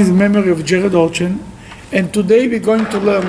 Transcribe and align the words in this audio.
is 0.00 0.10
memory 0.10 0.50
of 0.50 0.64
Jared 0.64 0.92
Orchen, 0.92 1.38
and 1.92 2.12
today 2.14 2.48
we're 2.48 2.58
going 2.58 2.86
to 2.86 2.98
learn 2.98 3.26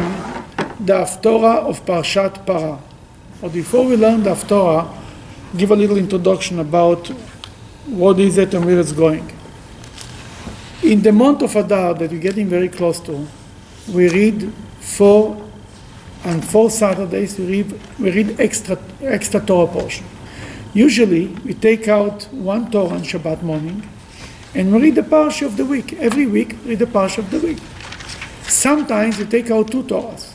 the 0.80 0.94
Haftorah 0.94 1.68
of 1.68 1.86
Parshat 1.86 2.46
Para. 2.46 2.80
But 3.42 3.52
before 3.52 3.86
we 3.86 3.98
learn 3.98 4.24
the 4.24 4.30
Haftorah, 4.30 4.88
give 5.58 5.72
a 5.72 5.76
little 5.76 5.98
introduction 5.98 6.60
about 6.60 7.10
what 7.88 8.20
is 8.22 8.38
it 8.38 8.54
and 8.54 8.64
where 8.64 8.80
it's 8.80 8.94
going. 8.94 9.30
In 10.82 11.02
the 11.02 11.12
month 11.12 11.42
of 11.42 11.58
Adar 11.58 11.94
that 11.96 12.10
we're 12.10 12.22
getting 12.22 12.48
very 12.48 12.70
close 12.70 13.02
to, 13.02 13.28
we 13.92 14.08
read 14.08 14.54
four 14.80 15.46
and 16.24 16.46
four 16.46 16.70
Saturdays 16.70 17.38
we 17.38 17.48
read, 17.48 17.82
we 18.00 18.12
read 18.12 18.40
extra 18.40 18.78
extra 19.02 19.42
Torah 19.42 19.68
portion. 19.68 20.06
Usually 20.74 21.28
we 21.44 21.54
take 21.54 21.90
out 21.90 22.24
one 22.32 22.72
Torah 22.72 22.96
on 22.96 23.02
Shabbat 23.02 23.44
morning 23.44 23.90
and 24.54 24.74
we 24.74 24.82
read 24.82 24.96
the 24.96 25.02
parsha 25.02 25.46
of 25.46 25.58
the 25.58 25.66
week. 25.66 25.94
Every 25.94 26.26
week, 26.26 26.56
read 26.66 26.80
the 26.80 26.86
parsha 26.86 27.20
of 27.20 27.32
the 27.32 27.40
week. 27.40 27.60
Sometimes 28.44 29.18
we 29.18 29.26
take 29.26 29.50
out 29.50 29.72
two 29.72 29.84
Torahs. 29.84 30.34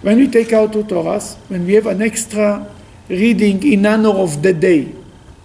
When 0.00 0.18
we 0.18 0.28
take 0.28 0.52
out 0.52 0.72
two 0.72 0.84
Torahs, 0.84 1.36
when 1.48 1.66
we 1.66 1.74
have 1.74 1.86
an 1.86 2.02
extra 2.02 2.66
reading 3.08 3.62
in 3.70 3.84
honor 3.84 4.10
of 4.10 4.42
the 4.42 4.52
day, 4.52 4.94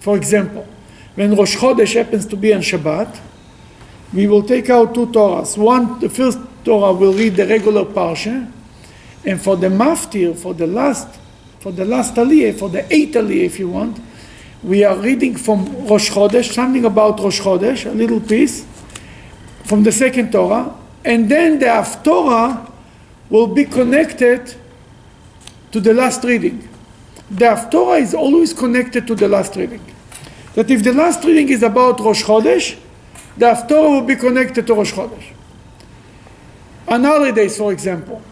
for 0.00 0.16
example, 0.16 0.66
when 1.14 1.34
Rosh 1.34 1.56
Chodesh 1.56 1.94
happens 1.94 2.26
to 2.26 2.36
be 2.36 2.54
on 2.54 2.60
Shabbat, 2.60 3.20
we 4.14 4.26
will 4.26 4.42
take 4.42 4.70
out 4.70 4.94
two 4.94 5.06
Torahs. 5.06 5.58
One, 5.58 6.00
the 6.00 6.08
first 6.08 6.38
Torah 6.64 6.92
will 6.92 7.12
read 7.12 7.36
the 7.36 7.46
regular 7.46 7.84
parsha, 7.84 8.50
and 9.24 9.40
for 9.40 9.56
the 9.56 9.68
maftir, 9.68 10.36
for 10.36 10.54
the 10.54 10.66
last, 10.66 11.08
for 11.60 11.72
the 11.72 11.84
last 11.84 12.14
aliyah, 12.14 12.58
for 12.58 12.68
the 12.68 12.90
eighth 12.92 13.14
aliyah, 13.14 13.44
if 13.44 13.58
you 13.58 13.68
want, 13.68 14.00
we 14.62 14.84
are 14.84 14.96
reading 14.96 15.36
from 15.36 15.86
Rosh 15.86 16.10
Chodesh, 16.10 16.52
something 16.52 16.84
about 16.84 17.20
Rosh 17.20 17.40
Chodesh, 17.40 17.86
a 17.86 17.94
little 17.94 18.20
piece 18.20 18.66
from 19.64 19.82
the 19.82 19.92
second 19.92 20.32
Torah, 20.32 20.74
and 21.04 21.30
then 21.30 21.58
the 21.58 21.66
Haftorah 21.66 22.70
will 23.30 23.46
be 23.46 23.64
connected 23.64 24.54
to 25.70 25.80
the 25.80 25.94
last 25.94 26.24
reading. 26.24 26.68
The 27.30 27.44
Haftorah 27.44 28.00
is 28.00 28.14
always 28.14 28.52
connected 28.52 29.06
to 29.06 29.14
the 29.14 29.28
last 29.28 29.54
reading. 29.54 29.84
That 30.54 30.70
if 30.70 30.82
the 30.82 30.92
last 30.92 31.22
reading 31.24 31.50
is 31.50 31.62
about 31.62 32.00
Rosh 32.00 32.24
Chodesh, 32.24 32.76
the 33.36 33.46
Haftorah 33.46 34.00
will 34.00 34.06
be 34.06 34.16
connected 34.16 34.66
to 34.66 34.74
Rosh 34.74 34.92
Chodesh. 34.92 35.34
On 36.88 37.04
holidays, 37.04 37.56
for 37.58 37.70
example, 37.70 38.22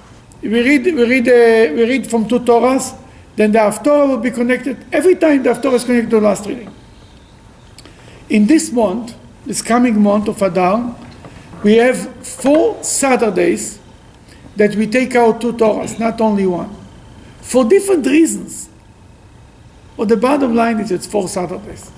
we 0.43 0.49
read, 0.49 0.85
we 0.87 1.05
read, 1.05 1.29
uh, 1.29 1.75
we 1.75 1.85
read 1.85 2.11
from 2.11 2.27
two 2.27 2.41
Torahs, 2.41 2.97
then 3.37 3.53
the 3.53 3.59
Haftorah 3.59 4.09
will 4.09 4.19
be 4.19 4.31
connected. 4.31 4.85
Every 4.93 5.15
time 5.15 5.43
the 5.43 5.51
Haftorah 5.51 5.75
is 5.75 5.85
connected 5.85 6.11
to 6.11 6.17
the 6.21 6.27
last 6.27 6.47
reading. 6.47 6.75
In 8.29 8.47
this 8.47 8.73
month, 8.73 9.15
this 9.45 9.63
coming 9.63 10.03
month 10.03 10.29
of 10.29 10.43
Adar, 10.43 10.97
we 11.63 11.77
have 11.77 12.27
four 12.27 12.83
Saturdays 12.83 13.79
that 14.57 14.75
we 14.75 14.87
take 14.87 15.15
out 15.15 15.41
two 15.41 15.53
Torahs, 15.53 15.99
not 15.99 16.21
only 16.21 16.47
one, 16.47 16.75
for 17.41 17.65
different 17.65 18.07
reasons. 18.07 18.71
But 19.97 20.09
the 20.09 20.17
bottom 20.17 20.55
line 20.55 20.81
is 20.81 20.91
it's 20.91 21.07
four 21.07 21.29
Saturdays. 21.29 21.91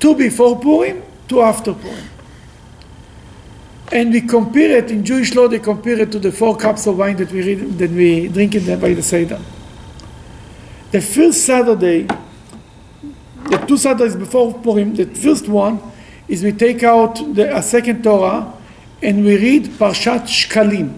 Two 0.00 0.14
before 0.14 0.58
Purim, 0.58 1.02
two 1.28 1.42
after 1.42 1.74
Purim. 1.74 2.08
And 3.92 4.12
we 4.12 4.20
compare 4.22 4.78
it, 4.78 4.90
in 4.90 5.04
Jewish 5.04 5.34
law, 5.34 5.46
they 5.46 5.60
compare 5.60 6.00
it 6.00 6.10
to 6.12 6.18
the 6.18 6.32
four 6.32 6.56
cups 6.56 6.86
of 6.86 6.98
wine 6.98 7.16
that 7.16 7.30
we, 7.30 7.42
read, 7.42 7.78
that 7.78 7.90
we 7.90 8.28
drink 8.28 8.54
in 8.54 8.64
the, 8.64 8.76
by 8.76 8.94
the 8.94 9.02
Seder. 9.02 9.40
The 10.92 11.00
first 11.00 11.44
Saturday, 11.44 12.06
the 13.50 13.56
two 13.66 13.76
Saturdays 13.76 14.16
before 14.16 14.54
Purim, 14.54 14.94
the 14.94 15.06
first 15.06 15.48
one 15.48 15.80
is 16.28 16.42
we 16.42 16.52
take 16.52 16.82
out 16.82 17.16
the, 17.34 17.56
a 17.56 17.62
second 17.62 18.04
Torah 18.04 18.52
and 19.02 19.24
we 19.24 19.36
read 19.36 19.64
Parshat 19.64 20.22
Shkalim. 20.22 20.96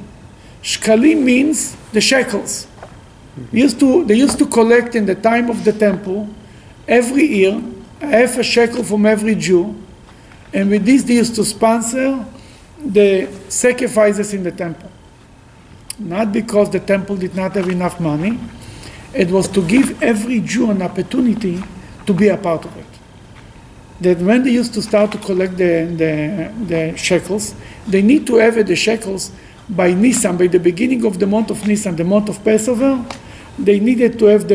Shkalim 0.63 1.23
means 1.23 1.75
the 1.93 2.01
shekels. 2.01 2.67
Used 3.53 3.81
to, 3.81 4.05
they 4.05 4.17
used 4.17 4.39
to 4.39 4.47
collect 4.47 4.95
in 4.95 5.07
the 5.07 5.15
time 5.15 5.49
of 5.49 5.65
the 5.65 5.73
temple 5.73 6.29
every 6.87 7.25
year 7.25 7.63
half 8.01 8.39
a 8.39 8.43
shekel 8.43 8.85
from 8.85 9.07
every 9.07 9.35
Jew, 9.35 9.75
and 10.53 10.71
with 10.71 10.85
this 10.85 11.03
they 11.03 11.15
used 11.15 11.35
to 11.37 11.45
sponsor 11.45 12.25
the 12.79 13.29
sacrifices 13.49 14.35
in 14.35 14.43
the 14.43 14.53
temple. 14.53 14.91
Not 15.99 16.33
because 16.33 16.71
the 16.71 16.81
temple 16.81 17.17
did 17.17 17.35
not 17.35 17.55
have 17.55 17.69
enough 17.69 17.99
money, 17.99 18.39
it 19.15 19.31
was 19.31 19.49
to 19.49 19.67
give 19.67 20.03
every 20.03 20.41
Jew 20.41 20.71
an 20.71 20.83
opportunity 20.83 21.63
to 22.07 22.13
be 22.13 22.29
a 22.29 22.37
part 22.37 22.65
of 22.65 22.77
it. 22.77 22.85
That 24.01 24.19
when 24.19 24.45
they 24.45 24.51
used 24.51 24.75
to 24.75 24.83
start 24.83 25.13
to 25.13 25.19
collect 25.19 25.57
the, 25.57 25.87
the, 25.97 26.65
the 26.67 26.97
shekels, 26.97 27.55
they 27.87 28.03
need 28.03 28.27
to 28.27 28.37
have 28.37 28.55
the 28.67 28.77
shekels 28.77 29.33
by 29.69 29.93
Nisan, 29.93 30.37
by 30.37 30.47
the 30.47 30.61
beginning 30.61 31.05
of 31.05 31.19
the 31.19 31.27
month 31.27 31.51
of 31.51 31.67
Nisan, 31.67 31.97
the 31.97 32.05
month 32.05 32.29
of 32.29 32.43
Passover, 32.45 33.05
they 33.59 33.81
needed 33.81 34.19
to 34.21 34.27
have 34.27 34.47
the, 34.47 34.55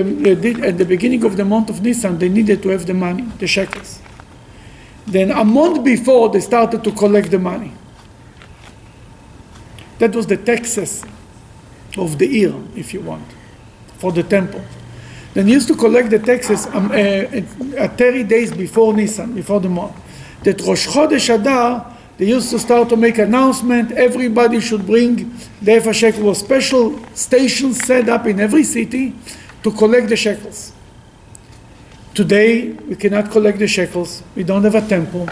at 0.64 0.78
the 0.78 0.85
beginning 0.85 1.24
of 1.25 1.35
the 1.35 1.44
month 1.44 1.70
of 1.70 1.81
Nisan, 1.81 2.18
they 2.18 2.30
needed 2.30 2.64
to 2.64 2.70
have 2.70 2.85
the 2.85 2.94
money, 2.94 3.24
the 3.40 3.47
shekels. 3.47 4.02
Then 5.06 5.31
a 5.31 5.44
month 5.44 5.84
before, 5.84 6.30
they 6.30 6.40
started 6.40 6.84
to 6.85 6.91
collect 6.94 7.30
the 7.30 7.40
money. 7.40 7.74
That 10.00 10.16
was 10.16 10.25
the 10.25 10.38
taxes 10.38 11.03
of 11.97 12.18
the 12.18 12.28
year, 12.28 12.53
if 12.75 12.94
you 12.94 13.02
want 13.02 13.25
for 14.03 14.12
the 14.12 14.22
temple. 14.24 14.59
Then 15.34 15.47
used 15.47 15.69
to 15.69 15.75
collect 15.78 16.09
the 16.09 16.19
taxes 16.19 16.68
um, 16.75 16.91
uh, 16.91 17.86
uh, 17.86 17.88
30 17.88 18.24
days 18.25 18.52
before 18.52 18.94
Nisan, 18.94 19.34
before 19.34 19.62
the 19.62 19.69
month. 19.69 19.96
That 20.44 20.59
Rosh 20.62 20.88
Chodesh 20.88 21.34
Adar, 21.34 21.96
they 22.18 22.25
used 22.28 22.50
to 22.50 22.59
start 22.59 22.90
to 22.90 22.97
make 22.97 23.18
announcement, 23.18 23.94
everybody 23.94 24.59
should 24.59 24.86
bring 24.86 25.31
the 25.62 25.72
Efa 25.80 25.94
shekel, 25.94 26.36
special 26.36 27.00
stations 27.16 27.78
set 27.80 28.09
up 28.09 28.28
in 28.28 28.41
every 28.41 28.66
city 28.66 29.16
to 29.64 29.72
collect 29.72 30.09
the 30.09 30.18
shekels. 30.18 30.74
Today, 32.14 32.72
we 32.90 32.97
cannot 32.97 33.31
collect 33.31 33.58
the 33.58 33.68
shekels, 33.70 34.22
we 34.35 34.44
don't 34.44 34.66
have 34.66 34.75
a 34.75 34.85
temple, 34.85 35.30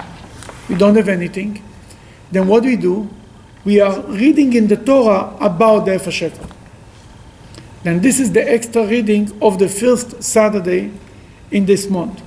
we 0.70 0.76
don't 0.76 0.96
have 0.96 1.09
anything. 1.09 1.62
Then 2.32 2.48
what 2.48 2.64
do 2.64 2.70
we 2.70 2.78
do? 2.78 3.09
We 3.66 3.82
are 3.82 4.00
reading 4.03 4.53
in 4.53 4.68
the 4.68 4.78
Torah 4.78 5.36
about 5.42 5.84
the 5.86 5.92
Efa 5.92 6.09
shekel. 6.09 6.48
Then 7.84 8.02
this 8.02 8.19
is 8.19 8.31
the 8.31 8.42
extra 8.42 8.86
reading 8.86 9.31
of 9.42 9.58
the 9.58 9.68
first 9.68 10.22
Saturday 10.24 10.92
in 11.50 11.66
this 11.66 11.90
month. 11.90 12.22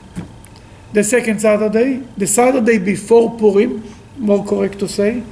The 0.93 1.05
second 1.05 1.41
Saturday, 1.41 2.03
the 2.17 2.27
Saturday 2.27 2.79
before 2.79 3.37
Purim, 3.37 3.83
more 4.17 4.45
correct 4.45 4.79
to 4.81 4.89
say, 4.89 5.23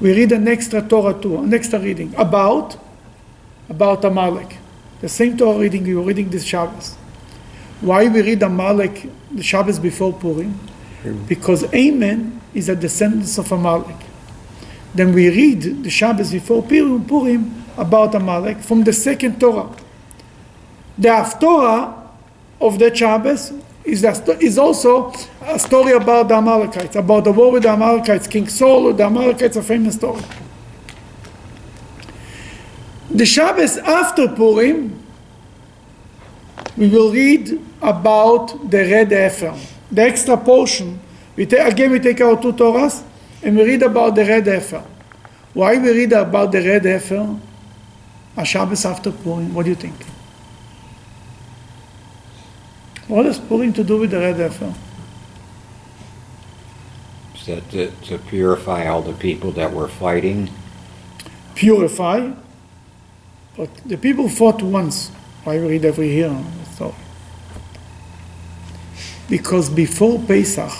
we 0.00 0.12
read 0.12 0.32
an 0.32 0.48
extra 0.48 0.82
Torah 0.82 1.20
too, 1.20 1.38
an 1.38 1.54
extra 1.54 1.78
reading 1.78 2.14
about 2.16 2.76
about 3.68 4.04
Amalek. 4.04 4.58
The 5.00 5.08
same 5.08 5.36
Torah 5.36 5.58
reading 5.58 5.84
we 5.84 5.94
were 5.94 6.02
reading 6.02 6.28
this 6.28 6.44
Shabbos. 6.44 6.94
Why 7.80 8.08
we 8.08 8.22
read 8.22 8.42
Amalek 8.42 9.08
the 9.30 9.42
Shabbos 9.42 9.78
before 9.78 10.12
Purim? 10.12 10.52
Hmm. 11.02 11.24
Because 11.26 11.62
Haman 11.70 12.40
is 12.54 12.68
a 12.68 12.76
descendant 12.76 13.38
of 13.38 13.50
Amalek. 13.50 13.96
Then 14.94 15.12
we 15.12 15.28
read 15.30 15.82
the 15.82 15.90
Shabbos 15.90 16.32
before 16.32 16.62
Purim 16.62 17.61
about 17.76 18.14
Amalek 18.14 18.58
from 18.58 18.84
the 18.84 18.92
second 18.92 19.40
Torah. 19.40 19.70
The 20.98 21.08
Haftorah 21.08 21.98
of 22.60 22.78
the 22.78 22.94
Shabbos 22.94 23.52
is, 23.84 24.04
a, 24.04 24.38
is 24.38 24.58
also 24.58 25.12
a 25.42 25.58
story 25.58 25.92
about 25.92 26.28
the 26.28 26.34
Amalekites, 26.34 26.96
about 26.96 27.24
the 27.24 27.32
war 27.32 27.50
with 27.52 27.64
the 27.64 27.70
Amalekites. 27.70 28.26
King 28.26 28.48
Saul 28.48 28.92
the 28.92 29.04
Amalekites, 29.04 29.56
a 29.56 29.62
famous 29.62 29.96
story. 29.96 30.22
The 33.10 33.26
Shabbos 33.26 33.76
after 33.78 34.28
Purim, 34.28 34.98
we 36.76 36.88
will 36.88 37.12
read 37.12 37.60
about 37.82 38.70
the 38.70 38.78
red 38.78 39.10
heifer, 39.10 39.54
the 39.90 40.02
extra 40.02 40.36
portion. 40.36 41.00
We 41.36 41.46
ta- 41.46 41.66
again, 41.66 41.90
we 41.90 41.98
take 41.98 42.20
our 42.20 42.40
two 42.40 42.52
Torahs 42.52 43.02
and 43.42 43.56
we 43.56 43.64
read 43.64 43.82
about 43.82 44.14
the 44.14 44.24
red 44.24 44.46
heifer. 44.46 44.84
Why 45.52 45.76
we 45.76 45.90
read 45.90 46.12
about 46.12 46.52
the 46.52 46.60
red 46.60 46.84
heifer? 46.84 47.38
A 48.36 48.44
Shabbos 48.44 48.84
after 48.84 49.10
Purim. 49.10 49.54
What 49.54 49.64
do 49.64 49.70
you 49.70 49.76
think? 49.76 49.94
What 53.08 53.26
has 53.26 53.38
Purim 53.38 53.72
to 53.74 53.84
do 53.84 53.98
with 53.98 54.10
the 54.10 54.20
red 54.20 54.36
heifer? 54.36 54.74
Is 57.34 57.46
that 57.46 57.70
to, 57.70 57.90
to 57.90 58.18
purify 58.18 58.86
all 58.86 59.02
the 59.02 59.12
people 59.12 59.50
that 59.52 59.72
were 59.72 59.88
fighting? 59.88 60.50
Purify. 61.54 62.30
But 63.56 63.68
the 63.84 63.98
people 63.98 64.28
fought 64.28 64.62
once. 64.62 65.10
We 65.44 65.58
read 65.58 65.84
every 65.84 66.08
year? 66.08 66.34
So, 66.76 66.94
because 69.28 69.68
before 69.68 70.20
Pesach, 70.20 70.72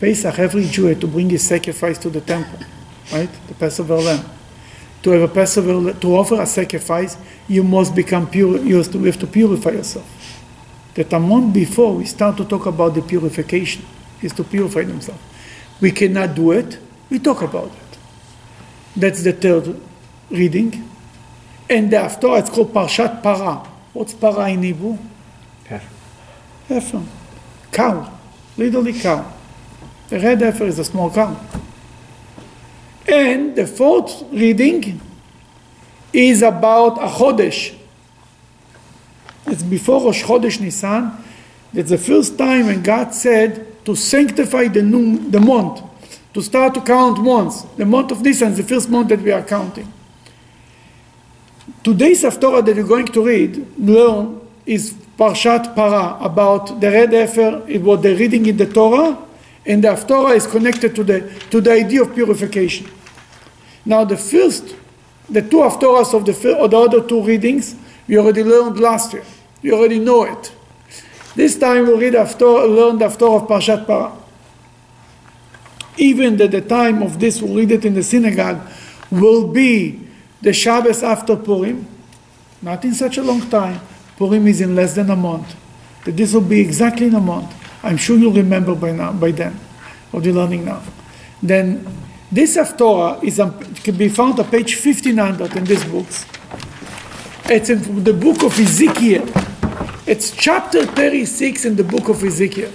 Pesach, 0.00 0.38
every 0.38 0.66
Jew 0.66 0.86
had 0.86 1.00
to 1.02 1.06
bring 1.06 1.30
his 1.30 1.46
sacrifice 1.46 1.98
to 1.98 2.10
the 2.10 2.20
temple, 2.20 2.58
right? 3.12 3.28
The 3.46 3.54
Passover 3.54 3.96
lamb 3.96 4.24
to 5.04 5.10
have 5.10 5.22
a 5.22 5.28
Passover, 5.28 5.92
to 5.92 6.16
offer 6.16 6.40
a 6.40 6.46
sacrifice, 6.46 7.16
you 7.46 7.62
must 7.62 7.94
become 7.94 8.26
pure, 8.26 8.58
you 8.58 8.78
have 8.78 8.90
to, 8.90 8.98
you 8.98 9.04
have 9.04 9.18
to 9.18 9.26
purify 9.26 9.70
yourself. 9.70 10.06
That 10.94 11.12
a 11.12 11.20
month 11.20 11.52
before 11.52 11.94
we 11.94 12.06
start 12.06 12.38
to 12.38 12.44
talk 12.44 12.64
about 12.66 12.94
the 12.94 13.02
purification, 13.02 13.84
is 14.22 14.32
to 14.32 14.44
purify 14.44 14.84
themselves. 14.84 15.20
We 15.80 15.90
cannot 15.92 16.34
do 16.34 16.52
it, 16.52 16.78
we 17.10 17.18
talk 17.18 17.42
about 17.42 17.66
it. 17.66 17.98
That's 18.96 19.22
the 19.22 19.34
third 19.34 19.78
reading. 20.30 20.88
And 21.68 21.90
Haftorah, 21.90 22.40
it's 22.40 22.50
called 22.50 22.72
Parshat 22.72 23.22
Para. 23.22 23.56
What's 23.92 24.14
Para 24.14 24.48
in 24.48 24.62
Hebrew? 24.62 24.96
Heifer. 26.68 27.02
Cow. 27.70 28.10
Literally 28.56 28.94
cow. 28.94 29.32
The 30.08 30.18
red 30.18 30.40
heifer 30.40 30.64
is 30.64 30.78
a 30.78 30.84
small 30.84 31.10
cow. 31.10 31.38
And 33.06 33.54
the 33.54 33.66
fourth 33.66 34.24
reading 34.32 35.00
is 36.12 36.42
about 36.42 36.96
HaChodesh. 36.96 37.76
It's 39.46 39.62
before 39.62 40.04
Rosh 40.04 40.22
Chodesh 40.22 40.60
Nisan. 40.60 41.12
That's 41.72 41.90
the 41.90 41.98
first 41.98 42.38
time 42.38 42.66
when 42.66 42.82
God 42.82 43.12
said 43.12 43.84
to 43.84 43.94
sanctify 43.94 44.68
the, 44.68 44.82
new, 44.82 45.18
the 45.28 45.40
month, 45.40 45.82
to 46.32 46.40
start 46.40 46.74
to 46.74 46.80
count 46.80 47.20
months. 47.20 47.62
The 47.76 47.84
month 47.84 48.12
of 48.12 48.22
Nisan 48.22 48.52
is 48.52 48.58
the 48.58 48.62
first 48.62 48.88
month 48.88 49.08
that 49.08 49.20
we 49.20 49.30
are 49.32 49.42
counting. 49.42 49.92
Today's 51.82 52.22
Haftorah 52.22 52.64
that 52.64 52.76
we're 52.76 52.84
going 52.84 53.06
to 53.06 53.24
read, 53.24 53.78
learn, 53.78 54.40
is 54.64 54.94
Parshat 55.18 55.74
Para, 55.74 56.16
about 56.20 56.80
the 56.80 56.90
red 56.90 57.12
heifer, 57.12 57.62
it 57.68 57.82
was 57.82 58.02
the 58.02 58.16
reading 58.16 58.46
in 58.46 58.56
the 58.56 58.66
Torah, 58.66 59.18
and 59.66 59.82
the 59.82 59.88
Haftorah 59.88 60.36
is 60.36 60.46
connected 60.46 60.94
to 60.96 61.04
the, 61.04 61.20
to 61.50 61.60
the 61.60 61.72
idea 61.72 62.02
of 62.02 62.14
purification. 62.14 62.88
Now 63.84 64.04
the 64.04 64.16
first, 64.16 64.76
the 65.28 65.42
two 65.42 65.58
Haftorahs 65.58 66.14
of 66.14 66.24
the, 66.26 66.56
or 66.58 66.68
the 66.68 66.78
other 66.78 67.06
two 67.06 67.22
readings, 67.22 67.76
we 68.06 68.18
already 68.18 68.44
learned 68.44 68.78
last 68.78 69.12
year. 69.12 69.24
You 69.62 69.74
already 69.74 69.98
know 69.98 70.24
it. 70.24 70.52
This 71.34 71.58
time 71.58 71.86
we 71.86 71.94
read 71.94 72.14
after, 72.14 72.46
learn 72.46 72.98
the 72.98 73.06
Haftorah 73.06 73.42
of 73.42 73.48
Parshat 73.48 73.86
Para. 73.86 74.12
Even 75.96 76.40
at 76.40 76.50
the 76.50 76.60
time 76.60 77.02
of 77.02 77.18
this, 77.18 77.40
we'll 77.40 77.54
read 77.54 77.70
it 77.70 77.84
in 77.84 77.94
the 77.94 78.02
synagogue, 78.02 78.60
will 79.10 79.48
be 79.48 80.00
the 80.42 80.52
Shabbos 80.52 81.02
after 81.02 81.36
Purim, 81.36 81.86
not 82.60 82.84
in 82.84 82.94
such 82.94 83.16
a 83.16 83.22
long 83.22 83.48
time. 83.48 83.80
Purim 84.16 84.46
is 84.46 84.60
in 84.60 84.74
less 84.74 84.94
than 84.94 85.10
a 85.10 85.16
month. 85.16 85.56
That 86.04 86.16
this 86.16 86.34
will 86.34 86.42
be 86.42 86.60
exactly 86.60 87.06
in 87.06 87.14
a 87.14 87.20
month. 87.20 87.52
I'm 87.84 87.98
sure 87.98 88.16
you'll 88.16 88.32
remember 88.32 88.74
by 88.74 88.92
now, 88.92 89.12
by 89.12 89.30
then, 89.30 89.52
what 90.10 90.24
you're 90.24 90.34
learning 90.34 90.64
now. 90.64 90.82
Then 91.42 91.86
this 92.32 92.56
Haftorah 92.56 93.22
is 93.22 93.38
on, 93.38 93.62
can 93.74 93.96
be 93.96 94.08
found 94.08 94.40
on 94.40 94.50
page 94.50 94.74
1500 94.74 95.54
in 95.56 95.64
these 95.64 95.84
books. 95.84 96.26
It's 97.44 97.68
in 97.68 98.02
the 98.02 98.14
book 98.14 98.42
of 98.42 98.58
Ezekiel. 98.58 99.28
It's 100.06 100.34
chapter 100.34 100.86
36 100.86 101.64
in 101.66 101.76
the 101.76 101.84
book 101.84 102.08
of 102.08 102.24
Ezekiel. 102.24 102.72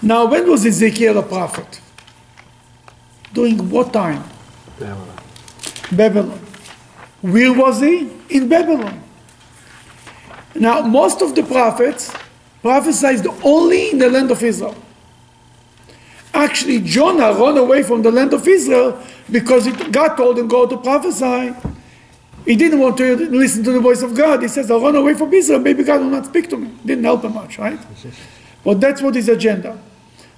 Now, 0.00 0.26
when 0.26 0.48
was 0.48 0.64
Ezekiel 0.64 1.18
a 1.18 1.22
prophet? 1.22 1.80
During 3.32 3.68
what 3.68 3.92
time? 3.92 4.22
Babylon. 4.78 5.18
Babylon. 5.90 6.40
Where 7.20 7.52
was 7.52 7.80
he? 7.80 8.08
In 8.30 8.48
Babylon. 8.48 9.02
Now, 10.58 10.80
most 10.82 11.22
of 11.22 11.34
the 11.34 11.42
prophets 11.42 12.12
prophesied 12.62 13.26
only 13.44 13.90
in 13.90 13.98
the 13.98 14.10
land 14.10 14.30
of 14.30 14.42
Israel. 14.42 14.76
Actually, 16.34 16.80
Jonah 16.80 17.32
ran 17.32 17.56
away 17.56 17.82
from 17.82 18.02
the 18.02 18.10
land 18.10 18.32
of 18.32 18.46
Israel 18.46 19.00
because 19.30 19.66
it, 19.66 19.92
God 19.92 20.16
told 20.16 20.38
him 20.38 20.48
go 20.48 20.66
to 20.66 20.76
prophesy. 20.76 21.54
He 22.44 22.56
didn't 22.56 22.80
want 22.80 22.96
to 22.98 23.16
listen 23.30 23.62
to 23.64 23.72
the 23.72 23.80
voice 23.80 24.02
of 24.02 24.14
God. 24.14 24.42
He 24.42 24.48
says, 24.48 24.70
I'll 24.70 24.80
run 24.80 24.96
away 24.96 25.14
from 25.14 25.32
Israel. 25.32 25.60
Maybe 25.60 25.84
God 25.84 26.00
will 26.00 26.10
not 26.10 26.26
speak 26.26 26.48
to 26.50 26.56
me. 26.56 26.70
Didn't 26.84 27.04
help 27.04 27.24
him 27.24 27.34
much, 27.34 27.58
right? 27.58 27.78
But 28.64 28.80
that's 28.80 29.02
what 29.02 29.14
his 29.14 29.28
agenda. 29.28 29.78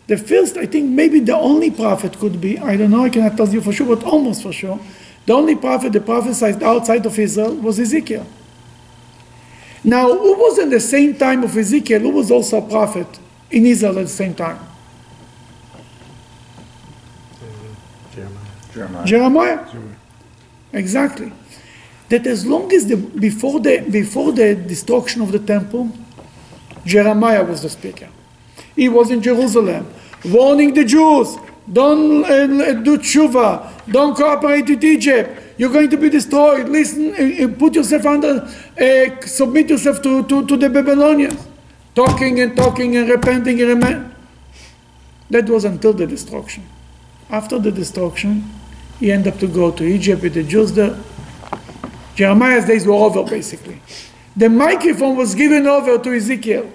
The 0.06 0.16
first, 0.16 0.56
I 0.56 0.66
think 0.66 0.90
maybe 0.90 1.20
the 1.20 1.36
only 1.36 1.70
prophet 1.70 2.18
could 2.18 2.40
be, 2.40 2.58
I 2.58 2.76
don't 2.76 2.90
know, 2.90 3.04
I 3.04 3.10
cannot 3.10 3.36
tell 3.36 3.48
you 3.48 3.60
for 3.60 3.72
sure, 3.72 3.94
but 3.94 4.04
almost 4.04 4.42
for 4.42 4.52
sure. 4.52 4.80
The 5.26 5.32
only 5.34 5.54
prophet 5.54 5.92
that 5.92 6.04
prophesied 6.04 6.62
outside 6.62 7.06
of 7.06 7.16
Israel 7.18 7.54
was 7.54 7.78
Ezekiel. 7.78 8.26
Now, 9.82 10.12
who 10.12 10.34
was 10.34 10.58
in 10.58 10.70
the 10.70 10.80
same 10.80 11.16
time 11.16 11.42
of 11.42 11.56
Ezekiel, 11.56 12.00
who 12.00 12.10
was 12.10 12.30
also 12.30 12.58
a 12.58 12.68
prophet 12.68 13.06
in 13.50 13.64
Israel 13.66 13.98
at 13.98 14.02
the 14.02 14.08
same 14.08 14.34
time? 14.34 14.58
Jeremiah. 18.74 19.04
Jeremiah. 19.06 19.66
Exactly. 20.72 21.32
That 22.08 22.26
as 22.26 22.46
long 22.46 22.72
as 22.72 22.86
the 22.86 22.96
before 22.96 23.60
the 23.60 23.80
before 23.90 24.32
the 24.32 24.54
destruction 24.54 25.22
of 25.22 25.32
the 25.32 25.38
temple, 25.38 25.90
Jeremiah 26.84 27.44
was 27.44 27.62
the 27.62 27.68
speaker. 27.68 28.08
He 28.76 28.88
was 28.88 29.10
in 29.10 29.22
Jerusalem, 29.22 29.92
warning 30.24 30.74
the 30.74 30.84
Jews, 30.84 31.36
don't 31.72 32.24
uh, 32.24 32.46
do 32.74 32.98
tshuva, 32.98 33.70
don't 33.90 34.16
cooperate 34.16 34.68
with 34.68 34.84
Egypt. 34.84 35.49
You're 35.60 35.70
going 35.70 35.90
to 35.90 35.98
be 35.98 36.08
destroyed. 36.08 36.70
Listen, 36.70 37.12
uh, 37.12 37.44
uh, 37.44 37.48
put 37.58 37.74
yourself 37.74 38.06
under, 38.06 38.48
uh, 38.80 39.26
submit 39.26 39.68
yourself 39.68 40.00
to, 40.00 40.26
to, 40.26 40.46
to 40.46 40.56
the 40.56 40.70
Babylonians. 40.70 41.46
Talking 41.94 42.40
and 42.40 42.56
talking 42.56 42.96
and 42.96 43.10
repenting 43.10 43.60
and 43.60 43.74
repenting. 43.74 44.14
That 45.28 45.50
was 45.50 45.66
until 45.66 45.92
the 45.92 46.06
destruction. 46.06 46.64
After 47.28 47.58
the 47.58 47.70
destruction, 47.70 48.50
he 48.98 49.12
ended 49.12 49.34
up 49.34 49.40
to 49.40 49.48
go 49.48 49.70
to 49.70 49.84
Egypt 49.84 50.22
with 50.22 50.32
the 50.32 50.44
Jews 50.44 50.72
there. 50.72 50.98
Jeremiah's 52.14 52.64
days 52.64 52.86
were 52.86 52.94
over, 52.94 53.22
basically. 53.24 53.82
The 54.34 54.48
microphone 54.48 55.14
was 55.14 55.34
given 55.34 55.66
over 55.66 55.98
to 55.98 56.16
Ezekiel. 56.16 56.70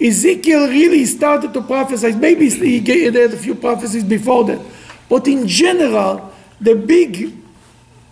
Ezekiel 0.00 0.68
really 0.68 1.06
started 1.06 1.52
to 1.54 1.60
prophesy. 1.60 2.12
Maybe 2.12 2.50
he 2.50 2.78
had 3.06 3.16
a 3.16 3.36
few 3.36 3.56
prophecies 3.56 4.04
before 4.04 4.44
that. 4.44 4.60
But 5.08 5.26
in 5.26 5.48
general, 5.48 6.32
the 6.60 6.76
big 6.76 7.39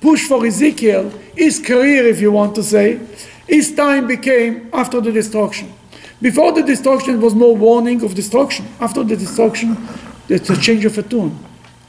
push 0.00 0.26
for 0.26 0.46
Ezekiel, 0.46 1.10
his 1.34 1.58
career, 1.58 2.06
if 2.06 2.20
you 2.20 2.32
want 2.32 2.54
to 2.54 2.62
say, 2.62 3.00
his 3.46 3.74
time 3.74 4.06
became 4.06 4.68
after 4.72 5.00
the 5.00 5.12
destruction. 5.12 5.72
Before 6.20 6.52
the 6.52 6.62
destruction, 6.62 7.14
it 7.14 7.20
was 7.20 7.34
more 7.34 7.56
warning 7.56 8.02
of 8.04 8.14
destruction. 8.14 8.66
After 8.80 9.04
the 9.04 9.16
destruction, 9.16 9.76
it's 10.28 10.50
a 10.50 10.60
change 10.60 10.84
of 10.84 10.98
a 10.98 11.02
tune. 11.02 11.38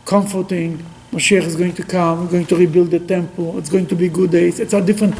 Comforting, 0.05 0.83
Moshiach 1.11 1.43
is 1.43 1.55
going 1.55 1.73
to 1.73 1.83
come, 1.83 2.25
we're 2.25 2.31
going 2.31 2.45
to 2.45 2.55
rebuild 2.55 2.91
the 2.91 2.99
temple, 2.99 3.57
it's 3.57 3.69
going 3.69 3.87
to 3.87 3.95
be 3.95 4.09
good 4.09 4.31
days. 4.31 4.59
It's 4.59 4.73
a 4.73 4.81
different, 4.81 5.15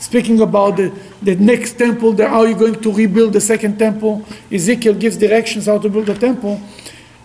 speaking 0.00 0.40
about 0.40 0.76
the, 0.76 0.92
the 1.22 1.36
next 1.36 1.74
temple, 1.74 2.12
the, 2.12 2.28
how 2.28 2.42
you're 2.42 2.58
going 2.58 2.80
to 2.80 2.92
rebuild 2.92 3.32
the 3.32 3.40
second 3.40 3.78
temple. 3.78 4.24
Ezekiel 4.50 4.94
gives 4.94 5.16
directions 5.16 5.66
how 5.66 5.78
to 5.78 5.88
build 5.88 6.06
the 6.06 6.14
temple. 6.14 6.60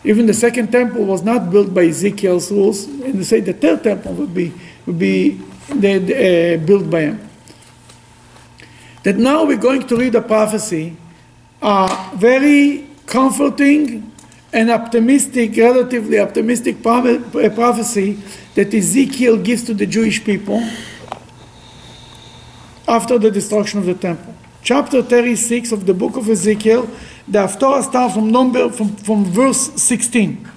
Even 0.03 0.27
the 0.27 0.33
second 0.33 0.71
temple 0.71 1.03
was 1.03 1.23
not 1.23 1.49
built 1.49 1.73
by 1.73 1.85
Ezekiel's 1.85 2.51
rules, 2.51 2.85
and 2.85 3.15
they 3.15 3.23
say 3.23 3.39
the 3.39 3.53
third 3.53 3.83
temple 3.83 4.13
would 4.13 4.33
be, 4.33 4.53
be 4.93 5.41
the, 5.69 5.95
uh, 5.95 6.65
built 6.65 6.89
by 6.89 7.01
him. 7.01 7.29
That 9.03 9.17
now 9.17 9.45
we're 9.45 9.57
going 9.57 9.87
to 9.87 9.95
read 9.95 10.15
a 10.15 10.21
prophecy, 10.21 10.95
a 11.61 12.11
very 12.15 12.87
comforting 13.05 14.11
and 14.53 14.71
optimistic, 14.71 15.55
relatively 15.57 16.19
optimistic 16.19 16.81
prophecy 16.81 18.17
that 18.55 18.73
Ezekiel 18.73 19.37
gives 19.37 19.63
to 19.63 19.73
the 19.73 19.85
Jewish 19.85 20.23
people 20.23 20.61
after 22.87 23.19
the 23.19 23.29
destruction 23.29 23.79
of 23.79 23.85
the 23.85 23.93
temple. 23.93 24.33
Chapter 24.63 25.01
36 25.01 25.71
of 25.71 25.85
the 25.85 25.93
book 25.93 26.17
of 26.17 26.29
Ezekiel, 26.29 26.89
the 27.27 27.39
Haftorah 27.39 27.83
starts 27.83 28.15
from 28.15 28.31
number 28.31 28.69
from, 28.69 28.95
from 28.95 29.25
verse 29.25 29.73
16. 29.81 30.49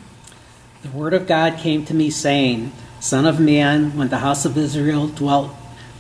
The 0.83 0.89
word 0.91 1.15
of 1.15 1.27
God 1.27 1.59
came 1.59 1.85
to 1.87 1.95
me 1.95 2.11
saying, 2.11 2.73
Son 3.01 3.27
of 3.27 3.41
man, 3.41 3.97
when 3.97 4.11
the 4.11 4.19
house 4.19 4.45
of 4.45 4.59
Israel 4.59 5.09
dwelt 5.09 5.51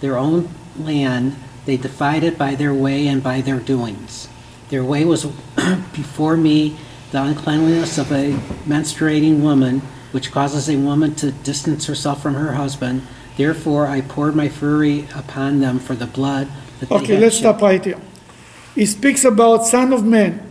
their 0.00 0.18
own 0.18 0.50
land, 0.78 1.34
they 1.64 1.78
defied 1.78 2.22
it 2.22 2.36
by 2.36 2.54
their 2.54 2.74
way 2.74 3.06
and 3.06 3.22
by 3.22 3.40
their 3.40 3.58
doings. 3.58 4.28
Their 4.68 4.84
way 4.84 5.04
was 5.04 5.24
before 5.94 6.36
me 6.36 6.78
the 7.10 7.22
uncleanliness 7.22 7.98
of 7.98 8.12
a 8.12 8.32
menstruating 8.66 9.40
woman, 9.40 9.80
which 10.12 10.30
causes 10.30 10.68
a 10.68 10.76
woman 10.76 11.14
to 11.16 11.32
distance 11.32 11.86
herself 11.86 12.22
from 12.22 12.34
her 12.34 12.52
husband. 12.52 13.06
Therefore, 13.36 13.86
I 13.86 14.02
poured 14.02 14.36
my 14.36 14.48
fury 14.48 15.08
upon 15.14 15.60
them 15.60 15.78
for 15.78 15.94
the 15.94 16.06
blood 16.06 16.48
that 16.80 16.88
they 16.88 16.94
Okay, 16.96 17.18
let's 17.18 17.36
shed. 17.36 17.42
stop 17.42 17.62
right 17.62 17.84
here. 17.84 18.00
He 18.74 18.86
speaks 18.86 19.24
about 19.24 19.66
Son 19.66 19.92
of 19.92 20.04
Man. 20.04 20.46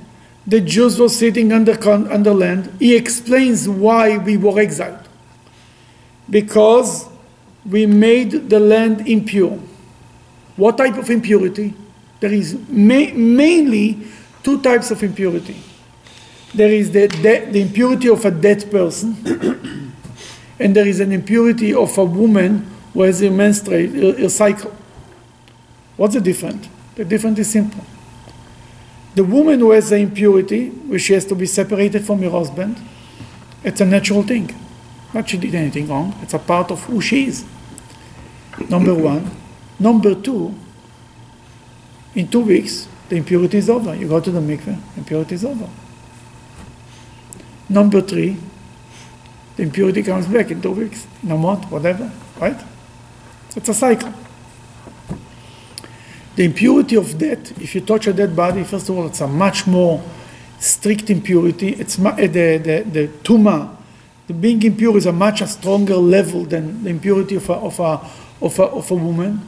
The 0.47 0.61
Jews 0.61 0.99
were 0.99 1.09
sitting 1.09 1.53
under, 1.53 1.77
under 1.87 2.33
land. 2.33 2.75
He 2.79 2.95
explains 2.95 3.69
why 3.69 4.17
we 4.17 4.35
were 4.35 4.59
exiled. 4.59 4.98
Because 6.29 7.07
we 7.69 7.85
made 7.85 8.49
the 8.49 8.59
land 8.59 9.07
impure. 9.07 9.59
What 10.55 10.77
type 10.77 10.97
of 10.97 11.09
impurity? 11.09 11.73
There 12.19 12.33
is 12.33 12.57
ma- 12.69 13.13
mainly 13.13 13.99
two 14.43 14.61
types 14.61 14.91
of 14.91 15.01
impurity. 15.03 15.55
There 16.53 16.69
is 16.71 16.91
the, 16.91 17.07
de- 17.07 17.45
the 17.51 17.61
impurity 17.61 18.09
of 18.09 18.25
a 18.25 18.31
dead 18.31 18.69
person, 18.71 19.15
and 20.59 20.75
there 20.75 20.87
is 20.87 20.99
an 20.99 21.11
impurity 21.11 21.73
of 21.73 21.97
a 21.97 22.03
woman 22.05 22.69
who 22.93 23.03
has 23.03 23.21
a 23.21 23.29
menstruate, 23.29 23.93
a, 23.95 24.25
a 24.25 24.29
cycle. 24.29 24.75
What's 25.95 26.15
the 26.15 26.21
difference? 26.21 26.67
The 26.95 27.05
difference 27.05 27.39
is 27.39 27.51
simple. 27.51 27.83
The 29.15 29.23
woman 29.23 29.59
who 29.59 29.71
has 29.71 29.89
the 29.89 29.97
impurity, 29.97 30.69
where 30.69 30.99
she 30.99 31.13
has 31.13 31.25
to 31.25 31.35
be 31.35 31.45
separated 31.45 32.05
from 32.05 32.21
her 32.23 32.29
husband, 32.29 32.77
It's 33.63 33.81
a 33.81 33.85
natural 33.85 34.23
thing. 34.23 34.55
Not 35.13 35.29
she 35.29 35.37
did 35.37 35.55
anything 35.55 35.87
wrong. 35.87 36.15
It's 36.21 36.33
a 36.33 36.39
part 36.39 36.71
of 36.71 36.83
who 36.83 37.01
she 37.01 37.25
is. 37.25 37.45
Number 38.69 38.93
one. 38.93 39.31
Number 39.79 40.13
two, 40.13 40.53
in 42.13 42.27
two 42.27 42.41
weeks, 42.41 42.87
the 43.07 43.15
impurity 43.15 43.57
is 43.57 43.69
over. 43.69 43.95
You 43.95 44.07
go 44.07 44.19
to 44.19 44.29
the 44.29 44.41
mikveh, 44.41 44.77
impurity 44.97 45.35
is 45.35 45.45
over. 45.45 45.69
Number 47.69 48.01
three, 48.01 48.37
the 49.55 49.63
impurity 49.63 50.03
comes 50.03 50.27
back 50.27 50.51
in 50.51 50.61
two 50.61 50.71
weeks, 50.71 51.07
in 51.23 51.31
a 51.31 51.37
month, 51.37 51.71
whatever, 51.71 52.11
right? 52.39 52.59
It's 53.55 53.69
a 53.69 53.73
cycle. 53.73 54.13
The 56.35 56.45
impurity 56.45 56.95
of 56.95 57.17
death, 57.17 57.61
if 57.61 57.75
you 57.75 57.81
touch 57.81 58.07
a 58.07 58.13
dead 58.13 58.35
body, 58.35 58.63
first 58.63 58.89
of 58.89 58.97
all, 58.97 59.07
it's 59.07 59.21
a 59.21 59.27
much 59.27 59.67
more 59.67 60.03
strict 60.59 61.09
impurity. 61.09 61.69
It's 61.69 61.97
mu- 61.97 62.09
uh, 62.09 62.15
the, 62.15 62.57
the, 62.57 62.85
the 62.89 63.07
tuma, 63.23 63.75
the 64.29 64.35
being 64.35 64.61
impure 64.61 64.95
is 64.95 65.07
a 65.07 65.11
much 65.11 65.41
stronger 65.47 65.95
level 65.95 66.45
than 66.45 66.83
the 66.83 66.91
impurity 66.91 67.35
of 67.35 67.49
a, 67.49 67.53
of 67.53 67.79
a, 67.79 67.99
of 68.39 68.59
a, 68.59 68.63
of 68.63 68.91
a 68.91 68.93
woman. 68.93 69.41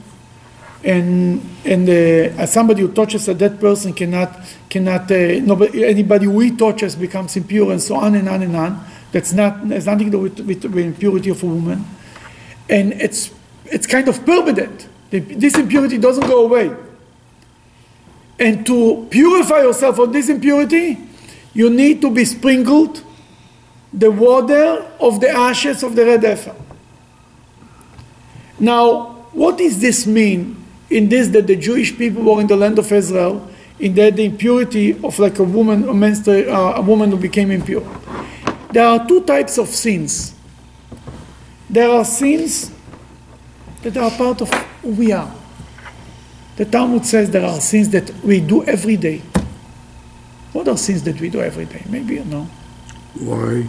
And, 0.83 1.47
and 1.63 1.87
uh, 1.87 2.47
somebody 2.47 2.81
who 2.81 2.91
touches 2.91 3.27
a 3.27 3.35
dead 3.35 3.59
person 3.59 3.93
cannot, 3.93 4.39
cannot 4.71 5.11
uh, 5.11 5.39
nobody, 5.41 5.85
anybody 5.85 6.25
we 6.25 6.49
he 6.49 6.55
touches 6.57 6.95
becomes 6.95 7.37
impure 7.37 7.71
and 7.71 7.79
so 7.79 7.93
on 7.93 8.15
and 8.15 8.27
on 8.27 8.41
and 8.41 8.55
on. 8.55 8.83
That's 9.11 9.33
not, 9.33 9.59
has 9.67 9.85
nothing 9.85 10.09
to 10.09 10.17
do 10.17 10.19
with, 10.19 10.39
with 10.39 10.75
impurity 10.75 11.29
of 11.29 11.43
a 11.43 11.45
woman. 11.45 11.85
And 12.67 12.93
it's, 12.93 13.31
it's 13.65 13.85
kind 13.85 14.07
of 14.07 14.25
permanent. 14.25 14.87
The, 15.11 15.19
this 15.19 15.59
impurity 15.59 15.99
doesn't 15.99 16.25
go 16.25 16.45
away. 16.45 16.75
And 18.39 18.65
to 18.65 19.05
purify 19.11 19.59
yourself 19.59 19.99
of 19.99 20.11
this 20.11 20.27
impurity, 20.27 20.97
you 21.53 21.69
need 21.69 22.01
to 22.01 22.09
be 22.09 22.25
sprinkled 22.25 23.03
the 23.93 24.09
water 24.09 24.87
of 24.99 25.19
the 25.19 25.29
ashes 25.29 25.83
of 25.83 25.95
the 25.95 26.05
red 26.05 26.23
heifer. 26.23 26.55
Now, 28.59 29.25
what 29.33 29.57
does 29.57 29.79
this 29.79 30.05
mean 30.05 30.63
in 30.89 31.09
this 31.09 31.29
that 31.29 31.47
the 31.47 31.55
Jewish 31.55 31.97
people 31.97 32.23
were 32.23 32.41
in 32.41 32.47
the 32.47 32.55
land 32.55 32.79
of 32.79 32.91
Israel, 32.91 33.47
in 33.79 33.95
that 33.95 34.15
the 34.15 34.25
impurity 34.25 34.99
of 35.03 35.17
like 35.19 35.39
a 35.39 35.43
woman, 35.43 35.83
a, 35.89 35.93
menstru- 35.93 36.47
uh, 36.47 36.79
a 36.79 36.81
woman 36.81 37.11
who 37.11 37.17
became 37.17 37.51
impure? 37.51 37.85
There 38.71 38.85
are 38.85 39.05
two 39.07 39.23
types 39.23 39.57
of 39.57 39.67
sins. 39.67 40.35
There 41.69 41.89
are 41.89 42.05
sins 42.05 42.71
that 43.81 43.97
are 43.97 44.11
part 44.11 44.41
of 44.41 44.53
who 44.81 44.91
we 44.91 45.11
are. 45.11 45.33
The 46.57 46.65
Talmud 46.65 47.05
says 47.05 47.31
there 47.31 47.45
are 47.45 47.59
sins 47.59 47.89
that 47.89 48.13
we 48.23 48.39
do 48.39 48.63
every 48.65 48.97
day. 48.97 49.21
What 50.53 50.67
are 50.67 50.77
sins 50.77 51.03
that 51.03 51.19
we 51.19 51.29
do 51.29 51.41
every 51.41 51.65
day? 51.65 51.83
Maybe 51.89 52.15
you 52.15 52.25
know. 52.25 52.47
Why? 53.15 53.67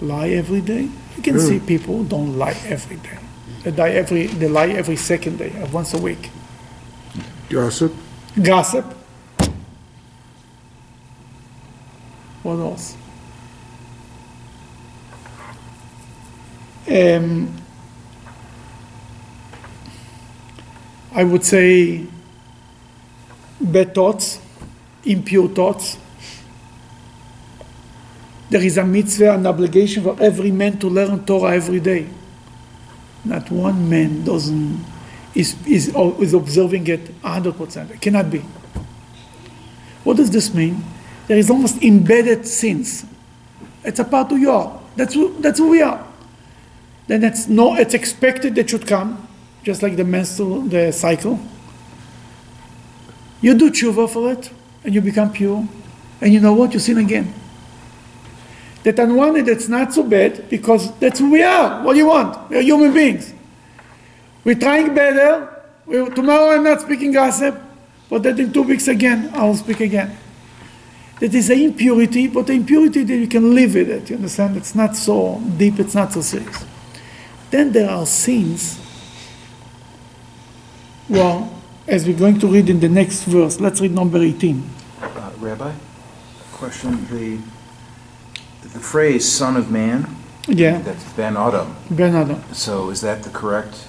Lie 0.00 0.28
every 0.30 0.60
day. 0.60 0.88
You 1.16 1.22
can 1.22 1.40
see 1.40 1.58
people 1.58 1.98
who 1.98 2.04
don't 2.04 2.38
lie 2.38 2.56
every 2.66 2.96
day. 2.96 3.18
They 3.64 3.70
die 3.72 3.90
every 3.90 4.26
they 4.26 4.48
lie 4.48 4.68
every 4.68 4.96
second 4.96 5.38
day, 5.38 5.50
uh, 5.60 5.66
once 5.68 5.92
a 5.94 5.98
week. 5.98 6.30
Gossip? 7.48 7.92
Gossip. 8.40 8.84
What 12.42 12.58
else? 12.58 12.96
Um, 16.88 17.54
I 21.12 21.24
would 21.24 21.44
say 21.44 22.06
bad 23.60 23.94
thoughts, 23.94 24.40
impure 25.04 25.48
thoughts. 25.48 25.98
There 28.50 28.62
is 28.62 28.78
a 28.78 28.84
mitzvah, 28.84 29.34
an 29.34 29.46
obligation 29.46 30.02
for 30.02 30.16
every 30.20 30.50
man 30.50 30.78
to 30.78 30.88
learn 30.88 31.24
Torah 31.24 31.54
every 31.54 31.80
day. 31.80 32.08
Not 33.24 33.50
one 33.50 33.88
man 33.88 34.24
doesn't 34.24 34.84
is, 35.34 35.56
is, 35.66 35.88
is 35.94 36.34
observing 36.34 36.86
it 36.88 37.22
100%. 37.22 37.90
It 37.90 38.00
cannot 38.00 38.30
be. 38.30 38.40
What 40.02 40.16
does 40.16 40.30
this 40.30 40.52
mean? 40.52 40.82
There 41.26 41.36
is 41.36 41.50
almost 41.50 41.82
embedded 41.82 42.46
sins. 42.46 43.04
It's 43.84 44.00
a 44.00 44.04
part 44.04 44.32
of 44.32 44.38
you. 44.38 44.70
That's 44.96 45.14
who, 45.14 45.40
that's 45.40 45.58
who 45.58 45.68
we 45.68 45.82
are. 45.82 46.04
Then 47.06 47.22
it's 47.24 47.46
no, 47.46 47.74
it's 47.76 47.94
expected 47.94 48.54
that 48.56 48.68
should 48.68 48.86
come, 48.86 49.28
just 49.62 49.82
like 49.82 49.96
the 49.96 50.04
menstrual 50.04 50.62
the 50.62 50.92
cycle. 50.92 51.38
You 53.40 53.54
do 53.54 53.70
tshuva 53.70 54.10
for 54.10 54.32
it, 54.32 54.50
and 54.84 54.94
you 54.94 55.00
become 55.00 55.32
pure, 55.32 55.66
and 56.20 56.32
you 56.32 56.40
know 56.40 56.52
what? 56.52 56.74
You 56.74 56.80
sin 56.80 56.98
again. 56.98 57.32
That 58.88 59.00
on 59.00 59.16
one 59.16 59.36
hand, 59.36 59.50
it's 59.50 59.68
not 59.68 59.92
so 59.92 60.02
bad 60.02 60.48
because 60.48 60.98
that's 60.98 61.18
who 61.18 61.30
we 61.30 61.42
are. 61.42 61.84
What 61.84 61.92
do 61.92 61.98
you 61.98 62.06
want? 62.06 62.48
We're 62.48 62.62
human 62.62 62.94
beings. 62.94 63.34
We're 64.44 64.54
trying 64.54 64.94
better. 64.94 65.62
We, 65.84 66.08
tomorrow 66.08 66.52
I'm 66.52 66.64
not 66.64 66.80
speaking 66.80 67.12
gossip, 67.12 67.60
but 68.08 68.22
then 68.22 68.40
in 68.40 68.50
two 68.50 68.62
weeks 68.62 68.88
again, 68.88 69.30
I'll 69.34 69.56
speak 69.56 69.80
again. 69.80 70.16
That 71.20 71.34
is 71.34 71.50
an 71.50 71.58
impurity, 71.58 72.28
but 72.28 72.46
the 72.46 72.54
impurity 72.54 73.04
that 73.04 73.14
you 73.14 73.28
can 73.28 73.54
live 73.54 73.74
with 73.74 73.90
it. 73.90 74.08
You 74.08 74.16
understand? 74.16 74.56
It's 74.56 74.74
not 74.74 74.96
so 74.96 75.38
deep, 75.58 75.78
it's 75.78 75.94
not 75.94 76.14
so 76.14 76.22
serious. 76.22 76.64
Then 77.50 77.72
there 77.72 77.90
are 77.90 78.06
sins. 78.06 78.80
Well, 81.10 81.52
as 81.86 82.06
we're 82.06 82.16
going 82.16 82.40
to 82.40 82.46
read 82.46 82.70
in 82.70 82.80
the 82.80 82.88
next 82.88 83.24
verse, 83.24 83.60
let's 83.60 83.82
read 83.82 83.90
number 83.90 84.16
18. 84.16 84.64
Uh, 85.02 85.30
Rabbi, 85.40 85.74
question, 86.52 87.06
the, 87.08 87.38
the 88.72 88.80
phrase 88.80 89.30
"son 89.30 89.56
of 89.56 89.70
man," 89.70 90.16
Yeah, 90.48 90.78
that's 90.78 91.04
Ben 91.12 91.36
Adam. 91.36 91.76
Ben 91.90 92.14
Adam. 92.14 92.42
So 92.52 92.90
is 92.90 93.02
that 93.02 93.22
the 93.22 93.30
correct 93.30 93.86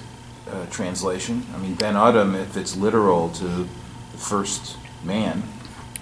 uh, 0.51 0.65
translation? 0.69 1.45
I 1.55 1.57
mean, 1.57 1.75
Ben 1.75 1.95
Adam, 1.95 2.35
if 2.35 2.57
it's 2.57 2.75
literal 2.75 3.29
to 3.29 3.45
the 4.11 4.17
first 4.17 4.75
man, 5.03 5.43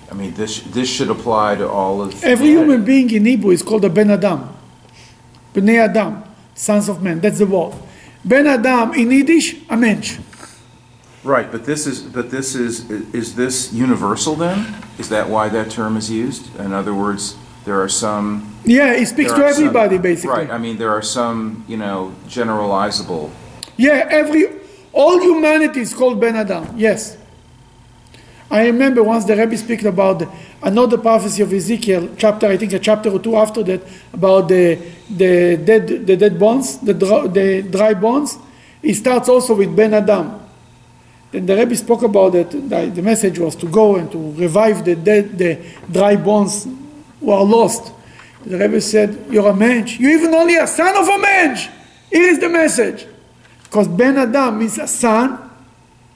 I 0.10 0.16
mean, 0.16 0.34
this, 0.34 0.62
this 0.62 0.90
should 0.90 1.10
apply 1.10 1.56
to 1.56 1.70
all 1.70 2.02
of 2.02 2.24
Every 2.24 2.48
human 2.48 2.84
being 2.84 3.12
in 3.12 3.26
Hebrew 3.26 3.52
is 3.52 3.62
called 3.62 3.86
a 3.86 3.90
Ben 3.90 4.10
Adam. 4.10 4.50
Bnei 5.54 5.78
Adam, 5.78 6.24
sons 6.56 6.90
of 6.90 7.04
men. 7.04 7.20
That's 7.20 7.38
the 7.38 7.46
word. 7.46 7.76
Ben 8.26 8.48
Adam 8.48 8.94
in 8.94 9.12
Yiddish, 9.12 9.58
a 9.70 9.78
mensch. 9.78 10.18
Right, 11.24 11.52
but 11.52 11.66
this 11.66 11.86
is, 11.86 12.02
but 12.02 12.32
this 12.32 12.56
is, 12.56 12.90
is 12.90 13.36
this 13.36 13.74
universal 13.74 14.36
then? 14.36 14.76
Is 14.98 15.10
that 15.10 15.30
why 15.30 15.50
that 15.50 15.70
term 15.70 15.98
is 15.98 16.10
used? 16.10 16.58
In 16.58 16.74
other 16.74 16.94
words, 16.96 17.36
there 17.68 17.82
are 17.82 17.90
some. 17.90 18.28
Yeah, 18.64 18.96
he 18.96 19.06
speaks 19.06 19.32
to 19.34 19.44
are 19.44 19.54
some- 19.54 19.66
everybody 19.68 19.98
basically. 19.98 20.38
Right, 20.38 20.50
I 20.50 20.58
mean, 20.58 20.78
there 20.78 20.90
are 20.90 21.02
some, 21.02 21.66
you 21.68 21.78
know, 21.78 22.14
generalizable, 22.28 23.30
Yeah, 23.76 24.08
every 24.10 24.44
all 24.94 25.20
humanity 25.20 25.82
is 25.82 25.94
called 25.94 26.20
Ben 26.20 26.36
Adam. 26.36 26.66
Yes. 26.76 27.18
I 28.50 28.66
remember 28.68 29.04
once 29.04 29.26
the 29.26 29.36
Rebbe 29.36 29.58
speak 29.58 29.84
about 29.84 30.24
another 30.64 30.98
prophecy 30.98 31.44
of 31.44 31.52
Ezekiel, 31.54 32.04
chapter 32.18 32.48
I 32.48 32.56
think 32.58 32.72
a 32.74 32.80
chapter 32.80 33.10
or 33.12 33.20
two 33.20 33.36
after 33.36 33.62
that, 33.70 33.82
about 34.14 34.48
the 34.48 34.80
the 35.22 35.58
dead 35.70 35.84
the 36.10 36.16
dead 36.24 36.40
bones, 36.40 36.78
the 36.88 36.94
dry, 36.94 37.28
the 37.28 37.48
dry 37.78 37.94
bones. 37.94 38.30
He 38.82 38.94
starts 38.94 39.28
also 39.28 39.54
with 39.62 39.76
Ben 39.76 39.94
Adam. 39.94 40.28
Then 41.32 41.46
the 41.46 41.56
Rebbe 41.58 41.76
spoke 41.76 42.04
about 42.04 42.34
it. 42.36 42.50
The, 42.52 42.80
the 42.98 43.02
message 43.02 43.38
was 43.38 43.54
to 43.58 43.68
go 43.68 43.98
and 43.98 44.10
to 44.14 44.20
revive 44.46 44.86
the 44.86 44.96
dead, 44.96 45.38
the 45.38 45.60
dry 45.92 46.16
bones 46.16 46.66
who 47.20 47.32
are 47.32 47.44
lost. 47.44 47.92
The 48.46 48.58
Rebbe 48.58 48.80
said, 48.82 49.26
"You're 49.30 49.50
a 49.50 49.56
mensch. 49.56 50.00
You're 50.00 50.12
even 50.12 50.34
only 50.34 50.56
a 50.56 50.68
son 50.68 50.96
of 50.96 51.08
a 51.08 51.18
mensch. 51.18 51.68
Here 52.12 52.30
is 52.30 52.40
the 52.40 52.50
message." 52.50 53.06
Because 53.64 53.88
Ben 53.88 54.18
Adam 54.18 54.60
means 54.60 54.78
a 54.78 54.88
son, 54.88 55.38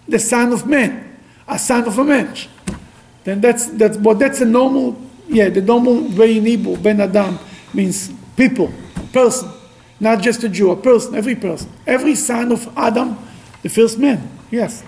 the 0.07 0.19
son 0.19 0.53
of 0.53 0.65
man, 0.65 1.17
a 1.47 1.59
son 1.59 1.85
of 1.85 1.97
a 1.99 2.03
mensch. 2.03 2.47
Then 3.23 3.41
that's 3.41 3.67
that's 3.67 3.97
but 3.97 4.19
that's 4.19 4.41
a 4.41 4.45
normal 4.45 4.99
yeah 5.27 5.49
the 5.49 5.61
normal 5.61 6.01
way 6.15 6.37
in 6.37 6.45
Hebrew. 6.45 6.77
Ben 6.77 7.01
Adam 7.01 7.37
means 7.73 8.11
people, 8.37 8.71
person, 9.11 9.49
not 9.99 10.21
just 10.21 10.43
a 10.43 10.49
Jew, 10.49 10.71
a 10.71 10.75
person, 10.75 11.15
every 11.15 11.35
person, 11.35 11.69
every 11.85 12.15
son 12.15 12.51
of 12.51 12.67
Adam, 12.77 13.17
the 13.61 13.69
first 13.69 13.99
man. 13.99 14.29
Yes. 14.49 14.83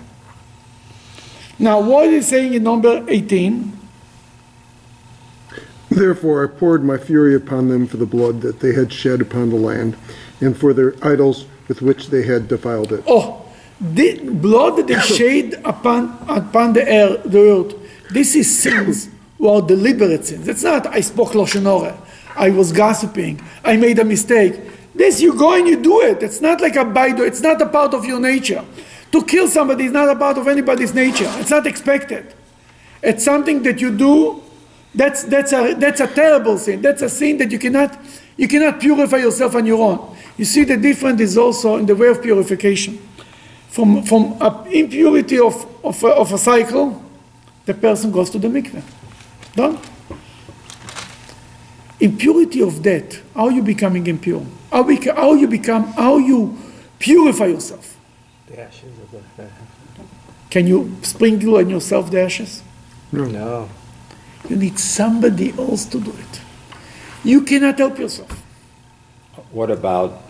Now 1.58 1.80
what 1.80 2.08
is 2.08 2.26
saying 2.26 2.54
in 2.54 2.62
number 2.62 3.04
eighteen? 3.08 3.72
Therefore 5.94 6.44
I 6.44 6.48
poured 6.48 6.84
my 6.84 6.98
fury 6.98 7.34
upon 7.36 7.68
them 7.68 7.86
for 7.86 7.98
the 7.98 8.06
blood 8.06 8.40
that 8.40 8.58
they 8.58 8.72
had 8.72 8.92
shed 8.92 9.20
upon 9.20 9.50
the 9.50 9.56
land, 9.56 9.96
and 10.40 10.56
for 10.56 10.74
their 10.74 10.94
idols 11.02 11.46
with 11.68 11.82
which 11.82 12.08
they 12.08 12.24
had 12.24 12.48
defiled 12.48 12.92
it. 12.92 13.04
Oh, 13.06 13.46
the 13.80 14.18
blood 14.18 14.76
that 14.76 14.88
they 14.88 14.98
shed 15.16 15.60
upon 15.64 16.18
upon 16.28 16.72
the 16.72 16.88
air, 16.88 17.16
the 17.18 17.40
earth. 17.40 17.74
This 18.10 18.34
is 18.34 18.58
sins, 18.58 19.08
well, 19.38 19.62
deliberate 19.62 20.26
sins. 20.26 20.48
It's 20.48 20.64
not 20.64 20.86
I 20.88 21.00
spoke 21.00 21.30
lashon 21.30 21.62
hara, 21.62 21.96
I 22.34 22.50
was 22.50 22.72
gossiping, 22.72 23.40
I 23.64 23.76
made 23.76 23.98
a 24.00 24.04
mistake. 24.04 24.54
This 24.96 25.20
you 25.20 25.36
go 25.36 25.54
and 25.54 25.66
you 25.66 25.80
do 25.80 26.02
it. 26.02 26.22
It's 26.22 26.40
not 26.40 26.60
like 26.60 26.76
a 26.76 26.84
baido. 26.84 27.26
It's 27.26 27.40
not 27.40 27.60
a 27.60 27.66
part 27.66 27.94
of 27.94 28.04
your 28.04 28.20
nature. 28.20 28.64
To 29.10 29.24
kill 29.24 29.48
somebody 29.48 29.86
is 29.86 29.92
not 29.92 30.08
a 30.08 30.16
part 30.16 30.38
of 30.38 30.46
anybody's 30.48 30.94
nature. 30.94 31.30
It's 31.38 31.50
not 31.50 31.66
expected. 31.66 32.32
It's 33.02 33.24
something 33.24 33.62
that 33.64 33.80
you 33.80 33.96
do 33.96 34.43
That's, 34.94 35.24
that's, 35.24 35.52
a, 35.52 35.74
that's 35.74 36.00
a 36.00 36.06
terrible 36.06 36.56
sin. 36.58 36.80
That's 36.80 37.02
a 37.02 37.08
sin 37.08 37.38
that 37.38 37.50
you 37.50 37.58
cannot, 37.58 37.98
you 38.36 38.46
cannot 38.46 38.80
purify 38.80 39.16
yourself 39.16 39.54
on 39.56 39.66
your 39.66 39.82
own. 39.82 40.16
You 40.36 40.44
see, 40.44 40.64
the 40.64 40.76
difference 40.76 41.20
is 41.20 41.36
also 41.36 41.76
in 41.76 41.86
the 41.86 41.96
way 41.96 42.08
of 42.08 42.22
purification. 42.22 42.98
From, 43.68 44.04
from 44.04 44.40
a 44.40 44.64
impurity 44.70 45.38
of, 45.40 45.66
of, 45.84 46.02
a, 46.04 46.08
of 46.08 46.32
a 46.32 46.38
cycle, 46.38 47.02
the 47.66 47.74
person 47.74 48.12
goes 48.12 48.30
to 48.30 48.38
the 48.38 48.48
mikveh. 48.48 48.82
Done. 49.56 49.78
Impurity 51.98 52.62
of 52.62 52.82
death, 52.82 53.22
how 53.34 53.48
you 53.48 53.62
becoming 53.62 54.06
impure? 54.06 54.44
How, 54.70 54.82
we, 54.82 54.96
how 54.96 55.34
you 55.34 55.48
become, 55.48 55.84
how 55.94 56.18
you 56.18 56.56
purify 56.98 57.46
yourself? 57.46 57.96
The 58.46 58.60
ashes 58.60 58.92
of 58.98 59.10
the, 59.36 59.48
Can 60.50 60.66
you 60.66 60.96
sprinkle 61.02 61.56
on 61.56 61.68
yourself 61.68 62.10
the 62.10 62.20
ashes? 62.20 62.62
no. 63.10 63.68
You 64.48 64.56
need 64.56 64.78
somebody 64.78 65.52
else 65.58 65.84
to 65.86 66.00
do 66.00 66.10
it. 66.10 66.40
You 67.24 67.42
cannot 67.42 67.78
help 67.78 67.98
yourself. 67.98 68.42
What 69.52 69.70
about 69.70 70.22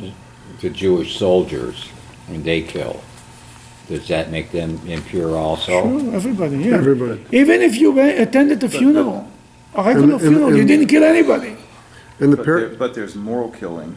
the 0.60 0.70
Jewish 0.70 1.18
soldiers 1.18 1.88
when 2.28 2.42
they 2.42 2.62
kill? 2.62 3.00
Does 3.88 4.06
that 4.08 4.30
make 4.30 4.50
them 4.50 4.80
impure 4.86 5.36
also? 5.36 5.82
Sure, 5.82 6.14
everybody, 6.14 6.56
yeah. 6.58 6.76
Everybody. 6.76 7.24
Even 7.32 7.60
if 7.60 7.76
you 7.76 7.98
attended 8.00 8.60
the 8.60 8.68
funeral, 8.68 9.28
a 9.74 9.82
regular 9.82 10.02
And- 10.04 10.12
and- 10.12 10.20
funeral, 10.20 10.56
you 10.56 10.64
didn't 10.64 10.86
kill 10.86 11.04
anybody. 11.04 11.56
And 12.20 12.32
the 12.32 12.36
But 12.36 12.46
there, 12.46 12.68
but 12.68 12.94
there's 12.94 13.16
moral 13.16 13.50
killing 13.50 13.96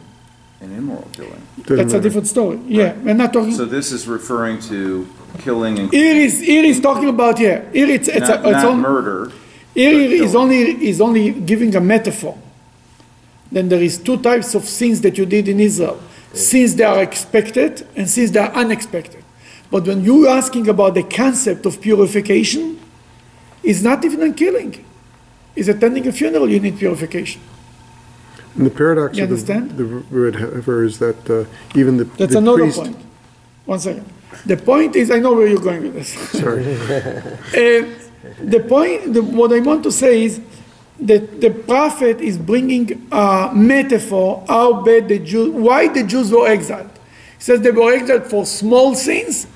and 0.60 0.76
immoral 0.76 1.08
killing. 1.14 1.42
doesn't 1.62 1.78
That's 1.78 1.94
a 1.94 2.02
different 2.02 2.28
story. 2.28 2.60
Yeah, 2.68 2.94
we're 3.04 3.14
not 3.14 3.32
talking. 3.32 3.54
So 3.54 3.64
this 3.66 3.92
is 3.92 4.08
referring 4.08 4.60
to 4.62 5.08
killing 5.38 5.78
and, 5.80 5.92
Here 5.94 6.16
is 6.16 6.40
here 6.40 6.66
is 6.66 6.80
talking 6.82 7.10
about 7.10 7.40
yeah. 7.40 7.62
Here 7.72 7.88
it's 7.90 8.08
it's, 8.08 8.28
not, 8.28 8.44
a, 8.44 8.50
it's 8.50 8.64
not 8.64 8.66
on, 8.66 8.82
murder. 8.82 9.32
Here 9.78 10.24
is 10.26 10.34
only 10.36 10.60
is 10.90 11.00
only 11.02 11.32
giving 11.32 11.76
a 11.76 11.80
metaphor. 11.82 12.36
Then 13.52 13.70
there 13.70 13.82
is 13.82 13.98
two 13.98 14.18
types 14.18 14.56
of 14.56 14.64
sins 14.66 15.02
that 15.02 15.18
you 15.18 15.26
did 15.26 15.48
in 15.48 15.60
Israel: 15.60 16.00
sins 16.34 16.76
that 16.78 16.90
are 16.98 17.04
expected 17.04 17.88
and 17.96 18.10
sins 18.10 18.32
that 18.34 18.44
are 18.52 18.56
unexpected. 18.64 19.24
But 19.70 19.86
when 19.86 20.04
you're 20.04 20.30
asking 20.30 20.68
about 20.70 20.94
the 20.96 21.04
concept 21.04 21.66
of 21.66 21.80
purification, 21.82 22.80
it's 23.64 23.82
not 23.82 24.04
even 24.06 24.22
a 24.24 24.34
killing. 24.34 24.74
It's 25.56 25.68
attending 25.68 26.08
a 26.08 26.12
funeral. 26.12 26.50
You 26.50 26.60
need 26.60 26.78
purification. 26.78 27.42
And 28.56 28.66
the 28.66 28.72
paradox 28.72 29.18
You 29.18 29.24
of 29.26 29.30
the, 29.30 29.36
understand? 29.36 29.78
the 29.78 29.86
red 29.86 30.36
heifer 30.36 30.84
is 30.84 30.98
that 31.00 31.20
uh, 31.30 31.46
even 31.80 31.98
the, 31.98 32.06
That's 32.06 32.34
the 32.34 32.40
another 32.40 32.64
priest. 32.64 32.80
point. 32.80 32.98
One 33.66 33.80
second. 33.80 34.06
The 34.46 34.58
point 34.58 34.96
is, 34.96 35.12
I 35.12 35.20
know 35.20 35.34
where 35.34 35.48
you're 35.48 35.68
going 35.70 35.84
with 35.84 35.94
this. 35.94 36.12
Sorry. 36.42 36.64
Uh, 37.58 38.07
the 38.40 38.60
point, 38.60 39.14
the, 39.14 39.22
what 39.22 39.54
I 39.54 39.60
want 39.60 39.84
to 39.84 39.92
say 39.92 40.24
is 40.24 40.42
that 41.00 41.42
the 41.42 41.52
prophet 41.52 42.20
is 42.22 42.38
bringing 42.38 43.08
a 43.12 43.52
metaphor 43.54 44.44
how 44.48 44.82
bad 44.82 45.08
the 45.08 45.20
Jews, 45.20 45.50
why 45.50 45.88
the 45.88 46.04
Jews 46.04 46.32
were 46.32 46.48
exiled. 46.48 46.92
He 47.38 47.44
says 47.44 47.62
they 47.62 47.72
were 47.72 47.94
exiled 47.94 48.26
for 48.26 48.46
small 48.46 48.96
sins, 48.96 49.48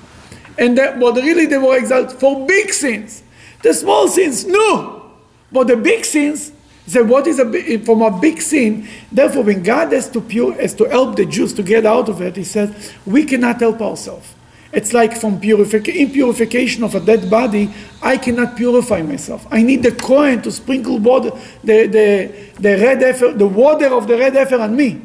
and 0.58 0.78
that, 0.78 1.00
but 1.00 1.16
really 1.16 1.46
they 1.46 1.58
were 1.58 1.76
exiled 1.76 2.12
for 2.12 2.46
big 2.46 2.72
sins. 2.72 3.22
The 3.62 3.74
small 3.74 4.08
sins, 4.08 4.46
no, 4.46 5.10
but 5.50 5.66
the 5.66 5.76
big 5.76 6.04
sins. 6.04 6.52
He 6.84 6.90
said, 6.90 7.08
"What 7.08 7.26
is 7.28 7.38
a 7.38 7.78
from 7.78 8.02
a 8.02 8.10
big 8.10 8.40
sin?" 8.40 8.88
Therefore, 9.10 9.44
when 9.44 9.62
God 9.62 9.92
has 9.92 10.08
to 10.10 10.20
pure, 10.20 10.52
has 10.54 10.74
to 10.74 10.84
help 10.84 11.16
the 11.16 11.26
Jews 11.26 11.52
to 11.54 11.62
get 11.62 11.86
out 11.86 12.08
of 12.08 12.20
it, 12.20 12.36
He 12.36 12.44
says, 12.44 12.92
"We 13.06 13.24
cannot 13.24 13.60
help 13.60 13.80
ourselves." 13.80 14.34
It's 14.72 14.94
like 14.94 15.18
from 15.18 15.38
purific- 15.38 16.82
of 16.82 16.94
a 16.94 17.00
dead 17.00 17.30
body, 17.30 17.70
I 18.00 18.16
cannot 18.16 18.56
purify 18.56 19.02
myself. 19.02 19.46
I 19.50 19.62
need 19.62 19.82
the 19.82 19.92
Kohen 19.92 20.40
to 20.42 20.50
sprinkle 20.50 20.98
water, 20.98 21.30
the, 21.62 21.86
the, 21.86 22.32
the 22.58 22.76
red 22.78 23.38
the 23.38 23.46
water 23.46 23.88
of 23.88 24.08
the 24.08 24.16
red 24.16 24.34
heifer 24.34 24.56
on 24.56 24.74
me. 24.74 25.00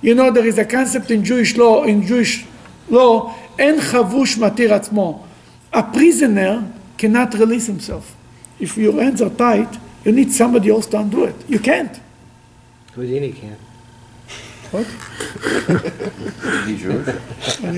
You 0.00 0.16
know, 0.16 0.32
there 0.32 0.46
is 0.46 0.58
a 0.58 0.64
concept 0.64 1.12
in 1.12 1.24
Jewish 1.24 1.56
law, 1.56 1.84
in 1.84 2.04
Jewish 2.04 2.44
law, 2.88 3.34
en 3.56 3.78
chavush 3.78 4.36
matir 4.36 4.70
atzmo. 4.70 5.24
A 5.72 5.84
prisoner 5.84 6.72
cannot 6.98 7.32
release 7.34 7.66
himself. 7.66 8.16
If 8.58 8.76
your 8.76 9.00
hands 9.00 9.22
are 9.22 9.30
tight, 9.30 9.78
you 10.04 10.10
need 10.10 10.32
somebody 10.32 10.70
else 10.70 10.86
to 10.86 10.98
undo 10.98 11.24
it. 11.24 11.36
You 11.48 11.60
can't. 11.60 12.00
Houdini 12.94 13.32
can. 14.72 16.66
He's 16.66 16.80
Jewish. 16.80 17.06
Yeah, 17.60 17.72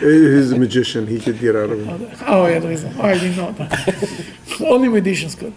he- 0.00 0.34
he's 0.36 0.52
a 0.52 0.58
magician. 0.58 1.06
He 1.06 1.18
could 1.20 1.38
get 1.40 1.56
out 1.56 1.70
of 1.70 1.80
it. 1.80 2.18
Oh, 2.26 2.46
yeah, 2.46 2.58
there 2.58 2.72
is. 2.72 2.84
Oh, 2.84 3.02
I 3.02 3.14
didn't 3.14 3.36
know 3.36 3.52
that. 3.52 3.96
Only 4.60 4.88
magicians 4.88 5.34
could. 5.34 5.52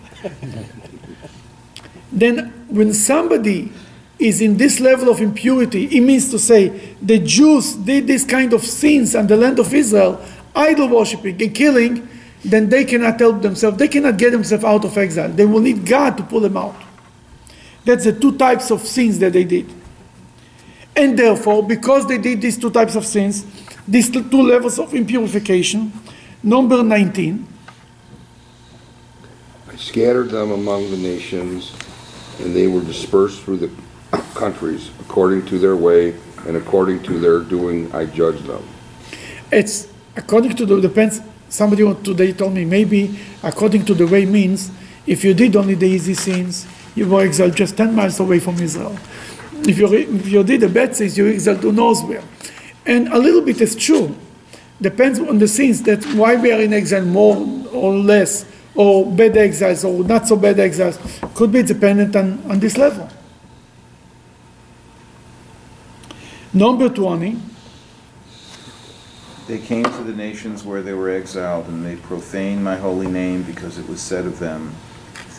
Then, 2.12 2.52
when 2.69 2.93
somebody 2.93 3.71
is 4.17 4.41
in 4.41 4.58
this 4.58 4.80
level 4.80 5.10
of 5.10 5.21
impurity, 5.21 5.86
it 5.86 6.02
means 6.02 6.30
to 6.32 6.39
say 6.39 6.69
the 7.02 7.19
Jews 7.19 7.73
did 7.75 8.08
this 8.08 8.25
kind 8.25 8.52
of 8.54 8.63
sins 8.65 9.15
on 9.15 9.28
the 9.28 9.38
land 9.38 9.60
of 9.60 9.73
Israel, 9.73 10.19
idol 10.56 10.89
worshipping 10.89 11.41
and 11.41 11.54
killing, 11.56 12.08
then 12.43 12.69
they 12.69 12.84
cannot 12.86 13.19
help 13.19 13.41
themselves. 13.41 13.78
They 13.78 13.88
cannot 13.88 14.17
get 14.17 14.32
themselves 14.32 14.63
out 14.63 14.84
of 14.86 14.97
exile. 14.97 15.30
They 15.30 15.45
will 15.45 15.62
need 15.62 15.86
God 15.86 16.17
to 16.17 16.23
pull 16.23 16.39
them 16.41 16.58
out. 16.58 16.75
That's 17.86 18.04
the 18.06 18.13
two 18.13 18.38
types 18.38 18.71
of 18.71 18.82
sins 18.82 19.19
that 19.19 19.34
they 19.34 19.43
did. 19.43 19.71
And 20.99 21.17
therefore, 21.17 21.63
because 21.63 22.07
they 22.07 22.17
did 22.17 22.41
these 22.41 22.57
two 22.57 22.69
types 22.69 22.93
of 22.95 23.05
sins, 23.05 23.45
these 23.88 24.09
two 24.12 24.43
levels 24.43 24.77
of 24.79 24.91
impurification, 24.91 25.91
number 26.43 26.83
19, 26.83 27.47
I 29.69 29.75
scattered 29.77 30.29
them 30.29 30.51
among 30.51 30.91
the 30.91 30.97
nations, 30.97 31.73
and 32.39 32.53
they 32.53 32.67
were 32.67 32.81
dispersed 32.81 33.43
through 33.43 33.57
the 33.57 33.71
countries. 34.35 34.91
According 34.99 35.45
to 35.45 35.57
their 35.57 35.77
way 35.77 36.15
and 36.45 36.57
according 36.57 37.01
to 37.03 37.17
their 37.17 37.39
doing, 37.39 37.89
I 37.93 38.05
judged 38.05 38.43
them. 38.43 38.63
it's 39.53 39.88
according 40.17 40.57
to 40.57 40.65
the, 40.65 40.81
depends, 40.81 41.21
somebody 41.47 41.83
today 42.03 42.33
told 42.33 42.53
me, 42.53 42.65
maybe 42.65 43.17
according 43.41 43.85
to 43.85 43.93
the 43.93 44.05
way 44.05 44.25
means, 44.25 44.69
if 45.07 45.23
you 45.23 45.33
did 45.33 45.55
only 45.55 45.75
the 45.75 45.88
easy 45.88 46.13
sins, 46.13 46.67
you 46.93 47.07
were 47.07 47.21
exiled 47.21 47.55
just 47.55 47.77
10 47.77 47.95
miles 47.95 48.19
away 48.19 48.39
from 48.39 48.59
Israel. 48.59 48.97
If 49.67 49.78
you, 49.78 49.93
if 49.93 50.28
you 50.28 50.43
did 50.43 50.62
the 50.62 50.69
bad 50.69 50.95
sins, 50.95 51.17
you 51.17 51.28
exiled 51.28 51.62
to 51.62 51.72
knows 51.72 52.02
where. 52.04 52.24
And 52.86 53.08
a 53.10 53.17
little 53.17 53.41
bit 53.41 53.62
is 53.62 53.76
true. 53.76 54.15
Depends 54.82 55.19
on 55.19 55.38
the 55.39 55.48
sins 55.48 55.84
that 55.84 56.04
why 56.15 56.36
we 56.36 56.52
are 56.52 56.62
in 56.62 56.74
exile 56.74 57.06
more 57.06 57.36
or 57.72 57.93
less, 57.93 58.45
or 58.76 59.06
bad 59.06 59.36
exiles 59.36 59.84
or 59.84 60.04
not 60.04 60.28
so 60.28 60.36
bad 60.36 60.60
exiles, 60.60 60.98
could 61.36 61.52
be 61.52 61.63
dependent 61.63 62.15
on, 62.15 62.41
on 62.50 62.60
this 62.60 62.78
level. 62.78 63.10
Number 66.54 66.89
20, 66.89 67.38
They 69.50 69.58
came 69.58 69.84
to 69.84 70.04
the 70.04 70.13
nations 70.13 70.63
where 70.63 70.84
they 70.84 70.93
were 70.93 71.10
exiled, 71.10 71.67
and 71.69 71.84
they 71.84 71.95
profaned 71.95 72.63
my 72.63 72.76
holy 72.76 73.08
name 73.08 73.41
because 73.41 73.80
it 73.80 73.89
was 73.89 74.00
said 74.00 74.28
of 74.28 74.38
them, 74.38 74.76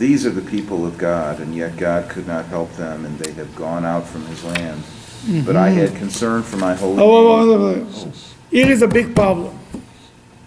These 0.01 0.25
are 0.25 0.31
the 0.31 0.41
people 0.41 0.83
of 0.83 0.97
God, 0.97 1.39
and 1.41 1.53
yet 1.53 1.77
God 1.77 2.09
could 2.09 2.25
not 2.25 2.45
help 2.45 2.71
them, 2.71 3.05
and 3.05 3.19
they 3.19 3.33
have 3.33 3.55
gone 3.55 3.85
out 3.85 4.07
from 4.07 4.25
his 4.25 4.43
land. 4.43 4.81
Mm-hmm. 4.81 5.45
But 5.45 5.55
I 5.55 5.69
had 5.69 5.95
concern 5.95 6.41
for 6.41 6.57
my 6.57 6.73
holy 6.73 6.99
Oh, 6.99 7.05
oh, 7.05 7.51
oh, 7.51 7.85
oh, 7.85 7.87
oh. 8.07 8.13
Here 8.49 8.67
is 8.67 8.81
a 8.81 8.87
big 8.87 9.13
problem. 9.13 9.59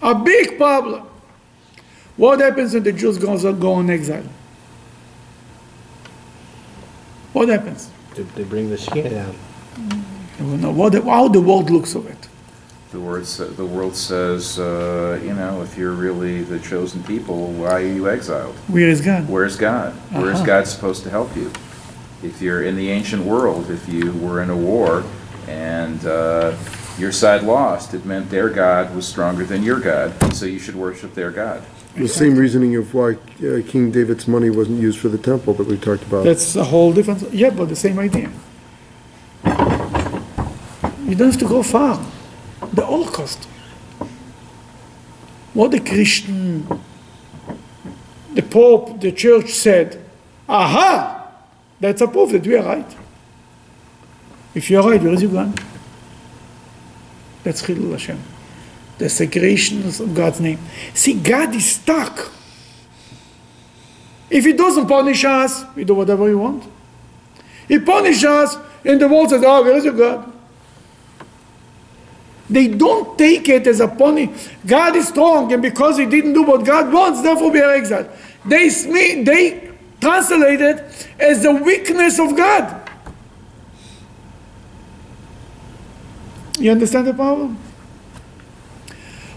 A 0.01 0.13
big 0.13 0.57
problem. 0.57 1.07
What 2.17 2.41
happens 2.41 2.73
when 2.73 2.83
the 2.83 2.91
Jews 2.91 3.17
go, 3.17 3.53
go 3.53 3.71
on 3.75 3.89
exile? 3.89 4.27
What 7.31 7.47
happens? 7.47 7.89
They, 8.13 8.23
they 8.23 8.43
bring 8.43 8.69
the 8.69 8.77
skin 8.77 9.09
down. 9.09 9.35
You 10.37 10.45
will 10.47 10.57
know 10.57 10.71
what, 10.71 10.91
the- 10.91 11.01
how 11.01 11.29
the 11.29 11.39
world 11.39 11.69
looks 11.69 11.95
of 11.95 12.07
it. 12.07 12.27
The 12.95 13.01
word, 13.01 13.25
sa- 13.27 13.43
the 13.47 13.65
world 13.65 13.93
says, 13.93 14.57
uh, 14.57 15.19
you 15.21 15.33
know, 15.33 15.61
if 15.61 15.77
you're 15.77 15.91
really 15.91 16.43
the 16.43 16.57
chosen 16.59 17.03
people, 17.03 17.47
why 17.51 17.81
are 17.81 17.85
you 17.85 18.09
exiled? 18.09 18.55
Where 18.69 18.87
is 18.87 19.01
God? 19.01 19.27
Where's 19.27 19.57
God? 19.57 19.91
Where's 20.13 20.37
Uh-huh. 20.37 20.45
God 20.45 20.65
supposed 20.65 21.03
to 21.03 21.09
help 21.09 21.35
you? 21.35 21.51
If 22.23 22.41
you're 22.41 22.63
in 22.63 22.77
the 22.77 22.89
ancient 22.89 23.25
world, 23.25 23.69
if 23.69 23.85
you 23.89 24.13
were 24.13 24.41
in 24.41 24.49
a 24.49 24.55
war 24.55 25.03
and 25.49 26.05
uh, 26.05 26.53
your 26.97 27.11
side 27.11 27.43
lost, 27.43 27.93
it 27.93 28.05
meant 28.05 28.29
their 28.29 28.47
God 28.49 28.95
was 28.95 29.05
stronger 29.05 29.43
than 29.43 29.61
your 29.61 29.81
God, 29.81 30.13
so 30.33 30.45
you 30.45 30.57
should 30.57 30.75
worship 30.77 31.13
their 31.15 31.31
God. 31.31 31.63
The 31.97 32.07
same 32.07 32.37
reasoning 32.37 32.77
of 32.77 32.93
why 32.93 33.17
uh, 33.43 33.59
King 33.67 33.91
David's 33.91 34.25
money 34.25 34.49
wasn't 34.49 34.79
used 34.79 34.99
for 34.99 35.09
the 35.09 35.17
temple 35.17 35.53
that 35.55 35.67
we 35.67 35.75
talked 35.75 36.03
about. 36.03 36.23
That's 36.23 36.55
a 36.55 36.63
whole 36.63 36.93
different, 36.93 37.33
yeah, 37.33 37.49
but 37.49 37.67
the 37.67 37.75
same 37.75 37.99
idea. 37.99 38.31
You 41.05 41.15
don't 41.15 41.31
have 41.31 41.39
to 41.39 41.47
go 41.49 41.61
far. 41.61 41.99
The 42.75 42.85
Holocaust. 42.85 43.45
What 45.53 45.71
the 45.71 45.79
Christian, 45.79 46.67
the 48.33 48.41
Pope, 48.41 48.99
the 48.99 49.13
Church 49.13 49.51
said, 49.51 50.03
aha, 50.49 51.31
that's 51.79 52.01
a 52.01 52.07
proof 52.07 52.33
that 52.33 52.45
we 52.45 52.57
are 52.57 52.65
right. 52.65 52.97
If 54.53 54.69
you 54.69 54.79
are 54.79 54.89
right, 54.89 55.01
where 55.01 55.13
is 55.13 55.21
your 55.21 55.31
gun? 55.31 55.53
That's 57.43 57.61
Chilul 57.61 57.91
Hashem. 57.91 58.21
The 58.97 59.09
segregation 59.09 59.87
of 59.87 60.13
God's 60.13 60.41
name. 60.41 60.59
See, 60.93 61.13
God 61.13 61.55
is 61.55 61.71
stuck. 61.71 62.31
If 64.29 64.43
he 64.43 64.51
doesn't 64.51 64.87
punish 64.87 65.23
us, 65.23 65.63
we 65.75 65.85
do 65.85 65.93
whatever 65.93 66.23
we 66.23 66.35
want. 66.35 66.65
He 67.69 67.79
punishes 67.79 68.25
us, 68.25 68.57
and 68.83 68.99
the 68.99 69.07
world 69.07 69.29
says, 69.29 69.43
oh, 69.45 69.63
where 69.63 69.77
is 69.77 69.85
your 69.85 69.93
God? 69.93 70.33
They 72.49 72.67
don't 72.67 73.17
take 73.17 73.49
it 73.49 73.65
as 73.65 73.79
a 73.79 73.87
punish. 73.87 74.49
God 74.65 74.95
is 74.95 75.07
strong, 75.07 75.51
and 75.51 75.61
because 75.61 75.97
he 75.97 76.05
didn't 76.05 76.33
do 76.33 76.43
what 76.43 76.65
God 76.65 76.93
wants, 76.93 77.21
therefore 77.21 77.51
we 77.51 77.61
are 77.61 77.73
exiled. 77.73 78.07
They, 78.45 78.69
they 79.23 79.71
translate 79.99 80.61
it 80.61 81.09
as 81.19 81.41
the 81.41 81.53
weakness 81.53 82.19
of 82.19 82.37
God. 82.37 82.81
You 86.59 86.71
understand 86.71 87.07
the 87.07 87.13
problem? 87.13 87.57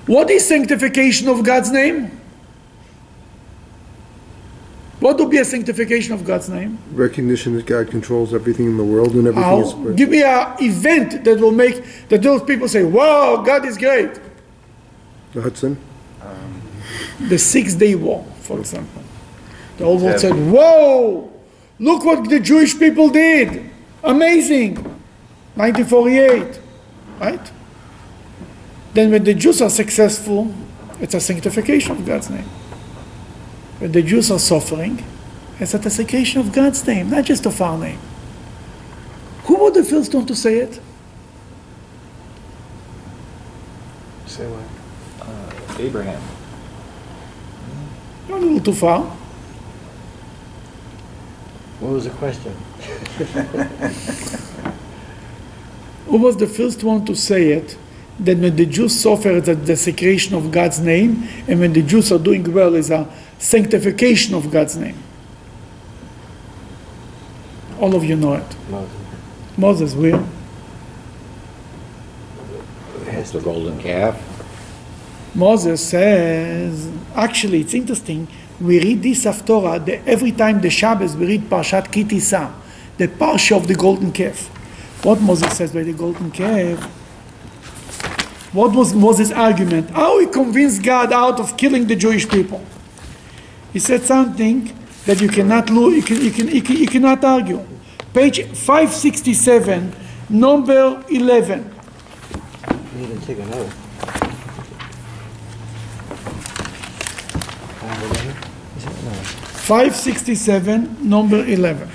What 0.07 0.31
is 0.31 0.47
sanctification 0.47 1.29
of 1.29 1.43
God's 1.43 1.71
name? 1.71 2.18
What 5.01 5.17
would 5.19 5.31
be 5.31 5.39
a 5.39 5.45
sanctification 5.45 6.13
of 6.13 6.25
God's 6.25 6.49
name? 6.49 6.79
Recognition 6.93 7.55
that 7.55 7.67
God 7.67 7.89
controls 7.89 8.35
everything 8.35 8.67
in 8.67 8.77
the 8.77 8.85
world 8.85 9.15
and 9.15 9.29
everything 9.29 9.43
How? 9.43 9.61
is. 9.61 9.97
Give 9.97 10.09
me 10.09 10.25
an 10.25 10.57
event 10.61 11.23
that 11.25 11.39
will 11.39 11.53
make 11.53 12.09
that 12.09 12.21
those 12.21 12.43
people 12.43 12.67
say, 12.67 12.83
"Wow, 12.83 13.43
God 13.47 13.65
is 13.65 13.79
great." 13.79 14.11
The 15.35 15.43
Hudson? 15.43 15.77
The 17.29 17.39
Six 17.39 17.75
Day 17.75 17.95
War, 17.95 18.25
for 18.41 18.59
example. 18.59 19.03
The 19.77 19.85
old 19.85 20.03
world 20.03 20.19
said, 20.19 20.35
"Whoa, 20.35 21.31
look 21.79 22.05
what 22.05 22.29
the 22.29 22.41
Jewish 22.41 22.77
people 22.77 23.09
did! 23.09 23.71
Amazing!" 24.03 24.79
1948, 25.55 26.59
right? 27.21 27.53
Then, 28.95 29.13
when 29.13 29.23
the 29.23 29.35
Jews 29.35 29.63
are 29.63 29.71
successful, 29.71 30.53
it's 31.01 31.15
a 31.15 31.21
sanctification 31.21 31.93
of 31.93 32.05
God's 32.05 32.31
name. 32.31 32.49
When 33.79 33.93
the 33.93 34.03
Jews 34.03 34.31
are 34.31 34.39
suffering, 34.39 35.05
it's 35.61 35.75
a 35.75 35.79
desecration 35.79 36.41
of 36.41 36.53
God's 36.53 36.87
name, 36.87 37.11
not 37.11 37.25
just 37.25 37.47
of 37.47 37.61
our 37.61 37.79
name. 37.79 37.99
Who 39.45 39.57
was 39.57 39.75
the 39.75 39.85
first 39.85 40.15
one 40.15 40.27
to 40.27 40.35
say 40.35 40.59
it? 40.59 40.81
Say 44.27 44.47
what? 44.47 45.27
Uh, 45.27 45.79
Abraham. 45.79 46.23
You're 48.29 48.37
a 48.37 48.41
little 48.41 48.61
too 48.61 48.73
far. 48.73 49.05
What 51.81 51.93
was 51.93 52.05
the 52.05 52.11
question? 52.11 52.53
Who 56.07 56.19
was 56.19 56.37
the 56.37 56.47
first 56.47 56.83
one 56.83 57.05
to 57.05 57.15
say 57.15 57.53
it? 57.53 57.77
That 58.19 58.39
when 58.39 58.57
the 58.57 58.67
Jews 58.67 59.01
suffer, 59.01 59.31
it's 59.31 59.49
a 59.49 59.55
desecration 59.55 60.35
of 60.35 60.51
God's 60.51 60.81
name, 60.81 61.29
and 61.47 61.61
when 61.61 61.73
the 61.73 61.83
Jews 61.83 62.11
are 62.11 62.19
doing 62.19 62.53
well, 62.53 62.75
is 62.75 62.91
a 62.91 63.09
sanctification 63.39 64.35
of 64.35 64.51
God's 64.51 64.77
name. 64.77 64.97
All 67.81 67.95
of 67.95 68.05
you 68.05 68.17
know 68.17 68.35
it. 68.35 68.57
Moses. 68.69 68.97
Moses, 69.57 69.95
will. 69.95 70.27
Has 73.07 73.33
the 73.33 73.41
golden 73.41 73.81
calf. 73.81 74.21
Moses 75.35 75.87
says, 75.87 76.91
actually, 77.15 77.61
it's 77.61 77.75
interesting. 77.75 78.27
We 78.61 78.81
read 78.81 79.03
this 79.03 79.25
Haftorah 79.25 79.85
the, 79.85 80.07
every 80.09 80.33
time 80.33 80.61
the 80.61 80.71
Shabbos 80.71 81.17
we 81.17 81.27
read 81.27 81.43
Parshat 81.43 81.93
Ki 81.93 82.05
Tisa, 82.05 82.53
the 82.97 83.07
parsha 83.07 83.57
of 83.57 83.69
the 83.69 83.75
golden 83.75 84.11
calf. 84.13 84.49
What 85.05 85.21
Moses 85.21 85.57
says 85.57 85.73
by 85.73 85.85
the 85.85 85.93
golden 85.93 86.33
calf? 86.33 86.83
What 88.53 88.75
was 88.75 88.95
Moses' 88.95 89.31
argument? 89.31 89.91
How 89.91 90.19
he 90.19 90.27
convinced 90.27 90.83
God 90.83 91.13
out 91.13 91.39
of 91.39 91.57
killing 91.57 91.87
the 91.87 91.95
Jewish 91.95 92.29
people? 92.29 92.65
He 93.73 93.79
said 93.79 94.03
something 94.03 94.73
that 95.07 95.21
you 95.21 95.29
cannot 95.29 95.71
lo- 95.71 95.89
you, 95.91 96.03
can, 96.03 96.21
you, 96.21 96.31
can, 96.31 96.49
you, 96.49 96.63
can, 96.63 96.77
you 96.77 96.87
cannot 96.87 97.23
argue. 97.25 97.65
Page 98.15 98.43
567, 98.47 99.95
number 100.29 101.05
11. 101.11 101.75
You 102.97 103.07
need 103.07 103.21
to 103.21 103.27
take 103.27 103.39
an 103.39 103.53
oath. 103.55 103.73
Five 107.81 108.03
eleven? 108.03 108.37
Is 108.77 108.85
it? 108.85 109.05
No. 109.05 109.13
567, 109.69 111.09
number 111.09 111.45
11. 111.45 111.89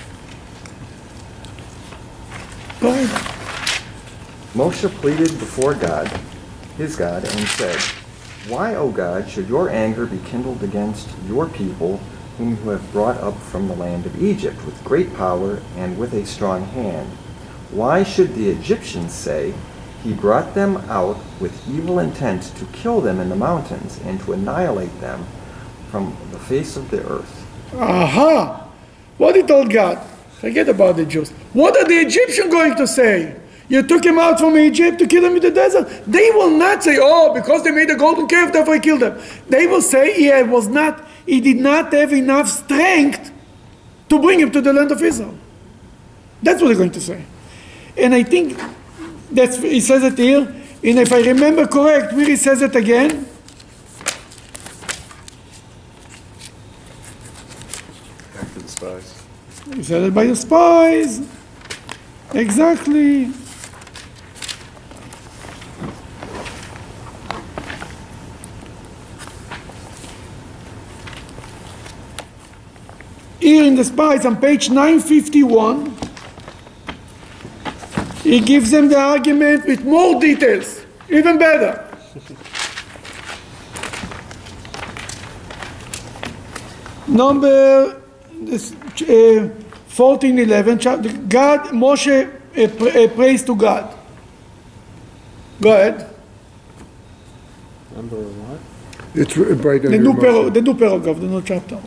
Go 2.80 2.90
ahead. 2.90 3.10
Moshe 4.54 4.88
pleaded 5.02 5.30
before 5.40 5.74
God, 5.74 6.08
his 6.78 6.96
God, 6.96 7.24
and 7.26 7.48
said, 7.50 7.80
Why, 8.48 8.76
O 8.76 8.92
God, 8.92 9.30
should 9.30 9.48
your 9.48 9.70
anger 9.70 10.06
be 10.06 10.18
kindled 10.26 10.64
against 10.64 11.08
your 11.28 11.48
people, 11.48 11.98
whom 12.38 12.58
you 12.58 12.70
have 12.72 12.92
brought 12.92 13.16
up 13.18 13.40
from 13.40 13.70
the 13.70 13.76
land 13.76 14.06
of 14.06 14.22
Egypt 14.22 14.66
with 14.66 14.84
great 14.84 15.14
power 15.14 15.62
and 15.78 15.98
with 15.98 16.14
a 16.14 16.26
strong 16.26 16.66
hand? 16.66 17.10
Why 17.72 18.04
should 18.04 18.36
the 18.36 18.50
Egyptians 18.50 19.14
say, 19.14 19.54
He 20.04 20.14
brought 20.14 20.56
them 20.56 20.76
out 20.90 21.18
with 21.40 21.68
evil 21.70 22.00
intent 22.00 22.44
to 22.58 22.66
kill 22.66 23.00
them 23.00 23.22
in 23.22 23.30
the 23.30 23.36
mountains 23.36 24.00
and 24.04 24.20
to 24.22 24.34
annihilate 24.34 25.00
them 25.00 25.26
from 25.90 26.18
the 26.32 26.40
face 26.40 26.76
of 26.76 26.92
the 26.92 27.02
earth? 27.08 27.48
Aha! 27.76 28.68
What 29.18 29.36
did 29.36 29.50
old 29.50 29.72
God? 29.72 30.06
Forget 30.42 30.68
about 30.68 30.98
the 30.98 31.06
Jews. 31.06 31.30
What 31.54 31.78
are 31.78 31.88
the 31.88 32.00
Egyptians 32.00 32.52
going 32.52 32.76
to 32.76 32.88
say? 32.88 33.40
You 33.70 33.82
took 33.82 34.04
him 34.06 34.20
out 34.20 34.40
from 34.40 34.58
Egypt 34.58 35.00
to 35.00 35.08
kill 35.08 35.24
him 35.24 35.36
in 35.36 35.42
the 35.42 35.52
desert. 35.52 35.88
They 36.06 36.30
will 36.32 36.52
not 36.52 36.84
say, 36.84 36.98
"Oh, 37.02 37.34
because 37.34 37.64
they 37.64 37.72
made 37.72 37.90
a 37.90 37.96
golden 37.96 38.28
calf, 38.28 38.52
therefore 38.52 38.76
I 38.76 38.80
killed 38.80 39.02
them." 39.02 39.18
They 39.48 39.68
will 39.68 39.82
say, 39.82 40.14
"He 40.14 40.30
was 40.44 40.68
not. 40.68 41.08
He 41.26 41.40
did 41.40 41.58
not 41.58 41.94
have 41.94 42.14
enough 42.14 42.50
strength 42.50 43.32
to 44.10 44.20
bring 44.20 44.40
him 44.40 44.52
to 44.52 44.62
the 44.62 44.74
land 44.74 44.92
of 44.92 45.02
Israel." 45.02 45.36
That's 46.42 46.62
what 46.62 46.68
they're 46.68 46.78
going 46.78 46.92
to 46.92 47.02
say. 47.02 47.24
And 47.98 48.14
I 48.14 48.24
think 48.24 48.60
that's 49.32 49.58
he 49.58 49.80
says 49.80 50.04
it 50.04 50.18
here. 50.18 50.54
And 50.84 51.00
if 51.00 51.14
I 51.14 51.22
remember 51.22 51.66
correct, 51.66 52.12
where 52.14 52.26
he 52.26 52.36
says 52.36 52.62
it 52.62 52.76
again, 52.76 53.26
After 58.38 58.60
the 58.60 58.68
spies. 58.68 59.24
He 59.74 59.84
said 59.84 60.04
it 60.04 60.14
by 60.14 60.26
the 60.26 60.36
spies. 60.36 61.22
Exactly. 62.34 63.32
Here 73.44 73.66
in 73.66 73.76
the 73.76 73.84
spies 73.84 74.26
on 74.26 74.38
page 74.38 74.70
951, 74.70 75.94
he 78.24 78.40
gives 78.40 78.72
them 78.72 78.88
the 78.88 78.98
argument 78.98 79.66
with 79.66 79.84
more 79.84 80.18
details, 80.18 80.86
even 81.10 81.38
better. 81.38 81.86
Number 87.10 88.02
this, 88.44 88.72
uh, 89.10 89.50
14, 89.88 90.40
11, 90.40 90.78
God, 90.78 91.04
Moshe 91.76 92.24
uh, 92.24 92.68
pr- 92.78 92.98
uh, 92.98 93.08
prays 93.10 93.44
to 93.44 93.58
God. 93.58 93.94
Go 95.60 95.74
ahead. 95.74 96.10
Number 97.94 98.16
what? 98.16 98.60
It's 99.14 99.38
r- 99.38 99.44
right 99.44 99.82
The 99.82 99.98
new, 99.98 100.14
par- 100.14 100.50
the 100.50 100.62
new 100.62 100.76
paragraph, 100.76 101.18
the 101.20 101.28
new 101.28 101.42
chapter. 101.42 101.78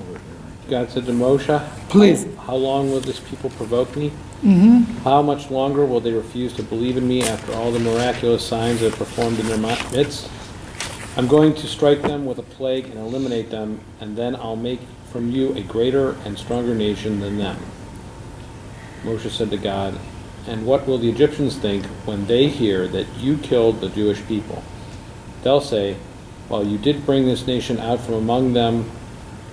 God 0.68 0.90
said 0.90 1.06
to 1.06 1.12
Moshe, 1.12 1.68
Please. 1.88 2.24
How, 2.36 2.42
how 2.42 2.56
long 2.56 2.90
will 2.90 3.00
this 3.00 3.20
people 3.20 3.50
provoke 3.50 3.94
me? 3.96 4.10
Mm-hmm. 4.42 4.98
How 5.04 5.22
much 5.22 5.50
longer 5.50 5.86
will 5.86 6.00
they 6.00 6.12
refuse 6.12 6.52
to 6.54 6.62
believe 6.62 6.96
in 6.96 7.06
me 7.06 7.22
after 7.22 7.52
all 7.54 7.70
the 7.70 7.78
miraculous 7.78 8.46
signs 8.46 8.82
I've 8.82 8.96
performed 8.96 9.38
in 9.38 9.46
their 9.46 9.58
midst? 9.58 10.28
I'm 11.16 11.28
going 11.28 11.54
to 11.54 11.66
strike 11.66 12.02
them 12.02 12.26
with 12.26 12.38
a 12.38 12.42
plague 12.42 12.86
and 12.86 12.98
eliminate 12.98 13.48
them, 13.48 13.80
and 14.00 14.16
then 14.16 14.36
I'll 14.36 14.56
make 14.56 14.80
from 15.10 15.30
you 15.30 15.54
a 15.54 15.62
greater 15.62 16.12
and 16.24 16.38
stronger 16.38 16.74
nation 16.74 17.20
than 17.20 17.38
them. 17.38 17.58
Moshe 19.02 19.30
said 19.30 19.50
to 19.50 19.56
God, 19.56 19.98
And 20.46 20.66
what 20.66 20.86
will 20.86 20.98
the 20.98 21.08
Egyptians 21.08 21.56
think 21.56 21.86
when 22.04 22.26
they 22.26 22.48
hear 22.48 22.86
that 22.88 23.06
you 23.16 23.38
killed 23.38 23.80
the 23.80 23.88
Jewish 23.88 24.22
people? 24.26 24.62
They'll 25.42 25.60
say, 25.60 25.96
Well, 26.48 26.66
you 26.66 26.76
did 26.76 27.06
bring 27.06 27.24
this 27.24 27.46
nation 27.46 27.78
out 27.78 28.00
from 28.00 28.14
among 28.14 28.52
them 28.52 28.90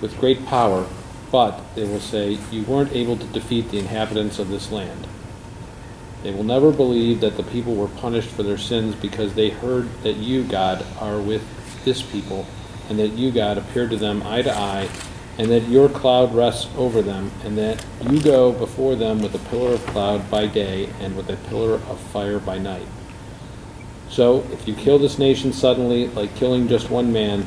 with 0.00 0.18
great 0.18 0.44
power, 0.44 0.86
but, 1.34 1.60
they 1.74 1.82
will 1.82 1.98
say, 1.98 2.38
you 2.52 2.62
weren't 2.62 2.92
able 2.92 3.16
to 3.16 3.26
defeat 3.26 3.68
the 3.72 3.78
inhabitants 3.80 4.38
of 4.38 4.50
this 4.50 4.70
land. 4.70 5.08
They 6.22 6.30
will 6.30 6.44
never 6.44 6.70
believe 6.70 7.20
that 7.22 7.36
the 7.36 7.42
people 7.42 7.74
were 7.74 7.88
punished 7.88 8.28
for 8.28 8.44
their 8.44 8.56
sins 8.56 8.94
because 8.94 9.34
they 9.34 9.50
heard 9.50 9.90
that 10.04 10.14
you, 10.14 10.44
God, 10.44 10.86
are 11.00 11.18
with 11.18 11.42
this 11.84 12.02
people, 12.02 12.46
and 12.88 13.00
that 13.00 13.14
you, 13.14 13.32
God, 13.32 13.58
appeared 13.58 13.90
to 13.90 13.96
them 13.96 14.22
eye 14.22 14.42
to 14.42 14.56
eye, 14.56 14.88
and 15.36 15.50
that 15.50 15.66
your 15.68 15.88
cloud 15.88 16.32
rests 16.32 16.70
over 16.76 17.02
them, 17.02 17.32
and 17.42 17.58
that 17.58 17.84
you 18.08 18.22
go 18.22 18.52
before 18.52 18.94
them 18.94 19.20
with 19.20 19.34
a 19.34 19.50
pillar 19.50 19.72
of 19.74 19.84
cloud 19.86 20.30
by 20.30 20.46
day 20.46 20.88
and 21.00 21.16
with 21.16 21.28
a 21.30 21.36
pillar 21.48 21.80
of 21.88 21.98
fire 21.98 22.38
by 22.38 22.58
night. 22.58 22.86
So, 24.08 24.46
if 24.52 24.68
you 24.68 24.74
kill 24.74 25.00
this 25.00 25.18
nation 25.18 25.52
suddenly, 25.52 26.06
like 26.06 26.36
killing 26.36 26.68
just 26.68 26.90
one 26.90 27.12
man, 27.12 27.44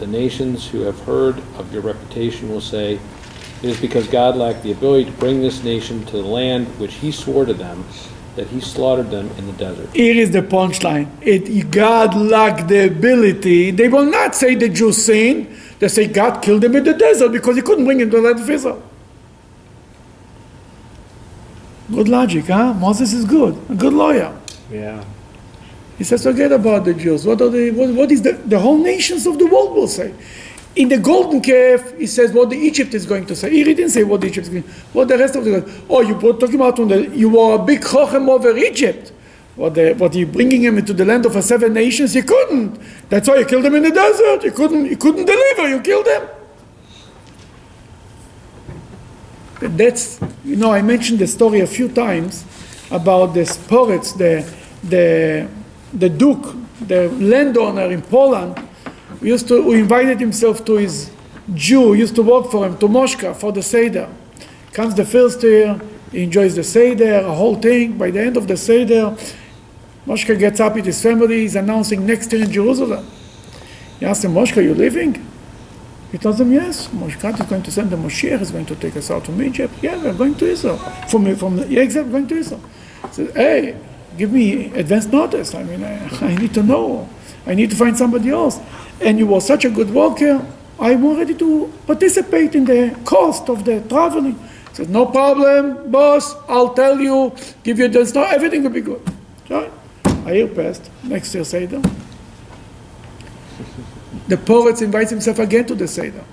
the 0.00 0.08
nations 0.08 0.66
who 0.66 0.80
have 0.80 0.98
heard 1.02 1.38
of 1.56 1.72
your 1.72 1.82
reputation 1.82 2.48
will 2.48 2.60
say, 2.60 2.98
It 3.62 3.70
is 3.70 3.80
because 3.80 4.06
God 4.08 4.36
lacked 4.36 4.62
the 4.62 4.72
ability 4.72 5.04
to 5.06 5.12
bring 5.12 5.42
this 5.42 5.62
nation 5.62 6.04
to 6.06 6.12
the 6.12 6.22
land 6.22 6.66
which 6.78 6.94
he 6.94 7.12
swore 7.12 7.44
to 7.44 7.52
them, 7.52 7.84
that 8.36 8.46
he 8.46 8.60
slaughtered 8.60 9.10
them 9.10 9.28
in 9.36 9.46
the 9.46 9.52
desert. 9.52 9.94
Here 9.94 10.16
is 10.16 10.30
the 10.30 10.40
punchline. 10.40 11.08
It, 11.20 11.70
God 11.70 12.14
lacked 12.14 12.68
the 12.68 12.86
ability. 12.86 13.70
They 13.70 13.88
will 13.88 14.06
not 14.06 14.34
say 14.34 14.54
the 14.54 14.68
Jews 14.68 15.04
sinned. 15.04 15.54
They 15.78 15.88
say 15.88 16.06
God 16.06 16.40
killed 16.40 16.62
them 16.62 16.74
in 16.74 16.84
the 16.84 16.94
desert 16.94 17.32
because 17.32 17.56
he 17.56 17.62
couldn't 17.62 17.84
bring 17.84 17.98
them 17.98 18.10
to 18.10 18.16
the 18.16 18.22
land 18.22 18.40
of 18.40 18.48
Israel. 18.48 18.82
Good 21.90 22.08
logic, 22.08 22.46
huh? 22.46 22.72
Moses 22.74 23.12
is 23.12 23.24
good, 23.24 23.60
a 23.68 23.74
good 23.74 23.92
lawyer. 23.92 24.38
Yeah. 24.70 25.04
He 25.98 26.04
says, 26.04 26.22
forget 26.22 26.52
about 26.52 26.84
the 26.84 26.94
Jews. 26.94 27.26
What 27.26 27.42
are 27.42 27.50
the, 27.50 27.72
what, 27.72 27.90
what 27.90 28.10
is 28.10 28.22
the, 28.22 28.32
the 28.32 28.58
whole 28.58 28.78
nations 28.78 29.26
of 29.26 29.38
the 29.38 29.46
world 29.46 29.74
will 29.74 29.88
say? 29.88 30.14
In 30.76 30.88
the 30.88 30.98
golden 30.98 31.40
calf, 31.40 31.96
he 31.98 32.06
says 32.06 32.32
what 32.32 32.50
the 32.50 32.56
Egypt 32.56 32.94
is 32.94 33.04
going 33.04 33.26
to 33.26 33.34
say. 33.34 33.50
He 33.50 33.64
didn't 33.64 33.90
say 33.90 34.04
what 34.04 34.22
Egypt 34.24 34.46
is 34.46 34.48
going 34.48 34.62
What 34.92 35.08
the 35.08 35.18
rest 35.18 35.34
of 35.34 35.44
the. 35.44 35.68
Oh, 35.88 36.00
you 36.00 36.14
were 36.14 36.32
talking 36.34 36.54
about 36.54 36.76
the, 36.76 37.10
you 37.14 37.28
were 37.28 37.56
a 37.56 37.58
big 37.58 37.80
chochem 37.80 38.28
over 38.28 38.56
Egypt. 38.56 39.12
What, 39.56 39.74
the, 39.74 39.94
what 39.94 40.14
you 40.14 40.26
bringing 40.26 40.62
him 40.62 40.78
into 40.78 40.92
the 40.92 41.04
land 41.04 41.26
of 41.26 41.32
the 41.32 41.42
seven 41.42 41.74
nations? 41.74 42.14
You 42.14 42.22
couldn't. 42.22 42.80
That's 43.08 43.28
why 43.28 43.36
you 43.36 43.46
killed 43.46 43.64
him 43.64 43.74
in 43.74 43.82
the 43.82 43.90
desert. 43.90 44.44
You 44.44 44.52
couldn't. 44.52 44.86
You 44.86 44.96
couldn't 44.96 45.26
deliver. 45.26 45.68
You 45.68 45.80
killed 45.80 46.06
him. 46.06 46.28
That's 49.60 50.20
you 50.44 50.56
know 50.56 50.72
I 50.72 50.80
mentioned 50.80 51.18
the 51.18 51.26
story 51.26 51.60
a 51.60 51.66
few 51.66 51.88
times 51.88 52.46
about 52.90 53.34
the 53.34 53.44
Sporets, 53.44 54.16
the 54.16 54.48
the 54.84 55.48
the 55.92 56.08
duke, 56.08 56.54
the 56.86 57.08
landowner 57.10 57.90
in 57.90 58.00
Poland, 58.02 58.56
used 59.28 59.48
to 59.48 59.62
who 59.62 59.72
invited 59.72 60.20
himself 60.20 60.64
to 60.64 60.76
his 60.76 61.10
Jew 61.54 61.94
used 61.94 62.14
to 62.14 62.22
work 62.22 62.50
for 62.50 62.66
him 62.66 62.76
to 62.78 62.86
Moshka 62.86 63.34
for 63.34 63.52
the 63.52 63.62
Seder. 63.62 64.08
Comes 64.72 64.94
the 64.94 65.04
first 65.04 65.42
year, 65.42 65.80
he 66.12 66.22
enjoys 66.22 66.54
the 66.54 66.62
Seder, 66.62 67.20
a 67.20 67.34
whole 67.34 67.56
thing. 67.56 67.98
By 67.98 68.10
the 68.10 68.20
end 68.20 68.36
of 68.36 68.46
the 68.46 68.56
Seder, 68.56 69.16
Moshka 70.06 70.38
gets 70.38 70.60
up 70.60 70.74
with 70.74 70.84
his 70.84 71.02
family, 71.02 71.40
he's 71.40 71.56
announcing 71.56 72.06
next 72.06 72.32
year 72.32 72.44
in 72.44 72.52
Jerusalem. 72.52 73.06
He 73.98 74.06
asks 74.06 74.24
him, 74.24 74.32
Moshka, 74.32 74.62
you 74.62 74.74
leaving? 74.74 75.26
He 76.12 76.18
tells 76.18 76.40
him, 76.40 76.52
yes, 76.52 76.88
Moshe 76.88 77.40
is 77.40 77.46
going 77.46 77.62
to 77.62 77.70
send 77.70 77.90
the 77.90 77.96
Moshiach, 77.96 78.40
is 78.40 78.50
going 78.50 78.66
to 78.66 78.74
take 78.74 78.96
us 78.96 79.10
out 79.10 79.26
from 79.26 79.40
Egypt. 79.42 79.72
Yeah, 79.80 80.02
we're 80.02 80.14
going 80.14 80.34
to 80.36 80.46
Israel. 80.46 80.76
From, 81.08 81.24
me, 81.24 81.34
from 81.34 81.56
the, 81.56 81.68
yeah, 81.68 81.82
exactly, 81.82 82.10
going 82.10 82.26
to 82.28 82.36
Israel. 82.36 82.62
He 83.06 83.12
says, 83.12 83.34
hey, 83.34 83.76
give 84.18 84.32
me 84.32 84.72
advance 84.74 85.06
notice. 85.06 85.54
I 85.54 85.62
mean, 85.62 85.84
I, 85.84 86.08
I 86.20 86.34
need 86.34 86.52
to 86.54 86.64
know. 86.64 87.08
I 87.50 87.54
need 87.54 87.70
to 87.70 87.76
find 87.76 87.98
somebody 87.98 88.30
else. 88.30 88.58
And 89.00 89.18
you 89.18 89.26
were 89.26 89.40
such 89.40 89.64
a 89.64 89.70
good 89.70 89.90
worker, 89.90 90.46
I'm 90.78 91.16
ready 91.16 91.34
to 91.34 91.70
participate 91.86 92.54
in 92.54 92.64
the 92.64 92.98
cost 93.04 93.50
of 93.50 93.64
the 93.64 93.82
traveling. 93.82 94.34
He 94.34 94.74
says, 94.74 94.88
no 94.88 95.04
problem, 95.04 95.90
boss, 95.90 96.34
I'll 96.48 96.72
tell 96.72 96.98
you, 96.98 97.34
give 97.62 97.78
you 97.78 97.84
advance 97.84 98.14
notice, 98.14 98.32
everything 98.32 98.62
will 98.62 98.70
be 98.70 98.80
good. 98.80 99.02
So, 99.48 99.70
a 100.24 100.34
year 100.34 100.48
passed, 100.48 100.88
next 101.02 101.34
year 101.34 101.44
Seder 101.44 101.82
the 104.30 104.36
poet 104.36 104.80
invites 104.80 105.10
himself 105.10 105.40
again 105.40 105.66
to 105.66 105.74
the 105.74 105.88
Seder. 105.88 106.24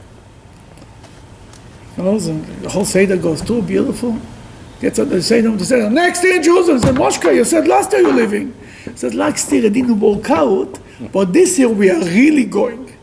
the 1.96 2.70
whole 2.70 2.86
Seder 2.86 3.18
goes 3.18 3.42
through, 3.42 3.64
beautiful. 3.64 4.18
Gets 4.80 5.00
at 5.00 5.10
the 5.10 5.22
Seder, 5.22 5.50
the 5.56 5.66
Seder. 5.66 5.90
Next 5.90 6.24
year 6.24 6.36
in 6.36 6.44
Jerusalem, 6.44 6.80
said, 6.80 6.96
Moshka, 6.96 7.34
you 7.34 7.44
said 7.44 7.68
last 7.68 7.92
year 7.92 8.02
you're 8.02 8.14
leaving. 8.14 8.54
He 8.84 8.96
said, 8.96 9.16
last 9.16 9.52
year 9.52 9.66
it 9.66 9.74
didn't 9.74 10.00
work 10.00 10.30
out, 10.30 10.80
but 11.12 11.34
this 11.34 11.60
year 11.60 11.70
we 11.70 11.90
are 11.90 12.00
really 12.00 12.46
going. 12.46 12.94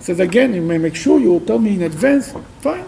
Says, 0.00 0.18
again, 0.18 0.52
you 0.54 0.62
may 0.62 0.78
make 0.78 0.96
sure 0.96 1.20
you 1.20 1.30
will 1.30 1.40
tell 1.40 1.58
me 1.58 1.74
in 1.74 1.82
advance. 1.82 2.34
Fine. 2.60 2.86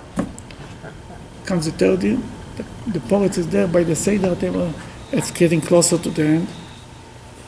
Comes 1.44 1.66
the 1.66 1.72
third 1.72 2.02
year. 2.02 2.18
The, 2.56 2.90
the 2.90 3.00
poet 3.00 3.38
is 3.38 3.48
there 3.48 3.68
by 3.68 3.84
the 3.84 3.94
Seder 3.94 4.34
table. 4.34 4.72
It's 5.12 5.30
getting 5.30 5.60
closer 5.60 5.96
to 5.98 6.10
the 6.10 6.22
end. 6.22 6.48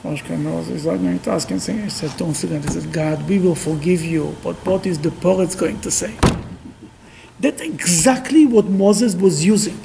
Moshka 0.04 0.38
knows 0.38 0.68
he's 0.68 0.86
not 0.86 0.98
going 0.98 1.18
to 1.18 1.30
ask 1.30 1.50
and 1.50 1.60
say, 1.60 1.76
he 1.80 1.90
says, 1.90 2.14
don't 2.14 2.34
say 2.34 2.46
that. 2.48 2.62
He 2.62 2.68
says, 2.68 2.86
God, 2.86 3.28
we 3.28 3.40
will 3.40 3.56
forgive 3.56 4.04
you, 4.04 4.36
but 4.44 4.54
what 4.64 4.86
is 4.86 5.00
the 5.00 5.10
poet 5.10 5.56
going 5.58 5.80
to 5.80 5.90
say? 5.90 6.14
That's 7.40 7.60
exactly 7.60 8.46
what 8.46 8.66
Moses 8.66 9.16
was 9.16 9.44
using. 9.44 9.78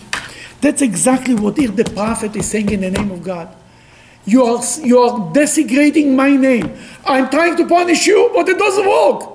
That's 0.62 0.84
exactly 0.84 1.34
what 1.34 1.58
here 1.58 1.70
the 1.70 1.86
prophet 1.86 2.36
is 2.36 2.46
saying 2.46 2.70
in 2.70 2.82
the 2.82 2.91
name 2.91 3.10
of 3.10 3.24
God. 3.24 3.56
You 4.26 4.44
are, 4.44 4.64
you 4.84 5.00
are 5.00 5.34
desecrating 5.34 6.16
my 6.16 6.36
name. 6.36 6.78
I'm 7.06 7.30
trying 7.30 7.58
to 7.58 7.68
punish 7.68 8.06
you, 8.06 8.30
but 8.34 8.48
it 8.48 8.58
doesn't 8.58 8.88
work. 8.88 9.30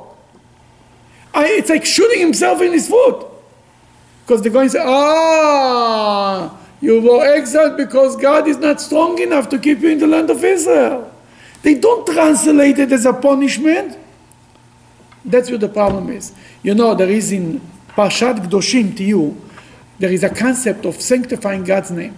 I, 1.35 1.49
it's 1.49 1.69
like 1.69 1.85
shooting 1.85 2.21
himself 2.21 2.63
in 2.63 2.73
his 2.73 2.89
foot. 2.89 3.27
Because 4.25 4.43
the 4.43 4.51
guy 4.51 4.69
to 4.69 4.83
ah, 4.85 6.59
you 6.81 7.01
were 7.01 7.35
exiled 7.35 7.77
because 7.77 8.17
God 8.17 8.49
is 8.49 8.59
not 8.59 8.81
strong 8.81 9.21
enough 9.21 9.49
to 9.51 9.59
keep 9.59 9.81
you 9.81 9.91
in 9.91 9.99
the 9.99 10.07
land 10.07 10.31
of 10.31 10.43
Israel. 10.43 11.13
They 11.63 11.75
don't 11.75 12.07
translate 12.07 12.79
it 12.79 12.93
as 12.93 13.07
a 13.07 13.13
punishment. 13.13 13.99
That's 15.25 15.51
what 15.51 15.61
the 15.61 15.69
problem 15.69 16.11
is. 16.11 16.33
You 16.63 16.75
know, 16.75 16.95
there 16.95 17.11
is 17.11 17.33
in 17.33 17.61
Parshat 17.89 18.39
Kedoshim 18.39 18.97
to 18.97 19.05
you, 19.05 19.41
there 19.99 20.13
is 20.13 20.23
a 20.23 20.31
concept 20.31 20.85
of 20.85 21.01
sanctifying 21.01 21.65
God's 21.65 21.91
name. 21.91 22.17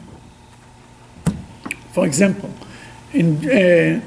For 1.98 2.06
example, 2.06 2.50
in, 3.12 3.36
uh, 3.50 4.00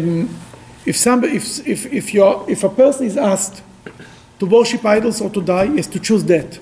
um, 0.00 0.38
if, 0.86 0.96
somebody, 0.96 1.36
if, 1.36 1.68
if, 1.68 1.92
if, 1.92 2.14
if 2.14 2.64
a 2.64 2.68
person 2.70 3.06
is 3.06 3.18
asked 3.18 3.62
to 4.38 4.46
worship 4.46 4.82
idols 4.86 5.20
or 5.20 5.28
to 5.28 5.42
die, 5.42 5.66
is 5.66 5.86
to 5.88 6.00
choose 6.00 6.24
that 6.24 6.58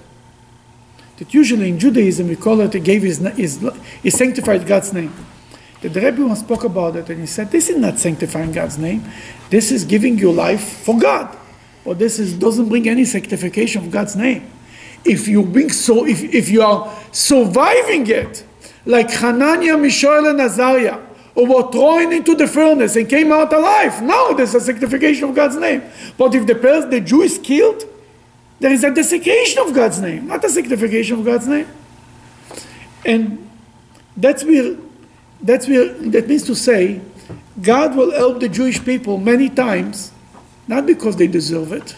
that 1.18 1.32
usually 1.32 1.68
in 1.68 1.78
Judaism 1.78 2.26
we 2.26 2.34
call 2.34 2.60
it, 2.62 2.72
he 2.72 2.80
gave 2.80 3.02
his, 3.02 3.18
his, 3.36 3.64
he 4.02 4.10
sanctified 4.10 4.66
God's 4.66 4.92
name. 4.92 5.14
The 5.80 5.88
Rebbe 5.88 6.26
once 6.26 6.40
spoke 6.40 6.64
about 6.64 6.96
it 6.96 7.08
and 7.08 7.20
he 7.20 7.26
said, 7.26 7.52
this 7.52 7.68
is 7.68 7.76
not 7.76 8.00
sanctifying 8.00 8.50
God's 8.50 8.78
name. 8.78 9.04
This 9.48 9.70
is 9.70 9.84
giving 9.84 10.18
your 10.18 10.34
life 10.34 10.78
for 10.78 10.98
God. 10.98 11.38
Or 11.84 11.94
this 11.94 12.18
is, 12.18 12.34
doesn't 12.34 12.68
bring 12.68 12.88
any 12.88 13.04
sanctification 13.04 13.84
of 13.84 13.92
God's 13.92 14.16
name. 14.16 14.50
If 15.04 15.28
you 15.28 15.44
bring 15.44 15.70
so, 15.70 16.04
if, 16.04 16.24
if 16.24 16.48
you 16.48 16.62
are 16.62 16.92
surviving 17.12 18.08
it, 18.08 18.44
like 18.84 19.10
Hananiah, 19.10 19.78
Mishael, 19.78 20.26
and 20.26 20.40
Azariah, 20.40 20.98
who 21.34 21.52
were 21.52 21.70
thrown 21.70 22.12
into 22.12 22.34
the 22.34 22.46
furnace 22.46 22.96
and 22.96 23.08
came 23.08 23.32
out 23.32 23.52
alive, 23.52 24.02
now 24.02 24.32
there's 24.32 24.54
a 24.54 24.60
sanctification 24.60 25.28
of 25.28 25.34
God's 25.34 25.56
name. 25.56 25.82
But 26.18 26.34
if 26.34 26.46
the 26.46 26.54
person, 26.54 26.90
the 26.90 27.00
Jew 27.00 27.22
is 27.22 27.38
killed, 27.38 27.84
there 28.60 28.72
is 28.72 28.84
a 28.84 28.94
desecration 28.94 29.66
of 29.66 29.74
God's 29.74 30.00
name, 30.00 30.28
not 30.28 30.44
a 30.44 30.48
sanctification 30.48 31.18
of 31.18 31.24
God's 31.24 31.48
name. 31.48 31.66
And 33.04 33.50
that's 34.16 34.44
where, 34.44 34.76
that's 35.40 35.66
where, 35.66 35.88
that 35.88 36.28
means 36.28 36.44
to 36.44 36.54
say, 36.54 37.00
God 37.60 37.96
will 37.96 38.12
help 38.12 38.40
the 38.40 38.48
Jewish 38.48 38.82
people 38.84 39.18
many 39.18 39.48
times, 39.48 40.12
not 40.68 40.86
because 40.86 41.16
they 41.16 41.26
deserve 41.26 41.72
it, 41.72 41.96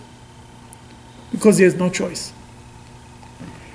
because 1.30 1.58
he 1.58 1.64
has 1.64 1.74
no 1.74 1.90
choice. 1.90 2.32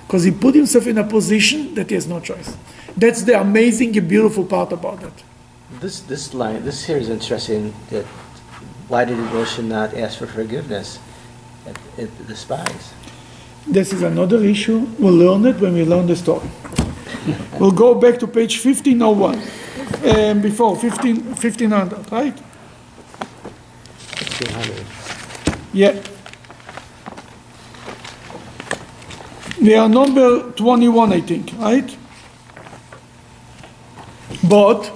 Because 0.08 0.24
he 0.24 0.32
put 0.32 0.56
himself 0.56 0.88
in 0.88 0.98
a 0.98 1.04
position 1.04 1.76
that 1.76 1.90
he 1.90 1.96
has 1.96 2.08
no 2.08 2.20
choice. 2.20 2.58
That's 3.00 3.24
the 3.24 3.40
amazing 3.40 3.98
and 3.98 4.08
beautiful 4.08 4.46
part 4.46 4.72
about 4.72 5.04
it. 5.04 5.24
This 5.80 6.02
this 6.02 6.34
line, 6.34 6.66
this 6.66 6.86
here 6.86 6.98
is 6.98 7.10
interesting. 7.10 7.74
That 7.90 8.06
why 8.88 9.06
did 9.06 9.18
Moshe 9.18 9.64
not 9.64 9.94
ask 9.94 10.20
for 10.20 10.28
forgiveness? 10.28 11.00
at, 11.70 11.78
at 11.98 12.28
the 12.28 12.36
spies. 12.36 12.94
This 13.68 13.94
is 13.94 14.02
another 14.02 14.44
issue. 14.44 14.88
We'll 14.98 15.14
learn 15.14 15.46
it 15.46 15.60
when 15.60 15.74
we 15.74 15.86
learn 15.86 16.08
the 16.08 16.16
story. 16.16 16.50
we'll 17.60 17.72
go 17.72 17.94
back 17.96 18.20
to 18.20 18.28
page 18.28 18.64
1501. 18.64 19.42
Um, 20.02 20.42
before 20.42 20.78
15, 20.78 21.36
1500, 21.36 22.12
right? 22.12 22.38
1500. 22.38 24.86
Yeah. 25.74 26.02
We 29.62 29.76
are 29.76 29.90
number 29.90 30.52
21, 30.52 31.14
I 31.14 31.22
think, 31.22 31.54
right? 31.58 31.98
But 34.50 34.92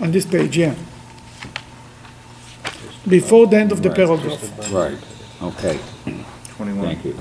on 0.00 0.12
this 0.12 0.26
page, 0.26 0.58
yeah 0.58 0.74
before 3.08 3.46
the 3.46 3.56
end 3.56 3.72
of 3.72 3.82
the 3.82 3.90
paragraph. 3.90 4.72
Right, 4.72 4.98
okay, 5.42 5.78
21. 6.56 6.84
thank 6.84 7.04
you. 7.04 7.16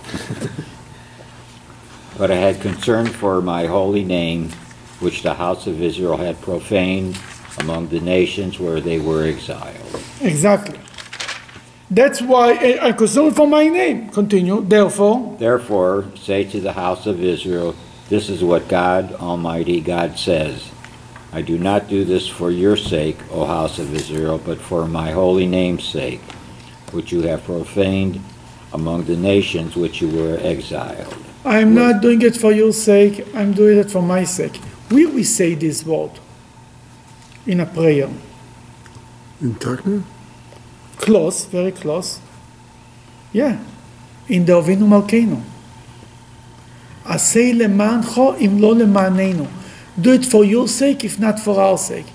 But 2.18 2.32
I 2.32 2.36
had 2.36 2.62
concern 2.62 3.06
for 3.06 3.42
my 3.42 3.68
holy 3.68 4.04
name, 4.04 4.50
which 5.00 5.22
the 5.22 5.36
house 5.36 5.68
of 5.68 5.82
Israel 5.82 6.18
had 6.18 6.42
profaned 6.42 7.20
among 7.60 7.90
the 7.90 8.00
nations 8.00 8.60
where 8.60 8.82
they 8.82 9.00
were 9.00 9.24
exiled. 9.24 10.02
Exactly. 10.22 10.80
That's 11.90 12.22
why 12.22 12.52
I- 12.52 12.88
am 12.90 12.94
concerned 12.96 13.36
for 13.36 13.48
my 13.48 13.68
name. 13.68 14.10
Continue. 14.10 14.64
Therefore, 14.68 15.36
Therefore, 15.40 16.06
say 16.22 16.44
to 16.44 16.60
the 16.60 16.74
house 16.74 17.06
of 17.06 17.24
Israel, 17.24 17.76
This 18.10 18.30
is 18.30 18.44
what 18.44 18.68
God 18.68 19.14
Almighty 19.20 19.82
God 19.82 20.18
says. 20.18 20.70
I 21.34 21.42
do 21.42 21.58
not 21.58 21.90
do 21.90 22.06
this 22.06 22.28
for 22.28 22.52
your 22.52 22.78
sake, 22.78 23.18
O 23.32 23.46
house 23.46 23.80
of 23.80 23.94
Israel, 23.94 24.40
but 24.44 24.60
for 24.60 24.88
my 24.88 25.12
holy 25.12 25.46
name's 25.46 25.84
sake, 25.84 26.22
which 26.92 27.12
you 27.12 27.22
have 27.24 27.44
profaned 27.44 28.22
among 28.74 29.04
the 29.04 29.18
nations 29.18 29.76
which 29.76 30.02
you 30.02 30.10
were 30.10 30.40
exiled. 30.42 31.14
I'm 31.44 31.76
not 31.76 32.02
doing 32.02 32.22
it 32.22 32.36
for 32.36 32.52
your 32.52 32.74
sake, 32.74 33.28
I'm 33.36 33.54
doing 33.54 33.78
it 33.78 33.92
for 33.92 34.02
my 34.02 34.24
sake. 34.24 34.60
Will 34.90 35.12
we 35.12 35.24
say 35.24 35.54
this 35.54 35.86
word 35.86 36.12
in 37.46 37.60
a 37.60 37.66
prayer? 37.66 38.10
In 39.42 39.56
Tachna? 39.56 40.04
Close, 40.98 41.46
very 41.46 41.72
close. 41.72 42.20
Yeah, 43.32 43.60
in 44.28 44.46
the 44.46 44.54
Ovinu 44.54 44.88
Malkeinu. 44.88 45.42
Asei 47.06 47.54
lemancho 47.54 48.40
im 48.42 48.60
lo 48.60 48.74
lemanenu. 48.74 49.48
Do 50.00 50.14
it 50.14 50.26
for 50.26 50.44
your 50.44 50.68
sake, 50.68 51.06
if 51.06 51.20
not 51.20 51.40
for 51.40 51.60
our 51.60 51.78
sake. 51.78 52.06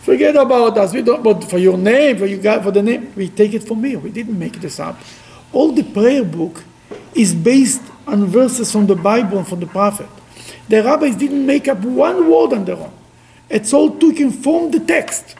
Forget 0.00 0.36
about 0.36 0.78
us. 0.78 0.94
We 0.94 1.02
don't. 1.02 1.22
But 1.22 1.44
for 1.44 1.58
your 1.58 1.76
name, 1.76 2.18
for 2.18 2.26
you 2.26 2.38
got 2.38 2.62
for 2.62 2.70
the 2.70 2.82
name, 2.82 3.12
we 3.14 3.28
take 3.28 3.52
it 3.52 3.64
for 3.64 3.76
here. 3.76 3.98
We 3.98 4.10
didn't 4.10 4.38
make 4.38 4.60
this 4.60 4.80
up. 4.80 4.98
All 5.52 5.72
the 5.72 5.82
prayer 5.82 6.24
book 6.24 6.64
is 7.14 7.34
based 7.34 7.82
on 8.06 8.24
verses 8.26 8.72
from 8.72 8.86
the 8.86 8.96
Bible 8.96 9.38
and 9.38 9.46
from 9.46 9.60
the 9.60 9.66
Prophet. 9.66 10.08
The 10.68 10.82
rabbis 10.82 11.16
didn't 11.16 11.44
make 11.44 11.68
up 11.68 11.78
one 11.80 12.30
word 12.30 12.54
on 12.54 12.64
their 12.64 12.76
own. 12.76 12.92
It's 13.50 13.72
all 13.72 13.98
taken 13.98 14.30
from 14.30 14.70
the 14.70 14.80
text 14.80 15.36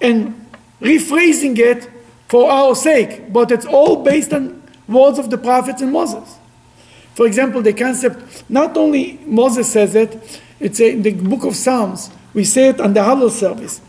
and 0.00 0.48
rephrasing 0.80 1.58
it 1.58 1.88
for 2.34 2.50
our 2.50 2.74
sake, 2.74 3.32
but 3.32 3.52
it's 3.52 3.64
all 3.64 4.02
based 4.02 4.32
on 4.32 4.60
words 4.88 5.20
of 5.20 5.30
the 5.30 5.38
prophets 5.38 5.80
and 5.80 5.92
Moses. 5.92 6.36
For 7.14 7.28
example, 7.28 7.62
the 7.62 7.72
concept, 7.72 8.50
not 8.50 8.76
only 8.76 9.20
Moses 9.24 9.70
says 9.70 9.94
it, 9.94 10.40
it's 10.58 10.80
in 10.80 11.02
the 11.02 11.12
book 11.12 11.44
of 11.44 11.54
Psalms. 11.54 12.10
We 12.34 12.42
say 12.42 12.70
it 12.70 12.80
on 12.80 12.92
the 12.92 12.98
Hallel 12.98 13.30
service. 13.30 13.80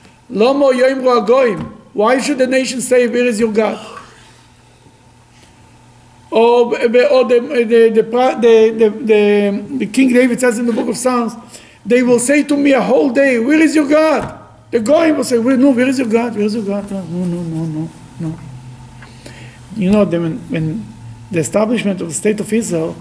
Why 1.94 2.22
should 2.22 2.38
the 2.38 2.46
nation 2.46 2.82
say, 2.82 3.08
where 3.08 3.26
is 3.26 3.40
your 3.40 3.52
God? 3.52 3.84
Or, 6.30 6.78
the, 6.78 6.88
the, 6.88 7.90
the, 7.96 8.04
the, 9.02 9.78
the, 9.80 9.88
King 9.88 10.14
David 10.14 10.40
says 10.40 10.60
in 10.60 10.68
the 10.68 10.74
book 10.74 10.90
of 10.90 10.98
Psalms, 10.98 11.34
they 11.84 12.04
will 12.04 12.20
say 12.20 12.44
to 12.44 12.56
me 12.56 12.74
a 12.74 12.82
whole 12.82 13.10
day, 13.10 13.40
where 13.40 13.60
is 13.60 13.74
your 13.74 13.90
God? 13.90 14.38
The 14.70 14.82
Goyim 14.82 15.18
will 15.18 15.24
say, 15.24 15.40
no, 15.40 15.72
where 15.72 15.88
is 15.88 15.98
your 15.98 16.10
God? 16.10 16.36
Where 16.36 16.46
is 16.46 16.54
your 16.54 16.64
God? 16.64 16.92
No, 16.92 17.02
no, 17.02 17.26
no, 17.26 17.66
no, 17.66 17.90
no. 18.20 18.38
You 19.76 19.92
know, 19.92 20.06
the, 20.06 20.20
when, 20.20 20.86
the 21.32 21.40
establishment 21.40 22.02
of 22.02 22.08
the 22.08 22.14
state 22.14 22.40
of 22.40 22.52
Israel, 22.52 22.96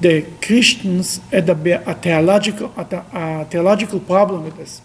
the 0.00 0.26
Christians 0.42 1.18
had 1.30 1.48
a, 1.48 1.90
a 1.90 1.94
theological, 1.94 2.72
a, 2.76 3.04
a 3.12 3.44
theological 3.46 4.00
problem 4.00 4.44
with 4.44 4.56
this. 4.56 4.80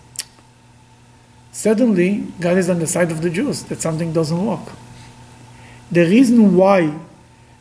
Suddenly, 1.51 2.27
God 2.39 2.57
is 2.57 2.69
on 2.69 2.79
the 2.79 2.87
side 2.87 3.11
of 3.11 3.21
the 3.21 3.29
Jews, 3.29 3.63
that 3.63 3.81
something 3.81 4.13
doesn't 4.13 4.45
work. 4.45 4.69
The 5.91 6.05
reason 6.05 6.55
why 6.55 6.97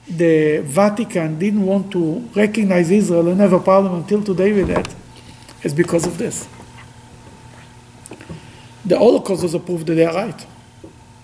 the 0.09 0.61
Vatican 0.65 1.39
didn't 1.39 1.65
want 1.65 1.91
to 1.93 2.29
recognize 2.35 2.91
Israel 2.91 3.29
and 3.29 3.41
have 3.41 3.53
a 3.53 3.61
problem 3.61 3.95
until 3.95 4.23
today 4.23 4.53
with 4.53 4.69
that 4.69 4.95
is 5.63 5.75
because 5.75 6.07
of 6.07 6.17
this. 6.19 6.49
The 8.85 8.97
Holocaust 8.97 9.43
was 9.43 9.55
a 9.55 9.59
proof 9.59 9.85
that 9.85 9.95
they 9.95 10.07
are 10.07 10.15
right. 10.15 10.47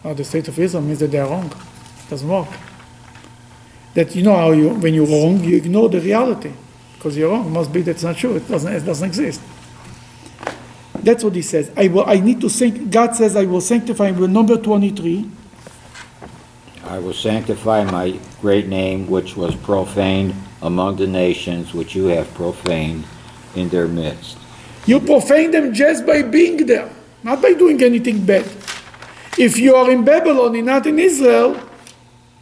Or 0.04 0.14
the 0.14 0.22
state 0.22 0.46
of 0.48 0.58
Israel 0.58 0.82
means 0.82 1.00
that 1.00 1.10
they 1.10 1.18
are 1.18 1.28
wrong. 1.28 1.46
It 1.46 2.10
doesn't 2.10 2.28
work. 2.28 2.48
That 3.94 4.14
you 4.14 4.22
know 4.22 4.36
how 4.36 4.52
you, 4.52 4.68
when 4.68 4.92
you're 4.92 5.06
wrong, 5.06 5.42
you 5.42 5.56
ignore 5.56 5.88
the 5.88 6.00
reality 6.00 6.52
because 6.94 7.16
you're 7.16 7.30
wrong. 7.30 7.46
It 7.46 7.50
must 7.50 7.72
be 7.72 7.80
that's 7.80 8.02
not 8.02 8.16
true. 8.16 8.36
It 8.36 8.46
doesn't, 8.46 8.72
it 8.72 8.84
doesn't 8.84 9.08
exist. 9.08 9.40
That's 10.94 11.24
what 11.24 11.34
he 11.34 11.42
says. 11.42 11.70
I 11.76 11.88
will. 11.88 12.04
I 12.06 12.20
need 12.20 12.40
to 12.40 12.48
think. 12.48 12.90
God 12.90 13.14
says, 13.14 13.36
"I 13.36 13.44
will 13.44 13.60
sanctify." 13.60 14.10
With 14.10 14.30
number 14.30 14.56
twenty-three. 14.56 15.30
I 16.84 16.98
will 16.98 17.12
sanctify 17.12 17.84
my 17.84 18.18
great 18.40 18.68
name, 18.68 19.06
which 19.06 19.36
was 19.36 19.54
profaned 19.56 20.34
among 20.62 20.96
the 20.96 21.06
nations, 21.06 21.72
which 21.74 21.94
you 21.94 22.06
have 22.06 22.32
profaned 22.34 23.04
in 23.54 23.68
their 23.68 23.88
midst. 23.88 24.38
You 24.86 25.00
profane 25.00 25.50
them 25.50 25.72
just 25.72 26.06
by 26.06 26.22
being 26.22 26.66
there, 26.66 26.90
not 27.22 27.40
by 27.40 27.52
doing 27.52 27.82
anything 27.82 28.24
bad. 28.24 28.44
If 29.38 29.58
you 29.58 29.74
are 29.74 29.90
in 29.90 30.04
Babylon 30.04 30.54
and 30.54 30.66
not 30.66 30.86
in 30.86 30.98
Israel, 30.98 31.60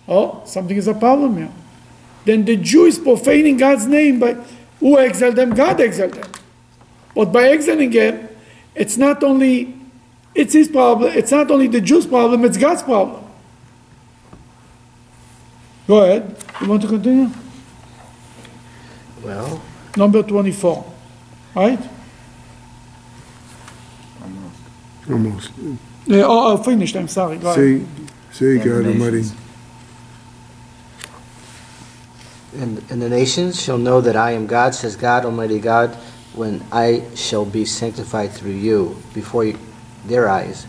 oh, 0.07 0.43
something 0.45 0.77
is 0.77 0.89
a 0.89 0.95
problem 0.95 1.37
here. 1.37 1.53
Then 2.25 2.45
the 2.45 2.57
Jew 2.57 2.85
is 2.85 2.99
profaning 2.99 3.57
God's 3.57 3.87
name 3.87 4.21
by 4.21 4.35
who 4.81 4.99
exiled 4.99 5.37
them? 5.37 5.51
God 5.51 5.81
exiled 5.81 6.15
them. 6.15 6.31
But 7.15 7.27
by 7.27 7.45
exiling 7.45 7.91
them, 7.91 8.29
it's 8.75 8.97
not 8.97 9.23
only 9.23 9.75
it's 10.35 10.55
his 10.55 10.69
problem, 10.69 11.13
it's 11.13 11.31
not 11.31 11.51
only 11.51 11.69
the 11.69 11.81
Jews' 11.81 12.07
problem, 12.07 12.45
it's 12.45 12.57
God's 12.57 12.83
problem. 12.83 13.25
Go 15.87 16.03
ahead. 16.03 16.37
You 16.61 16.69
want 16.69 16.83
to 16.83 16.89
continue? 16.89 17.31
Well, 19.23 19.63
Number 19.97 20.23
24. 20.23 20.93
Right? 21.55 21.79
Almost. 25.11 25.51
Uh, 26.11 26.23
oh, 26.23 26.59
I 26.59 26.63
finished. 26.63 26.97
I'm 26.97 27.09
sorry. 27.09 27.39
Go 27.39 27.51
ahead. 27.53 27.87
Say, 28.33 28.59
say 28.59 28.65
God 28.65 28.87
Almighty. 28.87 29.25
and, 32.59 32.83
and 32.91 33.01
the 33.01 33.09
nations 33.09 33.61
shall 33.61 33.79
know 33.79 34.01
that 34.01 34.17
I 34.17 34.33
am 34.33 34.47
God, 34.47 34.75
says 34.75 34.97
God, 34.97 35.25
Almighty 35.25 35.59
God, 35.59 35.95
when 36.35 36.63
I 36.71 37.03
shall 37.15 37.45
be 37.45 37.65
sanctified 37.65 38.33
through 38.33 38.53
you 38.53 38.97
before 39.15 39.45
you- 39.45 39.59
their 40.07 40.29
eyes. 40.29 40.67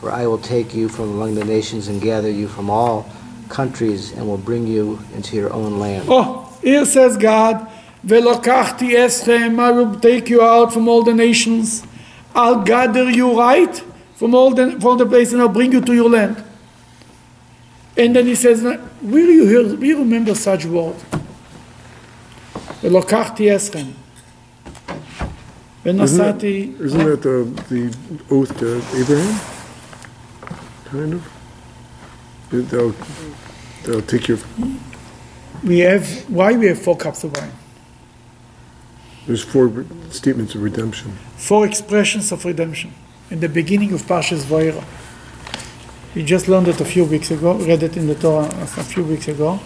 For 0.00 0.10
I 0.10 0.26
will 0.26 0.38
take 0.38 0.74
you 0.74 0.88
from 0.88 1.10
among 1.12 1.36
the 1.36 1.44
nations 1.44 1.86
and 1.88 2.00
gather 2.00 2.30
you 2.30 2.48
from 2.48 2.68
all 2.68 3.06
countries 3.48 4.12
and 4.12 4.26
will 4.26 4.38
bring 4.38 4.66
you 4.66 4.98
into 5.14 5.36
your 5.36 5.52
own 5.52 5.78
land. 5.78 6.06
Oh, 6.08 6.48
here 6.62 6.84
says 6.84 7.16
God, 7.16 7.68
Velokachti 8.04 8.90
eschem, 8.96 9.60
I 9.60 9.70
will 9.70 9.94
take 10.00 10.28
you 10.28 10.42
out 10.42 10.72
from 10.72 10.88
all 10.88 11.02
the 11.04 11.14
nations. 11.14 11.84
I'll 12.34 12.62
gather 12.62 13.10
you 13.10 13.38
right 13.38 13.82
from 14.14 14.34
all 14.34 14.50
the 14.52 14.80
from 14.80 14.98
the 14.98 15.06
place 15.06 15.32
and 15.32 15.42
I'll 15.42 15.48
bring 15.48 15.72
you 15.72 15.80
to 15.80 15.94
your 15.94 16.08
land. 16.10 16.42
And 17.96 18.16
then 18.16 18.26
he 18.26 18.34
says, 18.34 18.62
Will 18.62 19.28
you 19.28 19.46
hear, 19.46 19.62
will 19.76 19.84
you 19.84 19.98
remember 19.98 20.34
such 20.34 20.64
word? 20.64 20.96
Velokachti 22.80 23.50
eschem. 23.50 23.92
Isn't 25.84 25.98
Venasati. 25.98 26.78
that, 26.78 26.84
isn't 26.84 27.04
that 27.04 27.22
the, 27.22 27.64
the 27.68 28.34
oath 28.34 28.56
to 28.58 28.76
Abraham? 28.96 29.40
Kind 30.84 31.14
of? 31.14 31.32
They'll, 32.50 32.94
they'll 33.84 34.02
take 34.02 34.28
your, 34.28 34.38
We 35.64 35.80
have, 35.80 36.08
why 36.30 36.52
we 36.52 36.66
have 36.66 36.80
four 36.80 36.96
cups 36.96 37.24
of 37.24 37.36
wine? 37.36 37.50
There's 39.26 39.44
four 39.44 39.84
statements 40.10 40.54
of 40.54 40.62
redemption. 40.62 41.12
Four 41.36 41.64
expressions 41.64 42.32
of 42.32 42.44
redemption 42.44 42.92
in 43.30 43.40
the 43.40 43.48
beginning 43.48 43.92
of 43.92 44.02
Parshas 44.02 44.44
Vaera. 44.44 44.84
You 46.14 46.22
just 46.22 46.48
learned 46.48 46.68
it 46.68 46.80
a 46.80 46.84
few 46.84 47.04
weeks 47.04 47.30
ago, 47.30 47.54
read 47.54 47.82
it 47.82 47.96
in 47.96 48.06
the 48.06 48.14
Torah 48.14 48.48
a 48.62 48.66
few 48.66 49.04
weeks 49.04 49.28
ago. 49.28 49.60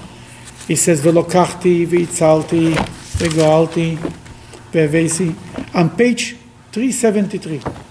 He 0.68 0.76
says, 0.76 1.00
Velokachti, 1.02 1.86
Vitzalti, 1.86 2.74
Vegalti, 3.18 3.96
Vevesi. 4.72 5.34
On 5.74 5.90
page 5.90 6.36
373. 6.72 7.85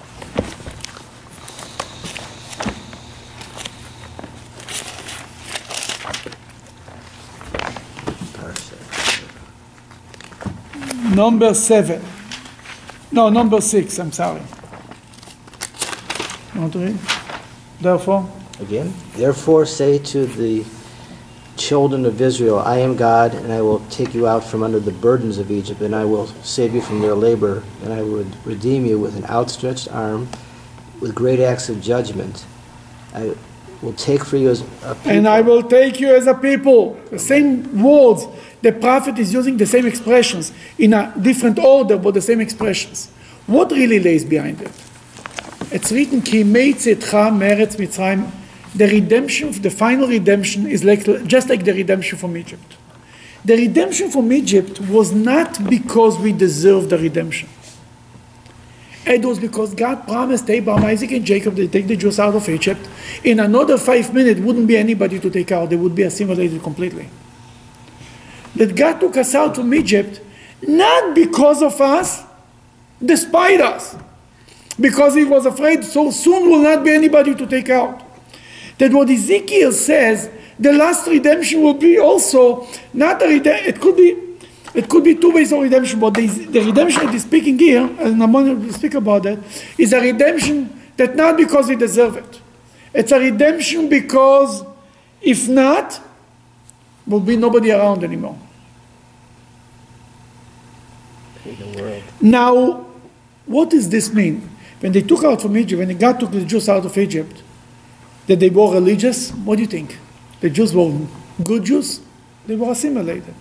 Number 11.16 11.54
seven. 11.54 12.02
No, 13.10 13.30
number 13.30 13.62
six, 13.62 13.98
I'm 14.00 14.12
sorry. 14.12 14.42
You 16.54 16.62
want 16.62 16.74
to 16.74 16.80
read? 16.80 16.98
Therefore, 17.80 18.30
Again, 18.60 18.94
therefore 19.16 19.66
say 19.66 19.98
to 20.00 20.26
the 20.26 20.66
children 21.58 22.06
of 22.06 22.22
Israel, 22.22 22.60
I 22.60 22.80
am 22.80 22.96
God, 22.96 23.34
and 23.34 23.52
I 23.52 23.62
will 23.62 23.80
take 23.90 24.14
you 24.14 24.28
out 24.28 24.44
from 24.44 24.64
under 24.64 24.80
the 24.80 24.92
burdens 24.92 25.38
of 25.38 25.52
Egypt, 25.52 25.82
and 25.82 25.94
I 25.94 26.06
will 26.06 26.28
save 26.44 26.74
you 26.74 26.82
from 26.82 27.02
their 27.02 27.16
labor, 27.16 27.64
and 27.84 27.94
I 27.94 28.02
will 28.02 28.26
redeem 28.46 28.86
you 28.86 28.98
with 29.00 29.18
an 29.18 29.26
outstretched 29.26 29.90
arm, 29.90 30.30
with 31.02 31.14
great 31.16 31.40
acts 31.42 31.68
of 31.70 31.82
judgment. 31.82 32.46
I 33.14 33.36
will 33.82 33.94
take 33.94 34.24
for 34.24 34.38
you 34.38 34.50
as 34.50 34.62
a 34.84 34.96
people. 34.96 35.12
and 35.12 35.28
I 35.28 35.42
will 35.42 35.64
take 35.64 36.00
you 36.00 36.16
as 36.16 36.28
a 36.28 36.34
people. 36.34 36.94
The 37.12 37.20
same 37.20 37.82
words. 37.84 38.26
The 38.66 38.72
prophet 38.72 39.20
is 39.20 39.32
using 39.32 39.58
the 39.58 39.68
same 39.68 39.86
expressions 39.86 40.52
in 40.80 40.94
a 40.94 41.14
different 41.22 41.60
order, 41.60 42.00
but 42.00 42.16
the 42.16 42.22
same 42.22 42.42
expressions. 42.42 43.12
What 43.46 43.70
really 43.70 44.00
lays 44.00 44.26
behind 44.26 44.60
it? 44.60 44.72
It's 45.72 45.92
written, 45.92 46.24
Ki 46.24 46.44
meretz 46.44 46.88
Mitzrayim. 47.78 48.32
The 48.74 48.88
redemption, 48.88 49.52
the 49.52 49.70
final 49.70 50.08
redemption, 50.08 50.66
is 50.66 50.84
like, 50.84 51.04
just 51.28 51.48
like 51.48 51.64
the 51.64 51.76
redemption 51.76 52.18
from 52.18 52.36
Egypt. 52.36 52.76
The 53.46 53.56
redemption 53.56 54.10
from 54.10 54.34
Egypt 54.34 54.82
was 54.82 55.12
not 55.12 55.70
because 55.70 56.18
we 56.18 56.34
deserved 56.34 56.90
the 56.90 56.98
redemption. 56.98 57.48
It 59.06 59.24
was 59.24 59.38
because 59.38 59.76
God 59.76 60.08
promised 60.08 60.50
Abraham, 60.50 60.86
Isaac, 60.86 61.12
and 61.12 61.24
Jacob 61.24 61.56
to 61.58 61.68
take 61.68 61.86
the 61.86 61.98
Jews 61.98 62.20
out 62.20 62.34
of 62.34 62.50
Egypt. 62.50 62.82
In 63.24 63.40
another 63.40 63.78
five 63.78 64.12
minutes, 64.12 64.40
wouldn't 64.40 64.66
be 64.66 64.76
anybody 64.76 65.20
to 65.20 65.30
take 65.30 65.52
out; 65.52 65.70
they 65.70 65.76
would 65.76 65.94
be 65.94 66.02
assimilated 66.02 66.64
completely. 66.64 67.08
That 68.56 68.76
God 68.76 69.00
took 69.00 69.18
us 69.18 69.36
out 69.36 69.56
from 69.56 69.74
Egypt, 69.74 70.22
not 70.62 71.14
because 71.14 71.62
of 71.62 71.80
us, 71.82 72.24
despite 73.04 73.62
us, 73.62 73.96
because 74.80 75.16
He 75.16 75.26
was 75.26 75.46
afraid 75.46 75.84
so 75.84 76.12
soon 76.12 76.50
will 76.50 76.62
not 76.62 76.84
be 76.84 76.92
anybody 76.92 77.36
to 77.36 77.46
take 77.46 77.70
out. 77.70 78.02
That 78.78 78.92
what 78.92 79.10
Ezekiel 79.10 79.72
says, 79.72 80.30
the 80.60 80.74
last 80.74 81.08
redemption 81.08 81.62
will 81.62 81.74
be 81.74 82.00
also 82.00 82.68
not 82.94 83.22
a 83.22 83.28
redemption. 83.28 83.68
It 83.68 83.82
could 83.82 83.98
be 83.98 84.26
it 84.76 84.90
could 84.90 85.06
be 85.06 85.16
two 85.16 85.32
ways 85.32 85.54
of 85.54 85.62
redemption, 85.62 86.02
but 86.02 86.14
the, 86.14 86.28
the 86.28 86.60
redemption 86.60 87.06
that 87.06 87.14
he's 87.14 87.24
speaking 87.24 87.58
here, 87.58 87.90
and 87.98 88.22
I'm 88.22 88.32
going 88.34 88.62
to 88.62 88.74
speak 88.74 88.94
about 88.94 89.24
that, 89.24 89.40
is 89.78 89.94
a 89.94 90.02
redemption 90.02 90.82
that 90.98 91.16
not 91.16 91.38
because 91.38 91.70
we 91.70 91.78
deserve 91.78 92.18
it. 92.18 92.42
It's 92.94 93.14
a 93.14 93.20
redemption 93.20 93.88
because 93.88 94.66
if 95.22 95.48
not, 95.48 96.02
will 97.08 97.22
be 97.22 97.38
nobody 97.38 97.72
around 97.72 98.04
anymore. 98.04 98.38
Now, 102.22 102.86
what 103.46 103.70
does 103.70 103.90
this 103.90 104.14
mean? 104.14 104.50
When 104.80 104.92
they 104.92 105.02
took 105.02 105.24
out 105.24 105.42
from 105.42 105.58
Egypt, 105.58 105.80
when 105.80 105.98
God 105.98 106.20
took 106.20 106.32
the 106.32 106.46
Jews 106.46 106.68
out 106.70 106.86
of 106.86 106.98
Egypt, 106.98 107.42
that 108.28 108.40
they 108.40 108.50
were 108.50 108.74
religious, 108.74 109.32
what 109.32 109.56
do 109.58 109.62
you 109.62 109.68
think? 109.68 109.98
The 110.42 110.50
Jews 110.50 110.74
were 110.74 110.92
good 111.44 111.64
Jews? 111.64 112.02
They 112.46 112.56
were 112.56 112.72
assimilated. 112.72 113.36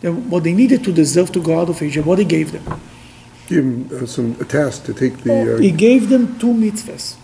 They, 0.00 0.10
what 0.10 0.44
they 0.44 0.54
needed 0.54 0.82
to 0.84 0.92
deserve 0.92 1.32
to 1.32 1.42
go 1.42 1.60
out 1.60 1.68
of 1.68 1.82
Egypt, 1.82 2.06
what 2.06 2.18
he 2.18 2.24
gave 2.24 2.52
them? 2.52 2.80
Give 3.46 3.64
him 3.64 3.90
uh, 3.92 4.06
some, 4.06 4.36
a 4.40 4.44
task 4.44 4.84
to 4.84 4.94
take 4.94 5.18
the, 5.18 5.58
He 5.60 5.72
uh, 5.72 5.76
gave 5.76 6.08
them 6.08 6.38
two 6.38 6.52
mitzvahs. 6.54 7.16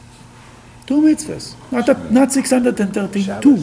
Two 0.87 1.01
mitzvahs. 1.01 1.55
Not, 1.73 1.89
a, 1.89 2.13
not 2.13 2.33
613, 2.33 3.41
two. 3.41 3.63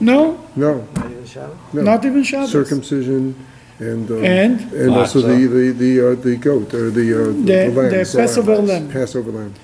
No, 0.00 0.40
no, 0.56 0.86
no. 0.94 1.82
not 1.82 2.04
even 2.04 2.22
Shabbos. 2.22 2.52
Circumcision 2.52 3.34
and, 3.80 4.10
uh, 4.10 4.16
And? 4.18 4.60
and 4.72 4.90
also 4.94 5.20
the, 5.22 5.46
the, 5.46 5.70
the, 5.72 5.92
uh, 6.12 6.14
the 6.14 6.36
goat, 6.36 6.72
or 6.74 6.90
the, 6.90 7.06
uh, 7.14 7.26
The- 7.26 7.32
the 7.32 7.70
lamb. 7.70 7.90
the 7.90 8.14
Passover 8.16 8.56
lamb. 8.56 8.88
Passover 8.90 9.32
lamb. 9.32 9.54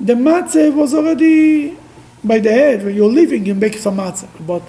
The 0.00 0.14
matzah 0.14 0.72
was 0.74 0.94
already 0.94 1.76
by 2.24 2.38
the 2.38 2.50
head. 2.52 2.84
When 2.84 2.94
you're 2.94 3.12
living, 3.12 3.46
you 3.46 3.54
make 3.54 3.76
some 3.78 3.96
matzah. 3.98 4.28
But 4.46 4.62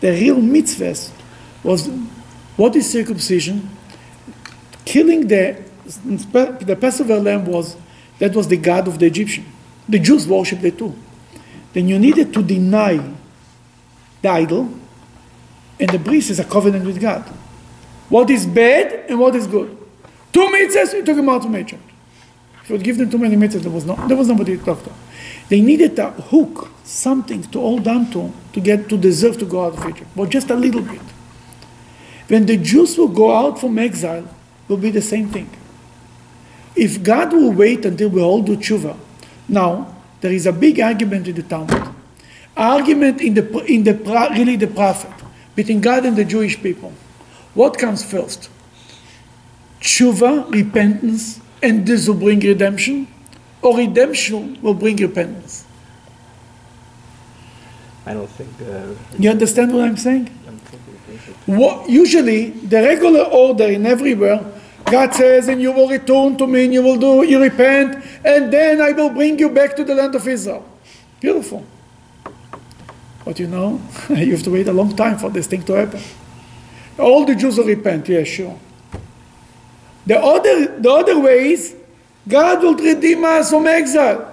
the 0.00 0.10
real 0.12 0.36
mitzvahs 0.36 1.10
was 1.62 1.88
what 2.56 2.74
is 2.76 2.90
circumcision? 2.90 3.68
Killing 4.84 5.26
the 5.28 5.56
the 6.66 6.76
Passover 6.76 7.18
lamb 7.20 7.44
was 7.44 7.76
that 8.18 8.34
was 8.34 8.46
the 8.48 8.56
god 8.56 8.86
of 8.88 8.98
the 8.98 9.06
Egyptian. 9.06 9.44
The 9.88 9.98
Jews 9.98 10.26
worshipped 10.26 10.64
it 10.64 10.78
too. 10.78 10.94
Then 11.72 11.88
you 11.88 11.98
needed 11.98 12.32
to 12.34 12.42
deny 12.42 13.00
the 14.22 14.28
idol, 14.28 14.68
and 15.80 15.90
the 15.90 15.98
priest 15.98 16.30
is 16.30 16.38
a 16.38 16.44
covenant 16.44 16.84
with 16.86 17.00
God. 17.00 17.24
What 18.12 18.28
is 18.28 18.44
bad 18.44 19.06
and 19.08 19.18
what 19.18 19.34
is 19.34 19.46
good. 19.46 19.74
Two 20.34 20.40
mitzvahs, 20.40 20.92
you 20.92 21.02
took 21.02 21.16
him 21.16 21.30
out 21.30 21.44
from 21.44 21.56
Egypt. 21.56 21.82
If 22.62 22.68
you 22.68 22.74
would 22.74 22.84
give 22.84 22.98
them 22.98 23.08
too 23.08 23.16
many 23.16 23.36
mitzvahs, 23.36 23.62
there 23.62 23.72
was 23.72 23.86
no, 23.86 23.96
there 24.06 24.18
was 24.18 24.28
nobody 24.28 24.58
to 24.58 24.62
talk 24.62 24.84
to. 24.84 24.92
They 25.48 25.62
needed 25.62 25.98
a 25.98 26.10
hook, 26.10 26.68
something 26.84 27.42
to 27.44 27.58
hold 27.58 27.88
on 27.88 28.10
to, 28.10 28.30
to 28.52 28.60
get 28.60 28.90
to 28.90 28.98
deserve 28.98 29.38
to 29.38 29.46
go 29.46 29.64
out 29.64 29.78
of 29.78 29.88
Egypt, 29.88 30.10
but 30.14 30.28
just 30.28 30.50
a 30.50 30.54
little 30.54 30.82
bit. 30.82 31.00
When 32.28 32.44
the 32.44 32.58
Jews 32.58 32.98
will 32.98 33.08
go 33.08 33.34
out 33.34 33.58
from 33.58 33.78
exile, 33.78 34.28
will 34.68 34.76
be 34.76 34.90
the 34.90 35.00
same 35.00 35.30
thing. 35.30 35.48
If 36.76 37.02
God 37.02 37.32
will 37.32 37.52
wait 37.52 37.86
until 37.86 38.10
we 38.10 38.20
all 38.20 38.42
do 38.42 38.58
tshuva, 38.58 38.94
now 39.48 39.96
there 40.20 40.32
is 40.32 40.44
a 40.44 40.52
big 40.52 40.80
argument 40.80 41.28
in 41.28 41.36
the 41.36 41.44
Talmud, 41.44 41.94
argument 42.58 43.22
in 43.22 43.32
the 43.32 43.64
in 43.64 43.84
the 43.84 43.94
really 44.36 44.56
the 44.56 44.66
prophet 44.66 45.12
between 45.54 45.80
God 45.80 46.04
and 46.04 46.14
the 46.14 46.26
Jewish 46.26 46.62
people. 46.62 46.92
What 47.54 47.78
comes 47.78 48.04
first? 48.04 48.48
Tshuva, 49.80 50.50
repentance, 50.50 51.40
and 51.62 51.86
this 51.86 52.08
will 52.08 52.14
bring 52.14 52.40
redemption, 52.40 53.08
or 53.60 53.76
redemption 53.76 54.58
will 54.62 54.74
bring 54.74 54.96
repentance. 54.96 55.64
I 58.06 58.14
don't 58.14 58.28
think, 58.28 58.50
uh, 58.60 58.94
You 59.18 59.30
understand 59.30 59.72
what 59.72 59.84
I'm 59.84 59.96
saying? 59.96 60.26
What, 61.46 61.88
usually, 61.88 62.50
the 62.50 62.82
regular 62.82 63.22
order 63.22 63.66
in 63.66 63.86
everywhere, 63.86 64.44
God 64.86 65.14
says, 65.14 65.48
and 65.48 65.60
you 65.60 65.72
will 65.72 65.88
return 65.88 66.36
to 66.36 66.46
me, 66.46 66.64
and 66.64 66.74
you 66.74 66.82
will 66.82 66.96
do, 66.96 67.24
you 67.24 67.40
repent, 67.40 68.02
and 68.24 68.52
then 68.52 68.80
I 68.80 68.92
will 68.92 69.10
bring 69.10 69.38
you 69.38 69.50
back 69.50 69.76
to 69.76 69.84
the 69.84 69.94
land 69.94 70.14
of 70.14 70.26
Israel. 70.26 70.64
Beautiful. 71.20 71.64
But 73.24 73.38
you 73.38 73.46
know, 73.46 73.80
you 74.08 74.32
have 74.32 74.42
to 74.42 74.50
wait 74.50 74.68
a 74.68 74.72
long 74.72 74.96
time 74.96 75.18
for 75.18 75.30
this 75.30 75.46
thing 75.46 75.62
to 75.64 75.74
happen. 75.74 76.00
All 76.98 77.24
the 77.24 77.34
Jews 77.34 77.58
will 77.58 77.66
repent, 77.66 78.08
yeah, 78.08 78.24
sure. 78.24 78.58
The 80.06 80.18
other, 80.18 80.78
the 80.78 80.90
other 80.90 81.18
way 81.18 81.52
is, 81.52 81.76
God 82.28 82.62
will 82.62 82.74
redeem 82.74 83.24
us 83.24 83.50
from 83.50 83.66
exile. 83.66 84.28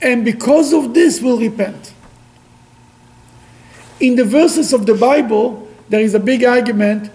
And 0.00 0.24
because 0.24 0.72
of 0.72 0.94
this, 0.94 1.20
we'll 1.20 1.38
repent. 1.38 1.92
In 4.00 4.14
the 4.14 4.24
verses 4.24 4.72
of 4.72 4.86
the 4.86 4.94
Bible, 4.94 5.68
there 5.88 6.00
is 6.00 6.14
a 6.14 6.20
big 6.20 6.44
argument. 6.44 7.10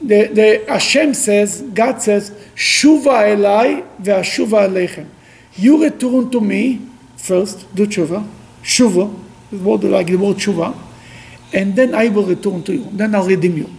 The, 0.00 0.26
the 0.26 0.64
Hashem 0.68 1.14
says, 1.14 1.62
God 1.62 2.02
says, 2.02 2.30
Shuva 2.54 3.34
elai 3.34 3.86
ve'ashuva 4.02 4.68
aleichem. 4.68 5.06
You 5.54 5.82
return 5.82 6.30
to 6.30 6.40
me 6.40 6.80
first, 7.16 7.74
do 7.74 7.86
tshuva, 7.86 8.28
shuva, 8.62 9.14
the 9.50 9.56
word 9.58 9.84
like 9.84 10.08
the 10.08 10.16
word 10.16 10.36
tshuva, 10.36 10.76
and 11.54 11.76
then 11.76 11.94
I 11.94 12.08
will 12.08 12.26
return 12.26 12.64
to 12.64 12.74
you. 12.74 12.88
Then 12.92 13.14
I'll 13.14 13.26
redeem 13.26 13.56
you. 13.56 13.70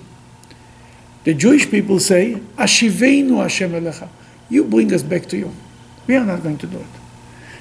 The 1.26 1.34
Jewish 1.34 1.70
people 1.70 2.00
say, 2.00 2.42
Ashiveinu 2.56 3.42
Hashem 3.42 3.72
elecha. 3.72 4.08
You 4.50 4.64
bring 4.64 4.94
us 4.94 5.04
back 5.04 5.26
to 5.28 5.38
you. 5.38 5.52
We 6.08 6.16
are 6.16 6.24
not 6.24 6.42
going 6.42 6.58
to 6.60 6.68
do 6.68 6.78
it. 6.78 6.86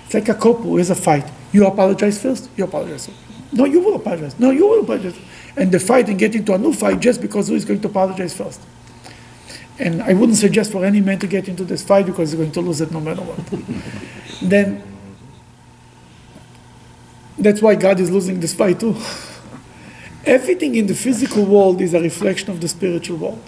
It's 0.05 0.15
like 0.15 0.29
a 0.29 0.35
couple 0.35 0.62
who 0.62 0.77
has 0.77 0.91
a 0.91 0.95
fight. 0.95 1.29
You 1.51 1.67
apologize 1.67 2.23
first, 2.23 2.49
you 2.57 2.65
apologize. 2.65 3.11
No, 3.53 3.65
you 3.65 3.81
will 3.81 3.97
apologize. 3.97 4.39
No, 4.39 4.51
you 4.51 4.67
will 4.67 4.81
apologize. 4.81 5.19
And 5.57 5.73
the 5.73 5.81
fight 5.81 6.09
and 6.09 6.19
get 6.19 6.35
into 6.35 6.53
a 6.53 6.59
new 6.59 6.73
fight 6.73 7.01
just 7.01 7.21
because 7.21 7.49
who 7.49 7.55
is 7.55 7.65
going 7.65 7.81
to 7.81 7.89
apologize 7.89 8.37
first. 8.37 8.61
And 9.79 10.03
I 10.03 10.12
wouldn't 10.12 10.39
suggest 10.39 10.71
for 10.71 10.85
any 10.85 11.01
man 11.01 11.19
to 11.21 11.27
get 11.27 11.49
into 11.49 11.65
this 11.65 11.83
fight 11.83 12.07
because 12.07 12.31
he's 12.31 12.39
going 12.39 12.53
to 12.53 12.61
lose 12.61 12.81
it 12.81 12.93
no 12.93 13.01
matter 13.01 13.23
what. 13.23 14.41
then 14.43 14.83
that's 17.39 17.61
why 17.61 17.75
God 17.75 17.99
is 17.99 18.11
losing 18.11 18.39
this 18.39 18.55
fight 18.55 18.79
too. 18.79 18.95
Everything 20.27 20.75
in 20.75 20.87
the 20.87 20.95
physical 20.95 21.45
world 21.45 21.81
is 21.81 21.95
a 21.95 22.01
reflection 22.01 22.51
of 22.51 22.61
the 22.61 22.68
spiritual 22.68 23.18
world. 23.18 23.43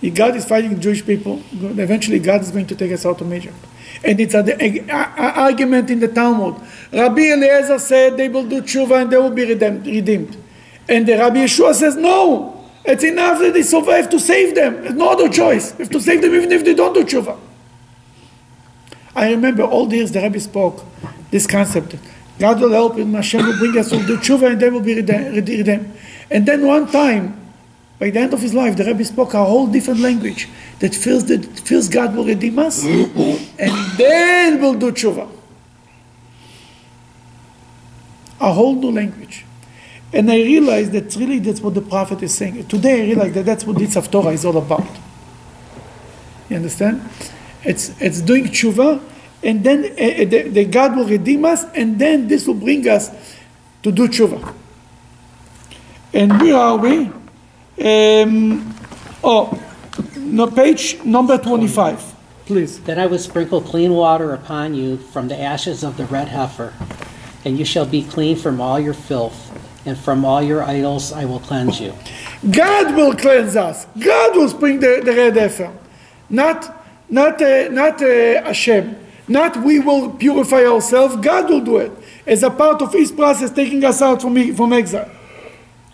If 0.00 0.14
God 0.14 0.36
is 0.36 0.44
fighting 0.44 0.78
Jewish 0.80 1.04
people, 1.04 1.42
eventually 1.52 2.18
God 2.18 2.42
is 2.42 2.50
going 2.50 2.66
to 2.66 2.76
take 2.76 2.92
us 2.92 3.06
out 3.06 3.20
of 3.20 3.32
Egypt. 3.32 3.56
And 4.04 4.20
it's 4.20 4.34
an 4.34 4.90
argument 4.90 5.88
in 5.90 6.00
the 6.00 6.08
Talmud. 6.08 6.56
Rabbi 6.92 7.32
Eliezer 7.32 7.78
said 7.78 8.16
they 8.16 8.28
will 8.28 8.46
do 8.46 8.60
tshuva 8.60 9.02
and 9.02 9.10
they 9.10 9.16
will 9.16 9.30
be 9.30 9.44
redeemed. 9.44 10.36
And 10.88 11.06
the 11.06 11.16
Rabbi 11.16 11.36
Yehoshua 11.36 11.74
says, 11.74 11.96
no, 11.96 12.68
it's 12.84 13.02
enough 13.02 13.38
that 13.38 13.54
they 13.54 13.62
survive 13.62 14.10
to 14.10 14.20
save 14.20 14.54
them. 14.54 14.82
There's 14.82 14.94
no 14.94 15.10
other 15.12 15.28
choice. 15.30 15.72
We 15.78 15.84
have 15.84 15.92
to 15.92 16.00
save 16.00 16.20
them 16.20 16.34
even 16.34 16.52
if 16.52 16.64
they 16.64 16.74
don't 16.74 16.92
do 16.92 17.02
tshuva. 17.02 17.38
I 19.16 19.30
remember 19.30 19.62
all 19.62 19.86
the 19.86 19.96
years 19.96 20.12
the 20.12 20.20
Rabbi 20.20 20.38
spoke 20.38 20.84
this 21.30 21.46
concept. 21.46 21.96
God 22.38 22.60
will 22.60 22.70
help 22.70 22.96
and 22.96 23.14
Hashem 23.14 23.46
will 23.46 23.58
bring 23.58 23.78
us 23.78 23.90
to 23.90 23.96
do 24.06 24.16
tshuva 24.16 24.52
and 24.52 24.60
they 24.60 24.70
will 24.70 24.80
be 24.80 24.94
redeemed. 24.94 25.96
And 26.30 26.46
then 26.46 26.66
one 26.66 26.90
time, 26.90 27.40
by 27.98 28.10
the 28.10 28.18
end 28.18 28.34
of 28.34 28.40
his 28.40 28.52
life, 28.52 28.76
the 28.76 28.84
Rebbe 28.84 29.04
spoke 29.04 29.34
a 29.34 29.44
whole 29.44 29.66
different 29.66 30.00
language 30.00 30.48
that 30.80 30.94
feels 30.94 31.24
that 31.26 31.44
feels 31.60 31.88
God 31.88 32.14
will 32.16 32.24
redeem 32.24 32.58
us, 32.58 32.84
and 32.84 33.72
then 33.96 34.60
we'll 34.60 34.74
do 34.74 34.90
tshuva. 34.90 35.28
A 38.40 38.52
whole 38.52 38.74
new 38.74 38.90
language. 38.90 39.46
And 40.12 40.30
I 40.30 40.36
realized 40.36 40.92
that 40.92 41.14
really 41.16 41.38
that's 41.38 41.60
what 41.60 41.74
the 41.74 41.80
prophet 41.80 42.22
is 42.22 42.34
saying. 42.34 42.66
Today 42.66 43.02
I 43.02 43.06
realize 43.06 43.32
that 43.34 43.46
that's 43.46 43.64
what 43.64 43.78
this 43.78 43.94
Torah 44.08 44.30
is 44.30 44.44
all 44.44 44.56
about. 44.56 44.86
You 46.48 46.56
understand? 46.56 47.08
It's, 47.64 48.00
it's 48.00 48.20
doing 48.20 48.44
tshuva, 48.44 49.00
and 49.44 49.62
then 49.62 49.84
uh, 49.84 50.24
the, 50.24 50.48
the 50.48 50.64
God 50.64 50.96
will 50.96 51.06
redeem 51.06 51.44
us, 51.44 51.64
and 51.74 51.98
then 51.98 52.28
this 52.28 52.46
will 52.46 52.54
bring 52.54 52.88
us 52.88 53.10
to 53.82 53.92
do 53.92 54.08
tshuva. 54.08 54.54
And 56.14 56.40
where 56.40 56.56
are 56.56 56.76
we? 56.76 57.10
Um, 57.84 58.74
oh, 59.22 59.60
no, 60.16 60.46
page 60.50 61.04
number 61.04 61.36
25, 61.36 62.14
please. 62.46 62.80
Then 62.80 62.98
I 62.98 63.06
will 63.06 63.18
sprinkle 63.18 63.60
clean 63.60 63.92
water 63.92 64.32
upon 64.32 64.74
you 64.74 64.96
from 64.96 65.28
the 65.28 65.38
ashes 65.38 65.84
of 65.84 65.96
the 65.98 66.06
red 66.06 66.28
heifer, 66.28 66.72
and 67.44 67.58
you 67.58 67.64
shall 67.66 67.86
be 67.86 68.02
clean 68.02 68.36
from 68.36 68.60
all 68.60 68.80
your 68.80 68.94
filth, 68.94 69.50
and 69.84 69.98
from 69.98 70.24
all 70.24 70.42
your 70.42 70.62
idols 70.62 71.12
I 71.12 71.26
will 71.26 71.40
cleanse 71.40 71.80
you. 71.80 71.92
God 72.50 72.94
will 72.94 73.14
cleanse 73.14 73.56
us. 73.56 73.86
God 73.98 74.36
will 74.36 74.48
spring 74.48 74.80
the, 74.80 75.02
the 75.04 75.12
red 75.12 75.36
heifer. 75.36 75.70
Not, 76.30 76.86
not, 77.10 77.42
uh, 77.42 77.68
not 77.68 78.00
uh, 78.00 78.44
Hashem. 78.44 79.03
Not 79.26 79.56
we 79.64 79.78
will 79.78 80.10
purify 80.10 80.64
ourselves, 80.64 81.16
God 81.16 81.48
will 81.48 81.60
do 81.60 81.78
it. 81.78 81.92
As 82.26 82.42
a 82.42 82.50
part 82.50 82.82
of 82.82 82.92
His 82.92 83.10
process, 83.10 83.50
taking 83.50 83.82
us 83.84 84.02
out 84.02 84.22
from, 84.22 84.54
from 84.54 84.72
exile. 84.72 85.10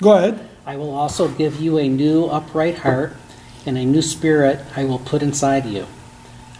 Go 0.01 0.13
ahead. 0.13 0.49
I 0.67 0.77
will 0.77 0.95
also 0.95 1.29
give 1.29 1.61
you 1.61 1.79
a 1.79 1.89
new 1.89 2.27
upright 2.27 2.79
heart, 2.79 3.15
and 3.67 3.77
a 3.77 3.85
new 3.85 4.03
spirit 4.03 4.61
I 4.77 4.85
will 4.85 4.99
put 4.99 5.23
inside 5.23 5.67
you. 5.67 5.87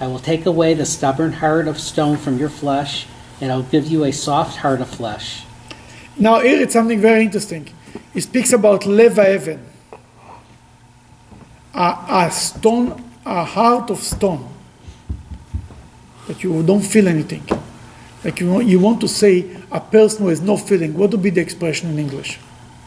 I 0.01 0.07
will 0.07 0.19
take 0.19 0.47
away 0.47 0.75
the 0.75 0.87
stubborn 0.87 1.35
heart 1.35 1.69
of 1.69 1.79
stone 1.79 2.17
from 2.17 2.39
your 2.39 2.49
flesh, 2.49 3.07
and 3.41 3.53
I'll 3.53 3.63
give 3.63 3.87
you 3.87 4.05
a 4.05 4.13
soft 4.13 4.59
heart 4.59 4.81
of 4.81 4.89
flesh. 4.89 5.45
Now 6.17 6.41
here 6.41 6.61
it's 6.61 6.73
something 6.73 7.01
very 7.01 7.23
interesting. 7.23 7.69
He 8.13 8.21
speaks 8.21 8.53
about 8.53 8.87
lev 8.87 9.17
ha'even, 9.17 9.65
a, 11.75 12.05
a 12.09 12.31
stone, 12.31 13.03
a 13.25 13.45
heart 13.45 13.91
of 13.91 13.99
stone, 13.99 14.50
that 16.31 16.45
you 16.45 16.63
don't 16.63 16.81
feel 16.81 17.09
anything. 17.09 17.43
Like 18.25 18.39
you 18.39 18.53
want, 18.53 18.67
you 18.67 18.79
want 18.79 19.01
to 19.01 19.09
say 19.09 19.51
a 19.73 19.81
person 19.81 20.23
who 20.23 20.29
has 20.29 20.41
no 20.41 20.57
feeling. 20.57 20.97
What 20.97 21.11
would 21.11 21.23
be 21.23 21.31
the 21.31 21.41
expression 21.41 21.91
in 21.91 21.99
English? 21.99 22.39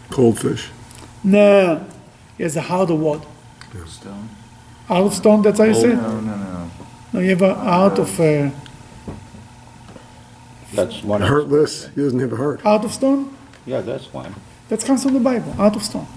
Cold 0.10 0.40
fish. 0.40 0.70
No, 1.24 1.86
he 2.38 2.44
has 2.44 2.56
a 2.56 2.62
heart 2.62 2.90
of? 2.90 3.26
Stone? 3.88 4.30
Heart 4.88 5.06
of 5.06 5.14
stone. 5.14 5.42
That's 5.42 5.58
how 5.60 5.66
you 5.66 5.74
say. 5.74 5.92
it? 5.92 5.96
No, 5.96 6.22
no, 6.22 6.38
no. 6.38 6.72
No, 7.12 7.20
you 7.20 7.32
have 7.32 7.42
a 7.42 7.54
heart 7.54 8.00
of 8.00 8.20
uh, 8.20 8.50
That's 10.74 11.04
one 11.04 11.22
of, 11.22 11.28
Heartless, 11.28 11.88
he 11.96 12.02
doesn't 12.02 12.20
have 12.20 12.32
a 12.32 12.38
heart. 12.38 12.62
heart 12.62 12.86
of 12.86 12.92
stone. 12.94 13.36
yeah, 13.66 13.82
that's 13.82 14.12
one. 14.14 14.34
That 14.70 14.86
comes 14.86 15.04
from 15.04 15.14
the 15.16 15.20
Bible, 15.20 15.54
out 15.60 15.76
of 15.76 15.84
stone. 15.84 16.08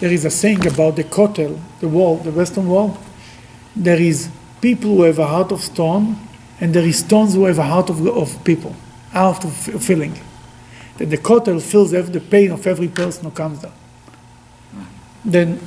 There 0.00 0.12
is 0.12 0.24
a 0.26 0.30
saying 0.30 0.66
about 0.66 0.96
the 0.96 1.04
Kotel, 1.04 1.58
the 1.80 1.88
wall, 1.88 2.16
the 2.18 2.30
Western 2.30 2.68
Wall. 2.68 2.98
There 3.74 4.00
is 4.00 4.28
people 4.66 4.96
who 4.96 5.02
have 5.02 5.20
a 5.20 5.26
heart 5.34 5.52
of 5.52 5.60
stone, 5.60 6.16
and 6.60 6.74
there 6.74 6.82
is 6.82 6.98
stones 6.98 7.34
who 7.34 7.44
have 7.44 7.60
a 7.60 7.62
heart 7.62 7.88
of, 7.88 8.04
of 8.04 8.42
people, 8.42 8.74
heart 9.12 9.44
of 9.44 9.54
feeling. 9.88 10.14
That 10.98 11.06
the 11.06 11.18
Kotel 11.18 11.62
feels 11.62 11.92
the 11.92 12.20
pain 12.20 12.50
of 12.50 12.66
every 12.66 12.88
person 12.88 13.26
who 13.26 13.30
comes 13.30 13.60
down. 13.60 13.72
Then 15.24 15.60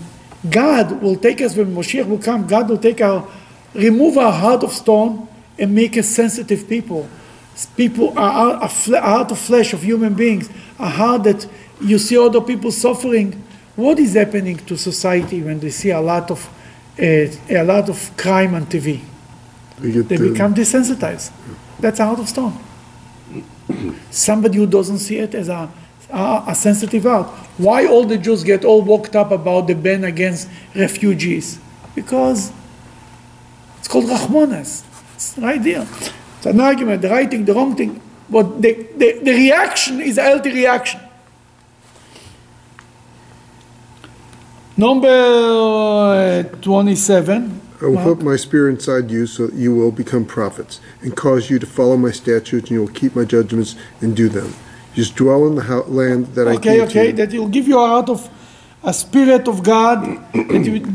God 0.49 1.01
will 1.01 1.15
take 1.15 1.39
us 1.39 1.55
when 1.55 1.73
Moshiach 1.73 2.09
will 2.09 2.19
come. 2.19 2.45
God 2.45 2.67
will 2.67 2.77
take 2.77 2.99
our, 2.99 3.25
remove 3.73 4.17
our 4.17 4.33
heart 4.33 4.63
of 4.63 4.73
stone 4.73 5.29
and 5.57 5.73
make 5.73 5.97
us 5.97 6.09
sensitive 6.09 6.67
people. 6.67 7.07
People 7.77 8.17
are 8.19 8.61
a, 8.61 8.67
heart 8.67 9.31
of 9.31 9.39
flesh 9.39 9.71
of 9.71 9.81
human 9.81 10.13
beings, 10.13 10.49
a 10.77 10.89
heart 10.89 11.23
that 11.23 11.47
you 11.79 11.97
see 11.99 12.17
other 12.17 12.41
people 12.41 12.71
suffering. 12.71 13.31
What 13.77 13.97
is 13.97 14.15
happening 14.15 14.57
to 14.65 14.77
society 14.77 15.41
when 15.41 15.61
they 15.61 15.69
see 15.69 15.91
a 15.91 16.01
lot 16.01 16.29
of 16.31 16.49
a 17.01 17.63
lot 17.63 17.89
of 17.89 18.11
crime 18.17 18.53
on 18.55 18.65
TV? 18.65 19.01
They 19.79 19.91
get 19.91 20.07
They 20.09 20.17
the- 20.17 20.31
become 20.31 20.53
desensitized. 20.53 21.31
That's 21.79 21.99
out 21.99 22.19
of 22.19 22.27
stone. 22.27 22.57
Somebody 24.11 24.57
who 24.57 24.65
doesn't 24.67 24.97
see 24.99 25.17
it 25.17 25.33
as 25.35 25.47
a, 25.47 25.69
a, 26.11 26.43
a 26.47 26.55
sensitive 26.55 27.03
heart. 27.03 27.27
Why 27.57 27.85
all 27.85 28.05
the 28.05 28.17
Jews 28.17 28.43
get 28.43 28.65
all 28.65 28.81
worked 28.81 29.15
up 29.15 29.31
about 29.31 29.67
the 29.67 29.75
ban 29.75 30.03
against 30.03 30.49
refugees? 30.75 31.59
Because 31.95 32.51
it's 33.77 33.87
called 33.87 34.05
Rahmanas. 34.05 34.83
It's 35.15 35.37
right 35.37 35.61
there. 35.63 35.87
It's 36.37 36.45
an 36.45 36.59
argument, 36.59 37.01
the 37.01 37.09
right 37.09 37.29
thing, 37.29 37.45
the 37.45 37.53
wrong 37.53 37.75
thing. 37.75 38.01
But 38.29 38.61
the, 38.61 38.73
the, 38.97 39.19
the 39.23 39.31
reaction 39.33 40.01
is 40.01 40.17
a 40.17 40.23
healthy 40.23 40.51
reaction. 40.51 40.99
Number 44.79 45.09
uh, 45.09 46.43
27. 46.61 47.61
I 47.81 47.85
will 47.85 47.93
Mark. 47.95 48.05
put 48.05 48.21
my 48.25 48.37
spirit 48.37 48.75
inside 48.75 49.11
you 49.11 49.27
so 49.27 49.47
that 49.47 49.55
you 49.55 49.75
will 49.75 49.91
become 49.91 50.23
prophets 50.23 50.79
and 51.01 51.13
cause 51.17 51.49
you 51.49 51.59
to 51.59 51.65
follow 51.65 51.97
my 51.97 52.11
statutes 52.11 52.69
and 52.69 52.71
you 52.71 52.79
will 52.79 52.93
keep 52.93 53.13
my 53.13 53.25
judgments 53.25 53.75
and 53.99 54.15
do 54.15 54.29
them. 54.29 54.53
Just 54.95 55.17
dwell 55.17 55.45
in 55.47 55.55
the 55.55 55.63
land 55.87 56.27
that 56.27 56.47
I 56.47 56.53
Okay, 56.53 56.77
gave 56.77 56.89
to 56.91 56.99
okay, 56.99 57.07
you. 57.07 57.13
that 57.13 57.33
will 57.33 57.49
give 57.49 57.67
you 57.67 57.77
out 57.77 58.09
of 58.09 58.29
a 58.81 58.93
spirit 58.93 59.49
of 59.49 59.63
God. 59.63 59.97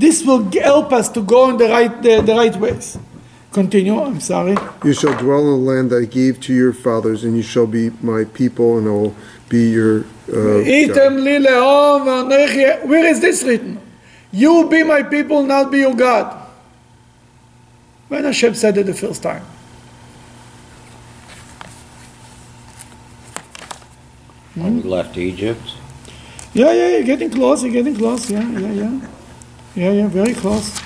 this 0.01 0.25
will 0.25 0.51
help 0.51 0.91
us 0.95 1.11
to 1.11 1.21
go 1.23 1.51
in 1.51 1.59
the 1.59 1.69
right 1.69 2.03
the, 2.03 2.23
the 2.23 2.35
right 2.35 2.57
ways. 2.57 2.97
Continue. 3.53 4.01
I'm 4.01 4.21
sorry. 4.21 4.57
You 4.83 4.95
shall 4.95 5.17
dwell 5.19 5.41
in 5.41 5.63
the 5.63 5.71
land 5.73 5.91
that 5.91 5.99
I 6.01 6.07
gave 6.07 6.41
to 6.47 6.55
your 6.55 6.73
fathers 6.73 7.23
and 7.23 7.37
you 7.37 7.43
shall 7.43 7.67
be 7.67 7.91
my 8.01 8.25
people 8.25 8.79
and 8.79 8.89
I 8.89 8.93
will 8.93 9.15
be 9.51 9.71
your. 9.73 10.07
Oh, 10.33 10.61
Item 10.61 11.17
li 11.25 11.39
Where 11.45 13.05
is 13.07 13.21
this 13.21 13.43
written? 13.43 13.81
You 14.33 14.69
be 14.69 14.83
my 14.83 15.03
people, 15.03 15.43
not 15.43 15.71
be 15.71 15.79
your 15.79 15.95
God. 15.95 16.47
When 18.09 18.25
Hashem 18.25 18.55
said 18.55 18.79
it 18.79 18.87
the 18.87 18.95
first 18.95 19.23
time. 19.23 19.45
When 24.55 24.77
we 24.77 24.83
left 24.83 25.19
Egypt, 25.19 25.75
Yeah, 26.55 26.71
yeah, 26.73 26.89
you're 26.89 27.03
getting 27.03 27.31
close. 27.31 27.65
You're 27.65 27.73
getting 27.73 27.97
close. 27.97 28.31
Yeah, 28.31 28.49
yeah, 28.49 28.71
yeah, 28.71 29.01
yeah, 29.75 29.91
yeah. 29.91 30.07
Very 30.07 30.35
close. 30.35 30.79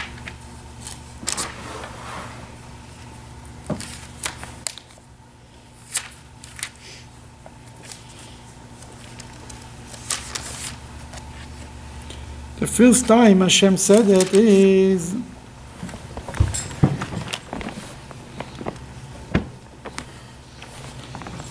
The 12.59 12.67
first 12.67 13.07
time 13.07 13.41
Hashem 13.41 13.77
said 13.77 14.09
it 14.09 14.35
is 14.35 15.15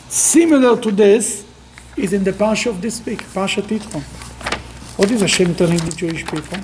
similar 0.10 0.76
to 0.82 0.92
this 0.92 1.46
is 1.96 2.12
in 2.12 2.26
the 2.26 2.34
Parsha 2.34 2.72
of 2.72 2.82
this 2.82 3.06
week, 3.06 3.24
Parsha 3.24 3.62
Yitro. 3.62 4.02
What 5.00 5.10
is 5.12 5.22
Hashem 5.22 5.56
telling 5.56 5.78
the 5.78 5.96
Jewish 5.96 6.26
people? 6.26 6.60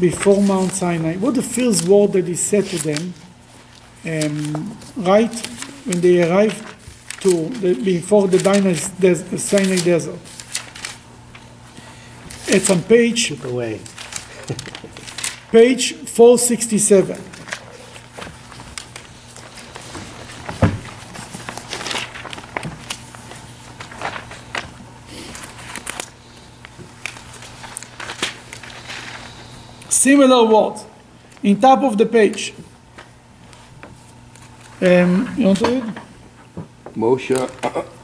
Before 0.00 0.42
Mount 0.42 0.72
Sinai, 0.72 1.16
what 1.16 1.34
the 1.34 1.42
first 1.42 1.86
word 1.86 2.14
that 2.14 2.26
He 2.26 2.36
said 2.36 2.64
to 2.64 2.78
them, 2.78 3.12
um, 4.06 4.78
right 4.96 5.34
when 5.84 6.00
they 6.00 6.22
arrived 6.26 6.64
to 7.20 7.50
the, 7.60 7.74
before 7.74 8.28
the 8.28 8.38
Sinai 9.38 9.76
desert? 9.76 10.35
It's 12.48 12.70
on 12.70 12.82
page 12.82 13.28
Keep 13.28 13.44
away. 13.44 13.80
page 15.50 15.94
467. 15.94 17.20
Similar 29.88 30.44
words 30.46 30.84
in 31.42 31.60
top 31.60 31.82
of 31.82 31.96
the 31.98 32.06
page. 32.06 32.52
Um, 34.80 35.28
you 35.36 35.46
want 35.46 35.58
to 35.58 35.70
read? 35.70 35.84
Moshe 36.94 37.34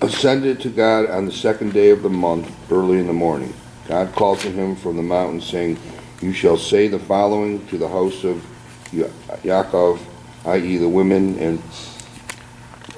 ascended 0.01 0.61
to 0.61 0.69
God 0.71 1.09
on 1.11 1.27
the 1.27 1.33
second 1.33 1.73
day 1.73 1.91
of 1.91 2.03
the 2.03 2.09
month, 2.11 2.51
early 2.71 2.99
in 2.99 3.07
the 3.07 3.13
morning. 3.13 3.53
God 3.89 4.13
called 4.15 4.39
to 4.41 4.51
him 4.51 4.77
from 4.77 4.97
the 4.97 5.03
mountain, 5.03 5.41
saying, 5.41 5.79
You 6.21 6.33
shall 6.33 6.57
say 6.57 6.89
the 6.89 6.99
following 6.99 7.67
to 7.69 7.79
the 7.79 7.89
house 7.89 8.25
of 8.25 8.45
Ya- 8.93 9.07
Yaakov, 9.43 9.99
i.e., 10.47 10.77
the 10.77 10.89
women, 10.89 11.39
and 11.39 11.63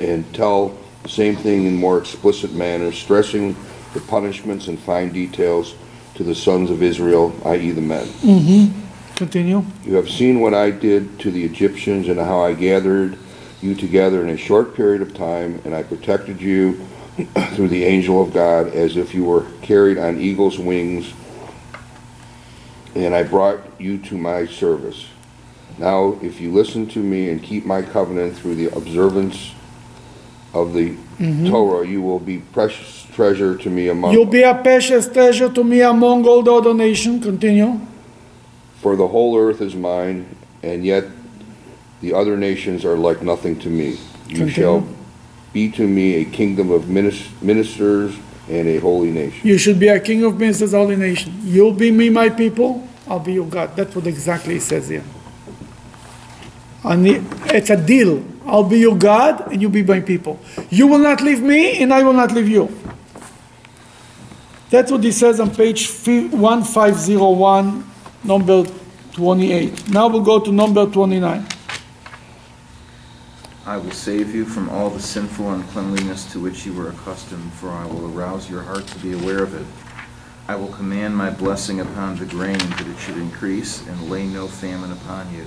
and 0.01 0.33
tell 0.35 0.77
the 1.03 1.09
same 1.09 1.37
thing 1.37 1.65
in 1.67 1.77
more 1.77 1.99
explicit 1.99 2.53
manner, 2.53 2.91
stressing 2.93 3.55
the 3.95 4.01
punishments 4.01 4.67
and 4.67 4.79
fine 4.79 5.13
details 5.13 5.75
to 6.15 6.25
the 6.25 6.35
sons 6.35 6.71
of 6.71 6.83
Israel, 6.83 7.35
i.e., 7.47 7.71
the 7.71 7.81
men. 7.81 8.07
Mm-hmm. 8.07 8.81
Continue. 9.15 9.65
You 9.85 9.95
have 9.95 10.11
seen 10.11 10.41
what 10.41 10.55
I 10.55 10.71
did 10.71 11.21
to 11.21 11.31
the 11.31 11.45
Egyptians 11.45 12.09
and 12.09 12.19
how 12.19 12.41
I 12.41 12.55
gathered 12.55 13.17
you 13.63 13.75
together 13.77 14.23
in 14.23 14.31
a 14.31 14.37
short 14.37 14.75
period 14.75 15.01
of 15.01 15.15
time, 15.15 15.61
and 15.65 15.75
I 15.75 15.85
protected 15.85 16.41
you 16.41 16.85
through 17.55 17.69
the 17.69 17.85
angel 17.85 18.21
of 18.21 18.33
God 18.33 18.69
as 18.69 18.97
if 18.97 19.15
you 19.15 19.25
were 19.25 19.47
carried 19.63 19.99
on 19.99 20.21
eagle's 20.21 20.59
wings, 20.59 21.13
and 22.95 23.15
I 23.15 23.23
brought 23.23 23.61
you 23.81 23.99
to 23.99 24.19
my 24.19 24.47
service. 24.47 25.07
Now, 25.79 26.19
if 26.23 26.41
you 26.41 26.53
listen 26.53 26.87
to 26.89 27.01
me 27.01 27.31
and 27.31 27.43
keep 27.43 27.65
my 27.65 27.83
covenant 27.83 28.37
through 28.37 28.57
the 28.57 28.67
observance 28.77 29.53
of 30.53 30.73
the 30.73 30.91
mm-hmm. 30.91 31.49
Torah, 31.49 31.87
you 31.87 32.03
will 32.03 32.21
be 32.21 32.39
precious 32.39 33.07
treasure 33.13 33.57
to 33.57 33.71
me 33.71 33.89
among 33.89 34.13
You'll 34.13 34.27
be 34.27 34.43
a 34.43 34.55
precious 34.55 35.09
treasure 35.09 35.49
to 35.49 35.65
me 35.65 35.81
among 35.81 36.27
all 36.27 36.43
the 36.43 36.53
other 36.53 36.75
nations. 36.75 37.25
Continue. 37.25 37.81
For 38.81 38.97
the 38.97 39.09
whole 39.09 39.37
earth 39.39 39.61
is 39.61 39.75
mine, 39.75 40.37
and 40.63 40.85
yet 40.85 41.05
the 42.01 42.13
other 42.13 42.37
nations 42.37 42.85
are 42.85 42.97
like 42.97 43.23
nothing 43.23 43.59
to 43.61 43.69
me. 43.69 43.99
You 44.29 44.37
Continue. 44.37 44.51
shall 44.51 44.89
be 45.55 45.71
to 45.71 45.87
me 45.87 46.17
a 46.17 46.25
kingdom 46.25 46.71
of 46.73 46.91
ministers 46.91 48.17
and 48.51 48.69
a 48.69 48.79
holy 48.79 49.13
nation. 49.13 49.41
You 49.47 49.57
should 49.57 49.79
be 49.79 49.87
a 49.89 50.01
king 50.01 50.25
of 50.25 50.39
ministers, 50.39 50.73
holy 50.73 50.97
nation. 50.97 51.33
You'll 51.45 51.73
be 51.73 51.93
me, 51.93 52.11
my 52.11 52.29
people. 52.29 52.87
I'll 53.09 53.21
be 53.21 53.35
your 53.35 53.47
God. 53.47 53.77
That's 53.77 53.95
what 53.95 54.07
exactly 54.07 54.57
it 54.57 54.63
says 54.63 54.89
here. 54.89 55.05
And 56.83 57.07
it's 57.07 57.71
a 57.71 57.77
deal. 57.77 58.23
I'll 58.45 58.65
be 58.65 58.81
your 58.81 58.97
God 58.99 59.53
and 59.53 59.63
you'll 59.63 59.71
be 59.71 59.85
my 59.85 60.01
people. 60.01 60.41
You 60.71 60.89
will 60.89 60.99
not 60.99 61.23
leave 61.23 61.41
me 61.41 61.81
and 61.81 61.95
I 61.95 62.03
will 62.03 62.13
not 62.13 62.33
leave 62.33 62.49
you. 62.49 62.69
That's 64.71 64.91
what 64.91 65.05
he 65.05 65.13
says 65.13 65.39
on 65.39 65.55
page 65.55 65.87
1501, 65.89 67.85
number 68.25 68.67
28. 69.13 69.89
Now 69.91 70.09
we'll 70.09 70.21
go 70.21 70.41
to 70.41 70.51
number 70.51 70.85
29. 70.85 71.47
I 73.67 73.79
will 73.79 73.93
save 73.93 74.35
you 74.35 74.45
from 74.45 74.69
all 74.69 74.91
the 74.91 75.01
sinful 75.01 75.51
uncleanliness 75.51 76.31
to 76.33 76.41
which 76.41 76.67
you 76.67 76.75
were 76.75 76.91
accustomed, 76.91 77.51
for 77.55 77.71
I 77.71 77.87
will 77.87 78.15
arouse 78.15 78.51
your 78.51 78.61
heart 78.61 78.87
to 78.89 78.99
be 78.99 79.15
aware 79.15 79.43
of 79.43 79.55
it. 79.55 79.67
I 80.47 80.55
will 80.55 80.69
command 80.69 81.17
my 81.17 81.31
blessing 81.31 81.81
upon 81.81 82.17
the 82.17 82.27
grain 82.27 82.59
that 82.59 82.87
it 82.87 82.99
should 82.99 83.17
increase, 83.17 83.87
and 83.87 84.11
lay 84.11 84.27
no 84.27 84.49
famine 84.49 84.93
upon 84.93 85.35
you. 85.35 85.47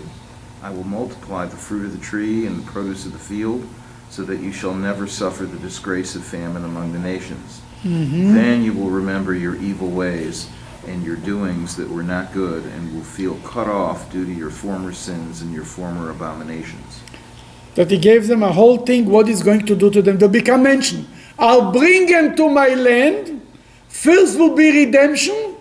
I 0.63 0.72
will 0.72 0.84
multiply 0.84 1.45
the 1.45 1.55
fruit 1.55 1.86
of 1.86 1.91
the 1.91 2.03
tree 2.03 2.47
and 2.47 2.59
the 2.59 2.72
produce 2.72 3.05
of 3.05 3.11
the 3.11 3.20
field, 3.20 3.68
so 4.09 4.24
that 4.24 4.39
you 4.39 4.51
shall 4.51 4.74
never 4.74 5.05
suffer 5.05 5.45
the 5.45 5.59
disgrace 5.59 6.15
of 6.15 6.24
famine 6.24 6.65
among 6.65 6.93
the 6.93 6.99
nations. 6.99 7.61
Mm-hmm. 7.84 8.34
Then 8.34 8.63
you 8.63 8.74
will 8.74 8.89
remember 8.89 9.36
your 9.36 9.57
evil 9.57 9.89
ways 9.89 10.49
and 10.88 11.03
your 11.03 11.18
doings 11.18 11.76
that 11.76 11.88
were 11.88 12.01
not 12.01 12.34
good, 12.34 12.65
and 12.65 12.95
will 12.95 13.03
feel 13.03 13.36
cut 13.43 13.68
off 13.68 14.11
due 14.11 14.26
to 14.26 14.34
your 14.34 14.49
former 14.49 14.93
sins 14.93 15.41
and 15.43 15.53
your 15.53 15.65
former 15.65 16.09
abominations. 16.09 17.01
That 17.78 17.92
he 17.92 17.98
gave 17.98 18.26
them 18.26 18.42
a 18.42 18.52
whole 18.52 18.80
thing 18.80 19.06
what 19.06 19.28
he's 19.28 19.44
going 19.44 19.64
to 19.68 19.76
do 19.76 19.92
to 19.92 20.02
them. 20.02 20.18
They'll 20.18 20.30
become 20.30 20.64
mentioned. 20.64 21.06
I'll 21.38 21.72
bring 21.72 22.08
them 22.08 22.36
to 22.36 22.50
my 22.50 22.74
land. 22.74 23.40
First 23.88 24.40
will 24.40 24.56
be 24.56 24.86
redemption, 24.86 25.56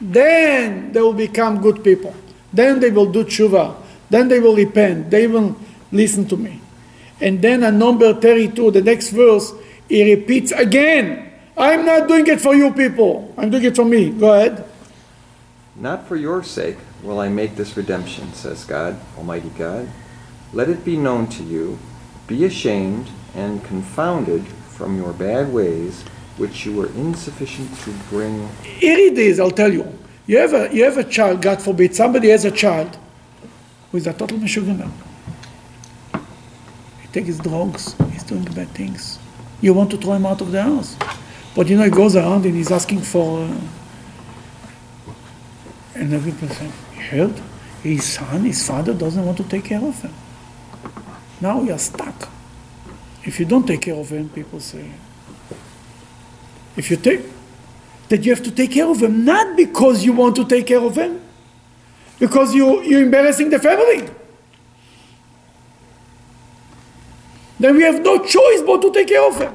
then 0.00 0.92
they 0.92 1.02
will 1.02 1.12
become 1.12 1.60
good 1.60 1.84
people. 1.84 2.14
Then 2.54 2.80
they 2.80 2.90
will 2.90 3.12
do 3.12 3.22
tshuva. 3.22 3.76
Then 4.08 4.28
they 4.28 4.40
will 4.40 4.56
repent. 4.56 5.10
They 5.10 5.26
will 5.26 5.56
listen 5.92 6.26
to 6.28 6.36
me. 6.38 6.58
And 7.20 7.42
then 7.42 7.62
at 7.62 7.74
number 7.74 8.14
32, 8.14 8.70
the 8.70 8.80
next 8.80 9.10
verse, 9.10 9.52
he 9.90 10.14
repeats 10.14 10.52
again 10.52 11.28
I'm 11.58 11.84
not 11.84 12.06
doing 12.06 12.24
it 12.28 12.40
for 12.40 12.54
you 12.54 12.72
people. 12.72 13.34
I'm 13.36 13.50
doing 13.50 13.64
it 13.64 13.74
for 13.74 13.84
me. 13.84 14.10
Go 14.10 14.32
ahead. 14.32 14.64
Not 15.74 16.06
for 16.06 16.14
your 16.14 16.44
sake 16.44 16.78
will 17.02 17.18
I 17.18 17.28
make 17.28 17.56
this 17.56 17.76
redemption, 17.76 18.32
says 18.32 18.64
God, 18.64 18.96
Almighty 19.18 19.50
God. 19.58 19.88
Let 20.52 20.68
it 20.68 20.84
be 20.84 20.96
known 20.96 21.26
to 21.28 21.42
you, 21.42 21.78
be 22.26 22.44
ashamed 22.44 23.10
and 23.34 23.62
confounded 23.64 24.46
from 24.46 24.96
your 24.96 25.12
bad 25.12 25.52
ways, 25.52 26.02
which 26.36 26.64
you 26.64 26.72
were 26.74 26.86
insufficient 26.86 27.76
to 27.80 27.90
bring. 28.08 28.48
Here 28.62 28.98
it 28.98 29.18
is, 29.18 29.40
I'll 29.40 29.50
tell 29.50 29.72
you. 29.72 29.86
You 30.26 30.38
have 30.38 30.54
a, 30.54 30.74
you 30.74 30.84
have 30.84 30.98
a 30.98 31.04
child, 31.04 31.42
God 31.42 31.60
forbid, 31.60 31.94
somebody 31.94 32.28
has 32.28 32.44
a 32.44 32.50
child 32.50 32.96
who 33.90 33.98
is 33.98 34.06
a 34.06 34.12
total 34.12 34.38
meshuggah. 34.38 34.90
He 37.02 37.08
takes 37.08 37.26
his 37.28 37.38
drugs, 37.40 37.94
he's 38.12 38.22
doing 38.22 38.44
bad 38.44 38.68
things. 38.68 39.18
You 39.60 39.74
want 39.74 39.90
to 39.90 39.96
throw 39.96 40.12
him 40.14 40.26
out 40.26 40.40
of 40.40 40.52
the 40.52 40.62
house. 40.62 40.96
But 41.54 41.66
you 41.68 41.76
know, 41.76 41.84
he 41.84 41.90
goes 41.90 42.14
around 42.14 42.46
and 42.46 42.54
he's 42.54 42.70
asking 42.70 43.00
for. 43.00 43.40
Uh, 43.40 43.60
and 45.94 46.14
every 46.14 46.32
person, 46.32 46.70
heard? 47.10 47.34
His 47.82 48.04
son, 48.04 48.44
his 48.44 48.64
father 48.66 48.94
doesn't 48.94 49.24
want 49.24 49.38
to 49.38 49.44
take 49.44 49.64
care 49.64 49.82
of 49.82 50.00
him. 50.00 50.14
Now 51.40 51.62
you're 51.62 51.78
stuck. 51.78 52.28
If 53.24 53.38
you 53.38 53.46
don't 53.46 53.66
take 53.66 53.82
care 53.82 53.94
of 53.94 54.10
him, 54.10 54.28
people 54.28 54.60
say. 54.60 54.90
If 56.76 56.90
you 56.90 56.96
take, 56.96 57.20
that 58.08 58.24
you 58.24 58.34
have 58.34 58.42
to 58.44 58.50
take 58.50 58.72
care 58.72 58.86
of 58.86 59.02
him, 59.02 59.24
not 59.24 59.56
because 59.56 60.04
you 60.04 60.12
want 60.12 60.36
to 60.36 60.44
take 60.44 60.66
care 60.66 60.80
of 60.80 60.96
him, 60.96 61.20
because 62.18 62.54
you, 62.54 62.82
you're 62.82 63.02
embarrassing 63.02 63.50
the 63.50 63.58
family. 63.58 64.08
Then 67.60 67.76
we 67.76 67.82
have 67.82 68.02
no 68.02 68.18
choice 68.24 68.62
but 68.62 68.80
to 68.82 68.92
take 68.92 69.08
care 69.08 69.26
of 69.26 69.38
him. 69.38 69.52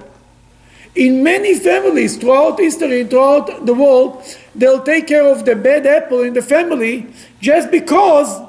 In 0.96 1.24
many 1.24 1.56
families 1.56 2.18
throughout 2.18 2.60
history, 2.60 3.04
throughout 3.06 3.66
the 3.66 3.74
world, 3.74 4.24
they'll 4.54 4.84
take 4.84 5.08
care 5.08 5.26
of 5.26 5.44
the 5.46 5.56
bad 5.56 5.88
apple 5.88 6.22
in 6.22 6.34
the 6.34 6.42
family 6.42 7.08
just 7.42 7.72
because 7.72 8.42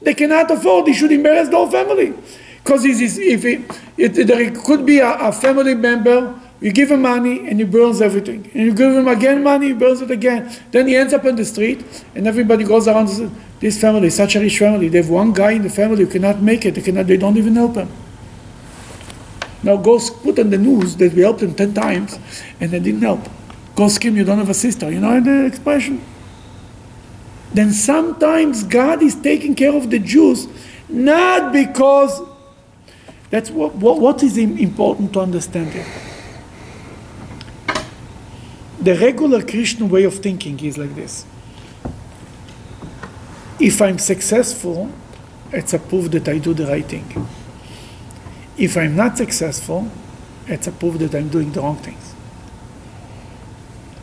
they 0.00 0.14
cannot 0.14 0.50
afford, 0.50 0.86
they 0.86 0.94
should 0.94 1.12
embarrass 1.12 1.48
the 1.48 1.56
whole 1.56 1.70
family. 1.70 2.14
Because 2.70 2.84
if 2.84 3.44
it, 3.44 3.82
it, 3.96 4.26
there 4.28 4.48
could 4.62 4.86
be 4.86 5.00
a, 5.00 5.10
a 5.18 5.32
family 5.32 5.74
member 5.74 6.40
you 6.60 6.70
give 6.72 6.92
him 6.92 7.02
money 7.02 7.48
and 7.48 7.58
he 7.58 7.64
burns 7.64 8.00
everything. 8.00 8.48
And 8.54 8.62
you 8.62 8.72
give 8.72 8.94
him 8.94 9.08
again 9.08 9.42
money, 9.42 9.68
he 9.68 9.72
burns 9.72 10.02
it 10.02 10.10
again. 10.12 10.54
Then 10.70 10.86
he 10.86 10.94
ends 10.94 11.12
up 11.12 11.24
in 11.24 11.34
the 11.34 11.44
street 11.44 12.04
and 12.14 12.28
everybody 12.28 12.62
goes 12.62 12.86
around 12.86 13.08
and 13.08 13.10
says, 13.10 13.30
this 13.58 13.80
family 13.80 14.08
such 14.10 14.36
a 14.36 14.40
rich 14.40 14.58
family. 14.58 14.88
They 14.88 14.98
have 14.98 15.08
one 15.08 15.32
guy 15.32 15.52
in 15.52 15.62
the 15.62 15.70
family 15.70 16.04
who 16.04 16.10
cannot 16.10 16.42
make 16.42 16.64
it. 16.64 16.76
They, 16.76 16.82
cannot, 16.82 17.08
they 17.08 17.16
don't 17.16 17.36
even 17.36 17.56
help 17.56 17.74
him. 17.74 17.88
Now 19.64 19.76
go 19.76 19.98
put 20.22 20.38
on 20.38 20.50
the 20.50 20.58
news 20.58 20.94
that 20.96 21.12
we 21.12 21.22
helped 21.22 21.42
him 21.42 21.54
10 21.54 21.74
times 21.74 22.20
and 22.60 22.70
they 22.70 22.78
didn't 22.78 23.02
help. 23.02 23.26
Go 23.74 23.88
scream, 23.88 24.16
you 24.16 24.22
don't 24.22 24.38
have 24.38 24.50
a 24.50 24.54
sister. 24.54 24.92
You 24.92 25.00
know 25.00 25.18
the 25.18 25.46
expression? 25.46 26.04
Then 27.52 27.72
sometimes 27.72 28.62
God 28.62 29.02
is 29.02 29.16
taking 29.16 29.56
care 29.56 29.74
of 29.74 29.90
the 29.90 29.98
Jews 29.98 30.46
not 30.88 31.52
because 31.52 32.29
that's 33.30 33.50
what, 33.50 33.76
what, 33.76 34.00
what 34.00 34.22
is 34.22 34.36
important 34.36 35.12
to 35.12 35.20
understand 35.20 35.72
here. 35.72 35.86
The 38.80 38.94
regular 38.96 39.42
Christian 39.42 39.88
way 39.88 40.04
of 40.04 40.14
thinking 40.14 40.58
is 40.60 40.76
like 40.76 40.94
this. 40.94 41.24
If 43.60 43.80
I'm 43.80 43.98
successful, 43.98 44.90
it's 45.52 45.74
a 45.74 45.78
proof 45.78 46.10
that 46.10 46.28
I 46.28 46.38
do 46.38 46.54
the 46.54 46.66
right 46.66 46.84
thing. 46.84 47.28
If 48.56 48.76
I'm 48.76 48.96
not 48.96 49.18
successful, 49.18 49.90
it's 50.46 50.66
a 50.66 50.72
proof 50.72 50.98
that 50.98 51.14
I'm 51.14 51.28
doing 51.28 51.52
the 51.52 51.60
wrong 51.60 51.76
things. 51.76 52.14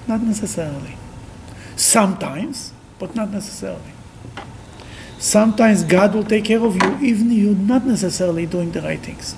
Not 0.08 0.22
necessarily. 0.22 0.96
Sometimes, 1.76 2.72
but 2.98 3.16
not 3.16 3.32
necessarily. 3.32 3.97
Sometimes 5.20 5.84
God 5.84 6.14
will 6.14 6.24
take 6.24 6.46
care 6.46 6.64
of 6.64 6.76
you 6.76 6.98
even 7.02 7.32
you're 7.32 7.56
not 7.56 7.86
necessarily 7.86 8.46
doing 8.46 8.72
the 8.72 8.82
right 8.82 9.00
things 9.00 9.36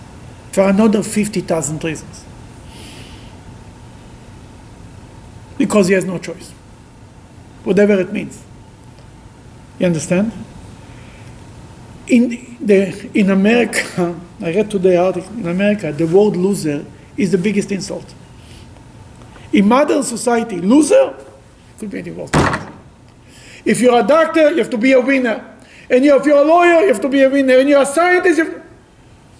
for 0.52 0.68
another 0.68 1.04
50,000 1.04 1.84
reasons. 1.84 2.26
Because 5.58 5.88
he 5.88 5.94
has 5.94 6.06
no 6.06 6.18
choice. 6.18 6.52
Whatever 7.64 8.00
it 8.00 8.12
means. 8.12 8.44
You 9.78 9.86
understand? 9.86 10.32
In, 12.08 12.58
the, 12.60 13.10
in 13.14 13.30
America, 13.30 14.20
I 14.42 14.52
read 14.54 14.72
today 14.72 14.96
article, 14.96 15.32
in 15.34 15.48
America, 15.48 15.92
the 15.92 16.08
word 16.08 16.36
loser 16.36 16.86
is 17.16 17.32
the 17.32 17.38
biggest 17.38 17.72
insult. 17.72 18.14
In 19.52 19.68
modern 19.68 20.04
society, 20.04 20.60
loser 20.60 21.16
could 21.78 21.90
be 21.90 22.00
any 22.00 22.12
worse. 22.12 22.32
If 23.66 23.82
you're 23.82 24.00
a 24.00 24.04
doctor, 24.04 24.52
you 24.52 24.58
have 24.58 24.70
to 24.70 24.78
be 24.78 24.94
a 24.94 25.02
winner. 25.02 25.58
And 25.90 26.06
you- 26.06 26.16
if 26.16 26.26
you're 26.26 26.38
a 26.38 26.44
lawyer, 26.44 26.82
you 26.82 26.88
have 26.88 27.02
to 27.02 27.10
be 27.10 27.24
a 27.24 27.30
winner. 27.30 27.58
And 27.58 27.68
you're 27.70 27.82
a 27.82 27.86
scientist, 27.86 28.38
you 28.38 28.62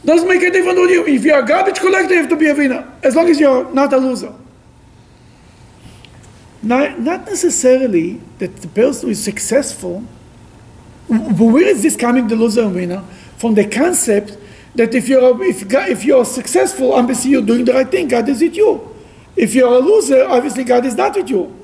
doesn't 0.06 0.28
make 0.28 0.42
a 0.42 0.50
difference 0.50 0.80
what 0.80 0.90
you. 0.90 1.06
If 1.06 1.26
you're 1.26 1.40
a 1.40 1.46
garbage 1.46 1.80
collector, 1.80 2.14
you 2.14 2.22
have 2.22 2.30
to 2.30 2.36
be 2.36 2.48
a 2.48 2.56
winner. 2.56 2.88
As 3.04 3.16
long 3.16 3.28
as 3.30 3.40
you're 3.40 3.70
not 3.74 3.92
a 3.94 3.98
loser. 3.98 4.34
Not, 6.62 7.00
not 7.00 7.26
necessarily 7.26 8.22
that 8.40 8.58
the 8.58 8.68
person 8.68 9.08
who 9.08 9.12
is 9.12 9.24
successful, 9.24 10.04
but 11.10 11.46
where 11.46 11.68
is 11.68 11.82
this 11.84 11.96
coming, 11.96 12.28
the 12.28 12.36
loser 12.36 12.62
and 12.64 12.76
winner? 12.76 13.04
From 13.38 13.56
the 13.56 13.66
concept 13.66 14.38
that 14.76 14.94
if 14.94 15.10
you're, 15.10 15.44
if, 15.44 15.66
if 15.74 16.06
you're 16.06 16.26
successful, 16.26 16.94
obviously 16.94 17.32
you're 17.32 17.42
doing 17.42 17.66
the 17.66 17.74
right 17.74 17.90
thing, 17.90 18.08
God 18.08 18.28
is 18.30 18.42
with 18.42 18.56
you. 18.56 18.96
If 19.36 19.56
you're 19.56 19.74
a 19.74 19.80
loser, 19.80 20.26
obviously 20.28 20.64
God 20.64 20.86
is 20.86 20.96
not 20.96 21.16
with 21.16 21.30
you. 21.30 21.56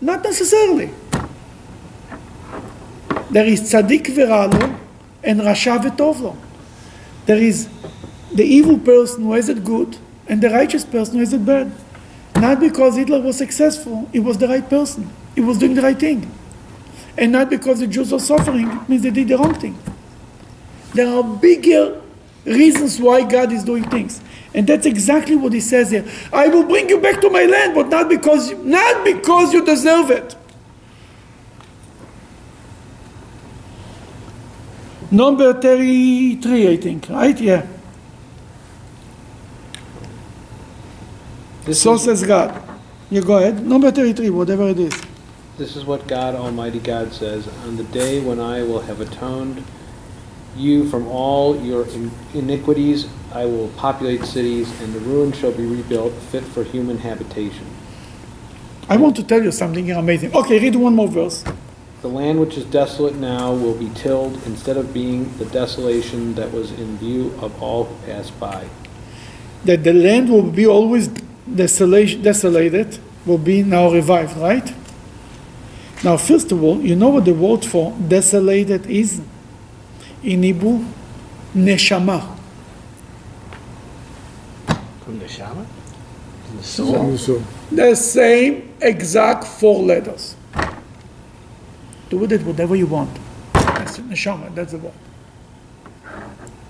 Not 0.00 0.22
necessarily. 0.22 0.90
There 3.32 3.46
is 3.46 3.62
tzaddik 3.62 4.04
veralo 4.08 4.78
and 5.24 5.40
rasha 5.40 5.78
v'tovlo. 5.78 6.36
There 7.24 7.38
is 7.38 7.66
the 8.34 8.44
evil 8.44 8.78
person 8.78 9.22
who 9.22 9.32
has 9.32 9.48
it 9.48 9.64
good 9.64 9.96
and 10.28 10.42
the 10.42 10.50
righteous 10.50 10.84
person 10.84 11.14
who 11.14 11.20
has 11.20 11.32
it 11.32 11.44
bad. 11.44 11.72
Not 12.36 12.60
because 12.60 12.96
Hitler 12.96 13.20
was 13.20 13.38
successful, 13.38 14.06
he 14.12 14.20
was 14.20 14.36
the 14.36 14.48
right 14.48 14.68
person. 14.68 15.10
He 15.34 15.40
was 15.40 15.58
doing 15.58 15.74
the 15.74 15.80
right 15.80 15.98
thing. 15.98 16.30
And 17.16 17.32
not 17.32 17.48
because 17.48 17.80
the 17.80 17.86
Jews 17.86 18.12
were 18.12 18.18
suffering, 18.18 18.68
it 18.68 18.88
means 18.88 19.02
they 19.02 19.10
did 19.10 19.28
the 19.28 19.38
wrong 19.38 19.54
thing. 19.54 19.78
There 20.92 21.08
are 21.08 21.22
bigger 21.22 22.02
reasons 22.44 23.00
why 23.00 23.24
God 23.24 23.50
is 23.50 23.64
doing 23.64 23.84
things. 23.84 24.20
And 24.54 24.66
that's 24.66 24.84
exactly 24.84 25.36
what 25.36 25.54
he 25.54 25.60
says 25.60 25.90
here. 25.90 26.04
I 26.32 26.48
will 26.48 26.64
bring 26.64 26.90
you 26.90 27.00
back 27.00 27.22
to 27.22 27.30
my 27.30 27.44
land, 27.44 27.74
but 27.74 27.88
not 27.88 28.10
because 28.10 28.52
not 28.58 29.04
because 29.04 29.54
you 29.54 29.64
deserve 29.64 30.10
it. 30.10 30.36
Number 35.12 35.52
33, 35.54 36.72
I 36.72 36.76
think, 36.78 37.08
right? 37.10 37.38
Yeah. 37.40 37.66
This 41.64 41.82
So 41.82 41.94
is, 41.94 42.04
says 42.04 42.24
God. 42.26 42.62
You 43.10 43.22
go 43.22 43.38
ahead. 43.38 43.64
Number 43.66 43.90
33, 43.92 44.30
whatever 44.30 44.68
it 44.70 44.80
is. 44.80 44.94
this 45.58 45.76
is 45.76 45.84
what 45.84 46.08
God, 46.08 46.34
Almighty 46.34 46.80
God 46.80 47.12
says, 47.12 47.46
on 47.66 47.76
the 47.76 47.84
day 47.84 48.20
when 48.20 48.40
I 48.40 48.62
will 48.62 48.80
have 48.80 49.00
atoned 49.00 49.64
you 50.56 50.88
from 50.88 51.06
all 51.08 51.56
your 51.60 51.86
iniquities. 52.34 53.08
I 53.32 53.46
will 53.46 53.68
populate 53.76 54.24
cities, 54.24 54.68
and 54.82 54.92
the 54.94 55.00
ruins 55.00 55.38
shall 55.38 55.52
be 55.52 55.64
rebuilt, 55.66 56.12
fit 56.14 56.44
for 56.44 56.64
human 56.64 56.98
habitation. 56.98 57.66
I 58.88 58.96
want 58.96 59.16
to 59.16 59.22
tell 59.24 59.42
you 59.42 59.52
something 59.52 59.90
amazing. 59.92 60.34
Okay, 60.36 60.58
read 60.60 60.76
one 60.76 60.94
more 60.94 61.08
verse. 61.08 61.44
The 62.02 62.08
land 62.08 62.40
which 62.40 62.56
is 62.58 62.64
desolate 62.64 63.14
now 63.14 63.52
will 63.52 63.74
be 63.74 63.88
tilled 63.90 64.34
instead 64.44 64.76
of 64.76 64.92
being 64.92 65.32
the 65.38 65.44
desolation 65.44 66.34
that 66.34 66.52
was 66.52 66.72
in 66.72 66.98
view 66.98 67.32
of 67.40 67.62
all 67.62 67.84
who 67.84 67.94
passed 68.06 68.38
by. 68.40 68.68
That 69.64 69.84
the 69.84 69.92
land 69.92 70.28
will 70.28 70.50
be 70.50 70.66
always 70.66 71.06
desolation, 71.54 72.22
desolated, 72.22 72.98
will 73.24 73.38
be 73.38 73.62
now 73.62 73.88
revived, 73.92 74.36
right? 74.36 74.74
Now, 76.02 76.16
first 76.16 76.50
of 76.50 76.60
all, 76.64 76.80
you 76.80 76.96
know 76.96 77.10
what 77.10 77.24
the 77.24 77.34
word 77.34 77.64
for 77.64 77.96
desolated 78.08 78.86
is? 78.86 79.20
In 80.24 80.42
Hebrew, 80.42 80.84
neshama. 81.54 82.36
From 85.04 85.20
the 85.20 85.28
shaman? 85.28 85.66
The? 86.56 86.62
So, 86.64 87.42
The 87.70 87.94
same 87.94 88.74
exact 88.80 89.44
four 89.44 89.80
letters. 89.84 90.34
Do 92.11 92.17
with 92.19 92.31
it 92.31 92.43
whatever 92.43 92.75
you 92.75 92.87
want. 92.87 93.09
That's 93.53 93.97
neshama, 93.99 94.53
that's 94.55 94.71
the 94.71 94.79
word. 94.79 94.93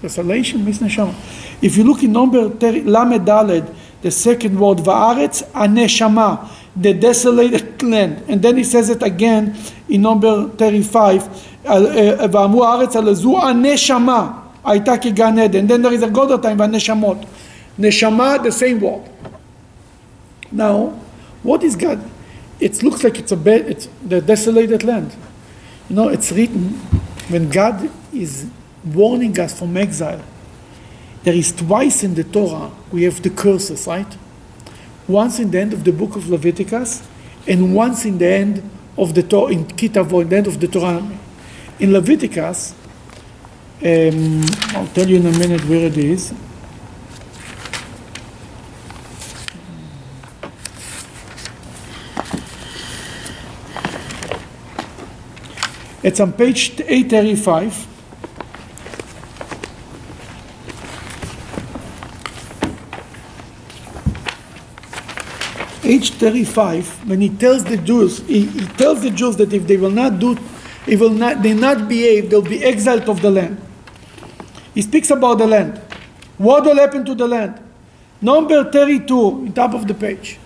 Desolation 0.02 0.64
means 0.66 0.80
neshama. 0.80 1.14
If 1.62 1.78
you 1.78 1.84
look 1.84 2.04
in 2.04 2.12
number 2.12 2.50
30, 2.50 2.84
Lamed 2.84 3.28
Daled, 3.28 3.74
the 4.02 4.12
second 4.12 4.60
word, 4.60 4.78
Va'aretz 4.80 5.44
aneshama, 5.52 6.50
the 6.76 6.94
desolated 6.94 7.82
land. 7.82 8.24
And 8.28 8.42
then 8.42 8.58
he 8.58 8.64
says 8.64 8.90
it 8.90 9.02
again 9.04 9.56
in 9.90 10.02
number 10.02 10.50
35, 10.50 11.28
ואמרו 12.32 12.66
הארץ 12.66 12.96
על 12.96 13.14
זו 13.14 13.40
הנשמה 13.40 14.32
הייתה 14.64 14.98
כגן 14.98 15.40
עדן. 15.40 15.68
Then 15.68 15.82
there 15.82 15.94
is 15.94 16.04
a 16.04 16.10
God 16.10 16.42
time, 16.42 16.58
והנשמות. 16.58 17.26
Neshama, 17.80 18.44
the 18.44 18.52
same 18.52 18.80
word. 18.80 19.02
Now, 20.52 20.94
what 21.44 21.64
is 21.64 21.76
God? 21.76 22.00
It 22.60 22.82
looks 22.82 23.04
like 23.04 23.20
it's 23.20 23.32
a 23.32 23.38
bed, 23.38 23.66
it's 23.68 23.88
the 24.08 24.22
desolated 24.22 24.84
land. 24.84 25.12
Know, 25.93 26.09
it's 26.09 26.33
written 26.33 26.71
when 27.29 27.51
God 27.51 27.91
is 28.15 28.49
warning 28.83 29.39
us 29.39 29.59
from 29.59 29.77
exile. 29.77 30.25
There 31.23 31.35
is 31.35 31.53
twice 31.53 32.03
in 32.03 32.15
the 32.15 32.25
Torah 32.25 32.71
we 32.91 33.03
have 33.03 33.23
the 33.23 33.29
curses, 33.29 33.87
right? 33.87 34.07
Once 35.07 35.39
in 35.39 35.51
the 35.51 35.61
end 35.61 35.75
of 35.75 35.85
the 35.85 35.93
book 35.93 36.17
of 36.17 36.31
Leviticus, 36.31 37.07
and 37.47 37.75
once 37.75 38.07
in 38.07 38.17
the 38.17 38.27
end 38.27 38.71
of 38.97 39.15
the 39.15 39.23
Torah 39.23 39.53
in 39.53 39.67
Ki 39.67 39.91
Tavo, 39.91 40.23
in 40.23 40.31
the 40.31 40.37
end 40.37 40.47
of 40.47 40.59
the 40.59 40.67
Torah. 40.67 41.07
In 41.79 41.93
Leviticus, 41.93 42.75
um, 43.85 44.43
I'll 44.75 44.87
tell 44.95 45.07
you 45.07 45.17
in 45.17 45.27
a 45.27 45.39
minute 45.39 45.63
where 45.67 45.87
it 45.87 45.99
is. 45.99 46.33
It's 56.03 56.19
on 56.19 56.33
page 56.33 56.73
835. 56.81 57.89
Age 65.85 66.11
35, 66.13 67.09
when 67.09 67.21
he 67.21 67.29
tells 67.29 67.65
the 67.65 67.77
Jews, 67.77 68.21
he, 68.21 68.47
he 68.47 68.67
tells 68.67 69.03
the 69.03 69.11
Jews 69.11 69.37
that 69.37 69.53
if 69.53 69.67
they 69.67 69.77
will 69.77 69.91
not 69.91 70.19
do, 70.19 70.39
if 70.87 71.01
will 71.01 71.11
not, 71.11 71.43
they 71.43 71.55
not 71.55 71.89
behave, 71.89 72.31
they'll 72.31 72.41
be 72.41 72.63
exiled 72.63 73.09
of 73.09 73.21
the 73.21 73.31
land. 73.31 73.61
He 74.75 74.83
speaks 74.83 75.11
about 75.11 75.39
the 75.39 75.47
land. 75.47 75.79
What 76.39 76.65
will 76.65 76.77
happen 76.77 77.05
to 77.05 77.15
the 77.15 77.27
land? 77.27 77.61
Number 78.21 78.71
32, 78.71 79.47
in 79.47 79.53
top 79.53 79.75
of 79.75 79.87
the 79.89 79.95
page. 79.95 80.39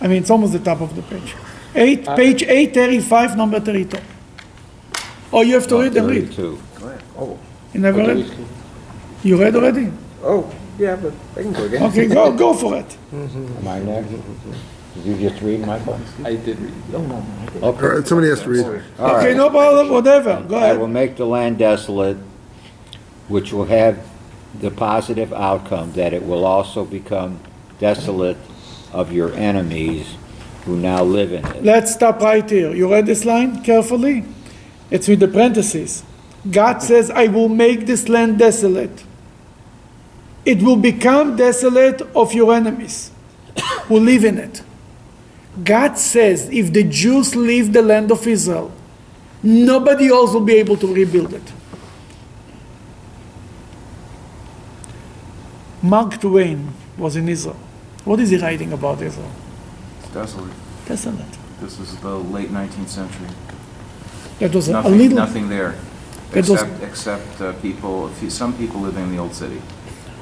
I 0.00 0.08
mean, 0.08 0.22
it's 0.22 0.30
almost 0.30 0.52
the 0.52 0.58
top 0.58 0.80
of 0.80 0.94
the 0.96 1.02
page. 1.02 1.34
Eight, 1.74 2.06
uh, 2.06 2.16
page 2.16 2.42
835, 2.42 3.36
number 3.36 3.60
32. 3.60 3.98
Oh, 5.34 5.40
you 5.42 5.54
have 5.54 5.66
to 5.66 5.80
read 5.82 5.96
and 5.96 6.06
read. 6.08 6.28
Thirty-two. 6.32 6.58
Oh, 7.18 7.36
You 7.72 7.80
never 7.80 7.98
read? 7.98 8.30
You 9.24 9.40
read 9.40 9.56
already? 9.56 9.90
oh, 10.22 10.48
yeah, 10.78 10.94
but 10.96 11.12
I 11.36 11.42
can 11.42 11.52
go 11.52 11.64
again. 11.64 11.82
Okay, 11.90 12.06
go, 12.06 12.32
go 12.44 12.54
for 12.54 12.76
it. 12.76 12.96
Am 13.12 13.66
I 13.66 13.80
next? 13.80 14.10
Did 14.10 15.04
you 15.04 15.28
just 15.28 15.42
read, 15.42 15.60
Michael? 15.66 15.98
I 16.24 16.36
did 16.36 16.58
read. 16.60 16.72
No, 16.92 16.98
no, 16.98 17.06
no, 17.18 17.26
I 17.40 17.46
didn't. 17.46 17.64
all 17.64 17.72
right, 17.72 18.06
somebody 18.06 18.28
has 18.28 18.40
to 18.42 18.48
read. 18.48 18.64
All 18.98 19.16
Okay, 19.16 19.28
right. 19.28 19.36
no 19.36 19.50
problem, 19.50 19.88
whatever, 19.90 20.40
go 20.48 20.54
ahead. 20.56 20.70
I 20.70 20.76
will 20.76 20.84
ahead. 20.84 20.94
make 20.94 21.16
the 21.16 21.26
land 21.26 21.58
desolate, 21.58 22.16
which 23.28 23.52
will 23.52 23.64
have 23.66 23.98
the 24.60 24.70
positive 24.70 25.32
outcome 25.32 25.92
that 25.94 26.12
it 26.12 26.24
will 26.24 26.44
also 26.44 26.84
become 26.84 27.40
desolate 27.80 28.36
of 28.92 29.10
your 29.12 29.32
enemies 29.34 30.06
who 30.64 30.76
now 30.76 31.02
live 31.02 31.32
in 31.32 31.44
it. 31.44 31.64
Let's 31.64 31.92
stop 31.92 32.20
right 32.20 32.48
here. 32.48 32.72
You 32.72 32.88
read 32.90 33.06
this 33.06 33.24
line 33.24 33.62
carefully? 33.64 34.24
It's 34.90 35.08
with 35.08 35.20
the 35.20 35.28
parentheses. 35.28 36.02
God 36.50 36.82
says, 36.82 37.10
I 37.10 37.28
will 37.28 37.48
make 37.48 37.86
this 37.86 38.08
land 38.08 38.38
desolate. 38.38 39.04
It 40.44 40.62
will 40.62 40.76
become 40.76 41.36
desolate 41.36 42.02
of 42.14 42.34
your 42.34 42.54
enemies 42.54 43.10
who 43.84 43.98
live 43.98 44.24
in 44.24 44.38
it. 44.38 44.62
God 45.62 45.96
says, 45.96 46.48
if 46.50 46.72
the 46.72 46.82
Jews 46.84 47.34
leave 47.34 47.72
the 47.72 47.82
land 47.82 48.10
of 48.10 48.26
Israel, 48.26 48.72
nobody 49.42 50.08
else 50.08 50.34
will 50.34 50.40
be 50.40 50.54
able 50.54 50.76
to 50.76 50.92
rebuild 50.92 51.32
it. 51.32 51.52
Mark 55.82 56.20
Twain 56.20 56.72
was 56.98 57.14
in 57.14 57.28
Israel. 57.28 57.56
What 58.04 58.18
is 58.20 58.30
he 58.30 58.38
writing 58.38 58.72
about 58.72 59.00
Israel? 59.00 59.30
It's 60.00 60.12
desolate. 60.12 60.52
Desolate. 60.86 61.38
This 61.60 61.78
is 61.78 61.96
the 61.98 62.16
late 62.16 62.50
19th 62.50 62.88
century. 62.88 63.28
That 64.44 64.54
was 64.54 64.68
a, 64.68 64.72
a 64.72 64.74
Nothing, 64.74 64.98
little. 64.98 65.16
nothing 65.16 65.48
there, 65.48 65.74
It 66.34 66.38
except, 66.40 66.82
except 66.82 67.40
uh, 67.40 67.54
people, 67.62 68.08
few- 68.10 68.28
some 68.28 68.52
people 68.58 68.78
living 68.82 69.04
in 69.04 69.12
the 69.16 69.18
old 69.18 69.34
city. 69.34 69.60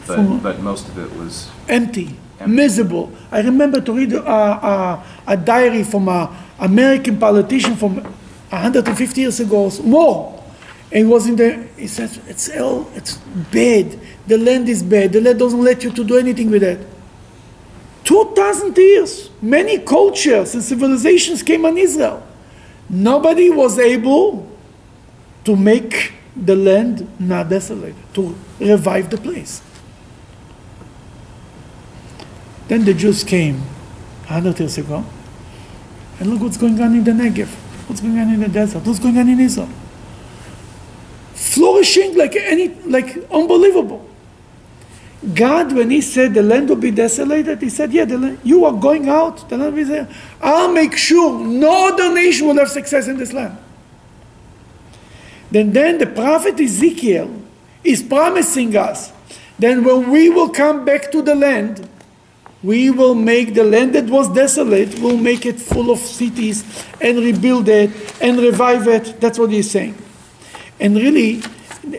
But, 0.06 0.38
but 0.40 0.60
most 0.60 0.86
of 0.88 0.96
it 0.96 1.10
was, 1.18 1.50
empty, 1.68 2.14
Empty. 2.38 2.54
miserable. 2.54 3.10
I 3.32 3.40
remember 3.40 3.80
to 3.80 3.92
read 3.92 4.12
a, 4.12 4.22
a, 4.24 5.04
a 5.26 5.36
diary 5.36 5.82
from 5.82 6.08
an 6.08 6.28
American 6.60 7.18
politician 7.18 7.74
from 7.74 7.96
150 7.96 9.20
years 9.20 9.40
ago, 9.40 9.64
or 9.64 9.72
more. 9.82 10.40
And 10.92 10.98
he 11.06 11.12
was 11.12 11.26
in 11.26 11.34
the, 11.34 11.66
he 11.76 11.88
said, 11.88 12.10
it's 12.28 12.48
all, 12.56 12.86
it's 12.94 13.16
bad. 13.50 13.98
The 14.28 14.38
land 14.38 14.68
is 14.68 14.84
bad. 14.84 15.12
The 15.14 15.20
land 15.20 15.40
doesn't 15.40 15.62
let 15.64 15.82
you 15.82 15.90
to 15.90 16.04
do 16.04 16.16
anything 16.16 16.48
with 16.48 16.62
it. 16.62 16.78
2,000 18.04 18.76
years, 18.76 19.30
many 19.40 19.78
cultures 19.78 20.54
and 20.54 20.62
civilizations 20.62 21.42
came 21.42 21.64
on 21.64 21.76
Israel. 21.76 22.22
Nobody 22.92 23.48
was 23.48 23.78
able 23.78 24.46
to 25.44 25.56
make 25.56 26.12
the 26.36 26.54
land 26.54 27.08
not 27.18 27.48
desolate, 27.48 27.94
to 28.12 28.36
revive 28.60 29.08
the 29.08 29.16
place. 29.16 29.62
Then 32.68 32.84
the 32.84 32.92
Jews 32.92 33.24
came 33.24 33.60
100 34.28 34.60
years 34.60 34.76
ago, 34.76 35.04
and 36.20 36.30
look 36.30 36.42
what's 36.42 36.58
going 36.58 36.78
on 36.80 36.94
in 36.94 37.02
the 37.02 37.12
Negev, 37.12 37.48
what's 37.88 38.02
going 38.02 38.18
on 38.18 38.28
in 38.28 38.40
the 38.40 38.48
desert, 38.48 38.84
what's 38.84 38.98
going 38.98 39.16
on 39.16 39.28
in 39.28 39.40
Israel. 39.40 39.70
Flourishing 41.32 42.14
like 42.16 42.36
any, 42.36 42.68
like 42.84 43.16
unbelievable. 43.30 44.06
God, 45.34 45.72
when 45.72 45.90
He 45.90 46.00
said 46.00 46.34
the 46.34 46.42
land 46.42 46.68
will 46.68 46.76
be 46.76 46.90
desolated, 46.90 47.60
He 47.62 47.68
said, 47.68 47.92
"Yeah, 47.92 48.04
the 48.04 48.18
land, 48.18 48.38
you 48.42 48.64
are 48.64 48.72
going 48.72 49.08
out. 49.08 49.48
The 49.48 49.56
land 49.56 49.74
will 49.74 49.84
be. 49.84 50.14
I'll 50.40 50.72
make 50.72 50.96
sure 50.96 51.38
no 51.38 51.88
other 51.92 52.12
nation 52.12 52.48
will 52.48 52.56
have 52.56 52.70
success 52.70 53.06
in 53.06 53.18
this 53.18 53.32
land." 53.32 53.56
Then, 55.50 55.72
then 55.72 55.98
the 55.98 56.06
prophet 56.06 56.58
Ezekiel 56.58 57.30
is 57.84 58.02
promising 58.02 58.76
us. 58.76 59.12
Then, 59.58 59.84
when 59.84 60.10
we 60.10 60.30
will 60.30 60.48
come 60.48 60.84
back 60.84 61.12
to 61.12 61.22
the 61.22 61.34
land, 61.34 61.86
we 62.62 62.90
will 62.90 63.14
make 63.14 63.54
the 63.54 63.64
land 63.64 63.94
that 63.94 64.06
was 64.06 64.28
desolate, 64.28 64.98
we'll 65.00 65.16
make 65.16 65.44
it 65.44 65.60
full 65.60 65.90
of 65.90 65.98
cities 65.98 66.64
and 67.00 67.18
rebuild 67.18 67.68
it 67.68 67.90
and 68.22 68.38
revive 68.38 68.86
it. 68.88 69.20
That's 69.20 69.38
what 69.38 69.50
he's 69.50 69.70
saying. 69.70 69.96
And 70.80 70.96
really, 70.96 71.42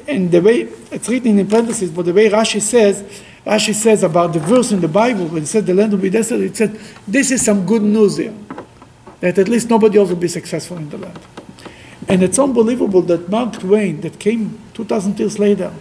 and 0.08 0.32
the 0.32 0.42
way 0.42 0.62
it's 0.92 1.10
written 1.10 1.38
in 1.38 1.48
parentheses, 1.48 1.92
but 1.92 2.06
the 2.06 2.14
way 2.14 2.30
Rashi 2.30 2.62
says, 2.62 3.04
Rashi 3.46 3.74
says 3.74 4.04
about 4.04 4.34
the 4.34 4.40
verse 4.40 4.72
in 4.72 4.80
the 4.80 4.88
Bible 4.88 5.28
when 5.28 5.44
it 5.44 5.48
said 5.48 5.66
the 5.66 5.74
land 5.74 5.92
will 5.92 6.00
be 6.00 6.10
desolate, 6.10 6.52
it 6.52 6.58
said, 6.58 6.80
this 7.08 7.32
is 7.32 7.44
some 7.44 7.66
good 7.66 7.82
news 7.82 8.18
here. 8.18 8.34
That 9.20 9.38
at 9.38 9.48
least 9.48 9.70
nobody 9.70 10.00
else 10.00 10.10
will 10.10 10.16
be 10.16 10.28
successful 10.28 10.78
in 10.78 10.90
the 10.90 10.98
land. 10.98 11.20
And 12.08 12.24
it's 12.24 12.40
unbelievable 12.40 13.02
that 13.04 13.30
Mark 13.30 13.60
Twain, 13.60 14.02
that 14.02 14.20
came 14.20 14.60
2,000 14.74 15.20
years 15.20 15.40
later, 15.40 15.74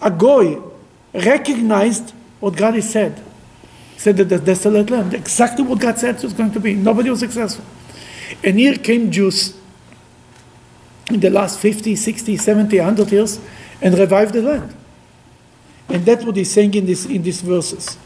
a 0.00 0.10
goy, 0.10 0.60
recognized 1.12 2.12
what 2.40 2.56
God 2.56 2.74
has 2.74 2.90
said. 2.90 3.22
He 3.94 4.00
said 4.00 4.16
that 4.18 4.24
the 4.24 4.38
desolate 4.38 4.90
land, 4.90 5.14
exactly 5.14 5.64
what 5.64 5.80
God 5.80 5.98
said 5.98 6.22
was 6.22 6.32
going 6.32 6.52
to 6.52 6.60
be. 6.60 6.74
Nobody 6.74 7.10
was 7.10 7.20
successful. 7.20 7.64
And 8.42 8.58
here 8.58 8.76
came 8.76 9.10
Jews 9.10 9.58
in 11.10 11.20
the 11.20 11.30
last 11.30 11.58
50, 11.60 11.96
60, 11.96 12.36
70, 12.36 12.78
100 12.78 13.12
years, 13.12 13.40
and 13.80 13.96
revive 13.98 14.32
the 14.32 14.42
land. 14.42 14.74
And 15.88 16.04
that's 16.04 16.24
what 16.24 16.36
he's 16.36 16.50
saying 16.50 16.74
in, 16.74 16.86
this, 16.86 17.04
in 17.06 17.22
these 17.22 17.40
verses. 17.40 17.98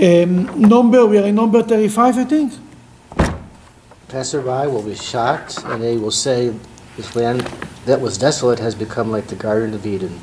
Um, 0.00 0.60
number, 0.60 1.04
we 1.06 1.18
are 1.18 1.26
in 1.26 1.34
number 1.34 1.62
35, 1.62 2.18
I 2.18 2.24
think. 2.24 2.52
Passerby 4.08 4.70
will 4.70 4.82
be 4.82 4.94
shocked, 4.94 5.62
and 5.64 5.82
they 5.82 5.96
will 5.96 6.10
say, 6.10 6.54
This 6.96 7.16
land 7.16 7.40
that 7.84 8.00
was 8.00 8.16
desolate 8.16 8.58
has 8.58 8.74
become 8.74 9.10
like 9.10 9.26
the 9.26 9.36
Garden 9.36 9.74
of 9.74 9.86
Eden. 9.86 10.18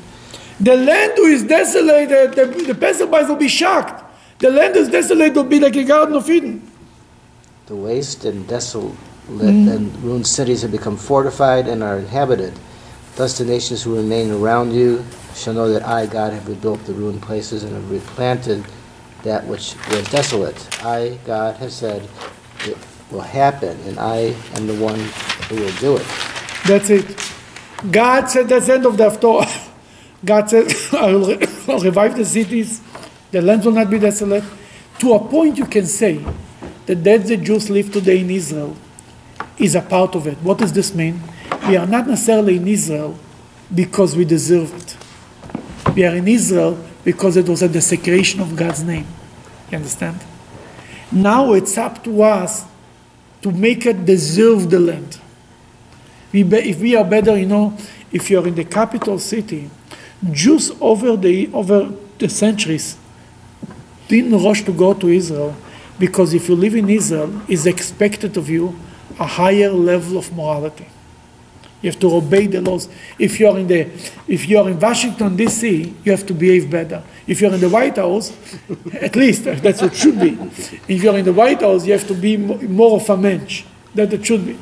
The 0.60 0.76
land 0.76 1.12
who 1.16 1.26
is 1.26 1.44
desolate, 1.44 2.08
the, 2.08 2.46
the, 2.46 2.72
the 2.72 2.74
passerbys 2.74 3.28
will 3.28 3.36
be 3.36 3.48
shocked. 3.48 4.02
The 4.38 4.50
land 4.50 4.76
is 4.76 4.88
desolate 4.88 5.34
will 5.34 5.44
be 5.44 5.60
like 5.60 5.76
a 5.76 5.84
Garden 5.84 6.14
of 6.14 6.28
Eden. 6.30 6.70
The 7.66 7.76
waste 7.76 8.24
and 8.24 8.46
desolate 8.46 8.96
and 9.28 9.90
mm-hmm. 9.90 10.06
ruined 10.06 10.26
cities 10.26 10.62
have 10.62 10.70
become 10.70 10.96
fortified 10.96 11.66
and 11.66 11.82
are 11.82 11.98
inhabited. 11.98 12.52
Thus 13.16 13.38
the 13.38 13.44
nations 13.44 13.82
who 13.82 13.96
remain 13.96 14.30
around 14.30 14.72
you 14.72 15.04
shall 15.34 15.54
know 15.54 15.72
that 15.72 15.84
I, 15.84 16.06
God, 16.06 16.32
have 16.32 16.48
rebuilt 16.48 16.84
the 16.84 16.92
ruined 16.92 17.22
places 17.22 17.64
and 17.64 17.72
have 17.72 17.90
replanted 17.90 18.64
that 19.22 19.44
which 19.46 19.74
was 19.90 20.08
desolate. 20.10 20.84
I, 20.84 21.18
God, 21.24 21.56
have 21.56 21.72
said 21.72 22.08
it 22.60 22.76
will 23.10 23.20
happen, 23.20 23.78
and 23.86 23.98
I 23.98 24.34
am 24.54 24.66
the 24.66 24.74
one 24.74 25.00
who 25.48 25.56
will 25.56 25.72
do 25.80 25.96
it. 25.96 26.06
That's 26.66 26.90
it. 26.90 27.32
God 27.90 28.26
said 28.26 28.48
that's 28.48 28.66
the 28.66 28.74
end 28.74 28.86
of 28.86 28.96
the 28.96 29.04
Haftorah. 29.04 29.70
God 30.24 30.48
said, 30.48 30.72
I 30.92 31.12
will 31.12 31.38
revive 31.80 32.16
the 32.16 32.24
cities, 32.24 32.80
the 33.30 33.42
land 33.42 33.64
will 33.64 33.72
not 33.72 33.90
be 33.90 33.98
desolate. 33.98 34.44
To 35.00 35.14
a 35.14 35.18
point, 35.18 35.58
you 35.58 35.66
can 35.66 35.86
say 35.86 36.24
that 36.86 37.02
that 37.04 37.24
the 37.24 37.36
Jews 37.36 37.68
live 37.68 37.92
today 37.92 38.20
in 38.20 38.30
Israel 38.30 38.76
is 39.58 39.74
a 39.74 39.80
part 39.80 40.14
of 40.14 40.26
it. 40.26 40.38
What 40.38 40.58
does 40.58 40.72
this 40.72 40.94
mean? 40.94 41.20
We 41.68 41.76
are 41.76 41.86
not 41.86 42.06
necessarily 42.06 42.56
in 42.56 42.68
Israel 42.68 43.18
because 43.74 44.16
we 44.16 44.24
deserve 44.24 44.74
it. 44.74 44.96
We 45.94 46.04
are 46.04 46.14
in 46.14 46.28
Israel 46.28 46.78
because 47.04 47.36
it 47.36 47.48
was 47.48 47.62
a 47.62 47.68
desecration 47.68 48.40
of 48.40 48.56
God's 48.56 48.82
name. 48.82 49.06
You 49.70 49.78
understand? 49.78 50.20
Now 51.10 51.52
it's 51.52 51.78
up 51.78 52.04
to 52.04 52.22
us 52.22 52.64
to 53.42 53.52
make 53.52 53.86
it 53.86 54.04
deserve 54.04 54.70
the 54.70 54.80
land. 54.80 55.18
We 56.32 56.42
be, 56.42 56.56
if 56.56 56.80
we 56.80 56.96
are 56.96 57.04
better, 57.04 57.36
you 57.38 57.46
know, 57.46 57.76
if 58.12 58.30
you're 58.30 58.46
in 58.46 58.54
the 58.54 58.64
capital 58.64 59.18
city, 59.18 59.70
Jews 60.32 60.72
over 60.80 61.16
the 61.16 61.50
over 61.52 61.92
the 62.18 62.28
centuries 62.28 62.96
didn't 64.08 64.42
rush 64.42 64.64
to 64.64 64.72
go 64.72 64.94
to 64.94 65.08
Israel 65.08 65.54
because 65.98 66.34
if 66.34 66.48
you 66.48 66.56
live 66.56 66.74
in 66.74 66.88
Israel, 66.88 67.42
it's 67.48 67.66
expected 67.66 68.36
of 68.36 68.48
you 68.48 68.78
a 69.18 69.26
higher 69.26 69.70
level 69.70 70.18
of 70.18 70.32
morality. 70.32 70.86
You 71.82 71.90
have 71.90 72.00
to 72.00 72.14
obey 72.14 72.46
the 72.46 72.60
laws. 72.60 72.88
If 73.18 73.38
you're 73.38 73.56
in 73.58 73.68
the 73.68 73.90
if 74.26 74.48
you're 74.48 74.68
in 74.68 74.80
Washington 74.80 75.36
D.C., 75.36 75.94
you 76.04 76.12
have 76.12 76.26
to 76.26 76.34
behave 76.34 76.70
better. 76.70 77.02
If 77.26 77.40
you're 77.40 77.52
in 77.52 77.60
the 77.60 77.68
White 77.68 77.96
House, 77.96 78.32
at 78.92 79.14
least 79.14 79.44
that's 79.62 79.82
what 79.82 79.94
should 79.94 80.18
be. 80.18 80.38
If 80.88 81.02
you're 81.02 81.16
in 81.18 81.24
the 81.24 81.32
White 81.32 81.60
House, 81.60 81.86
you 81.86 81.92
have 81.92 82.08
to 82.08 82.14
be 82.14 82.36
more 82.36 82.96
of 83.00 83.08
a 83.10 83.16
mensch. 83.16 83.64
That 83.94 84.12
it 84.12 84.24
should 84.24 84.46
be. 84.46 84.58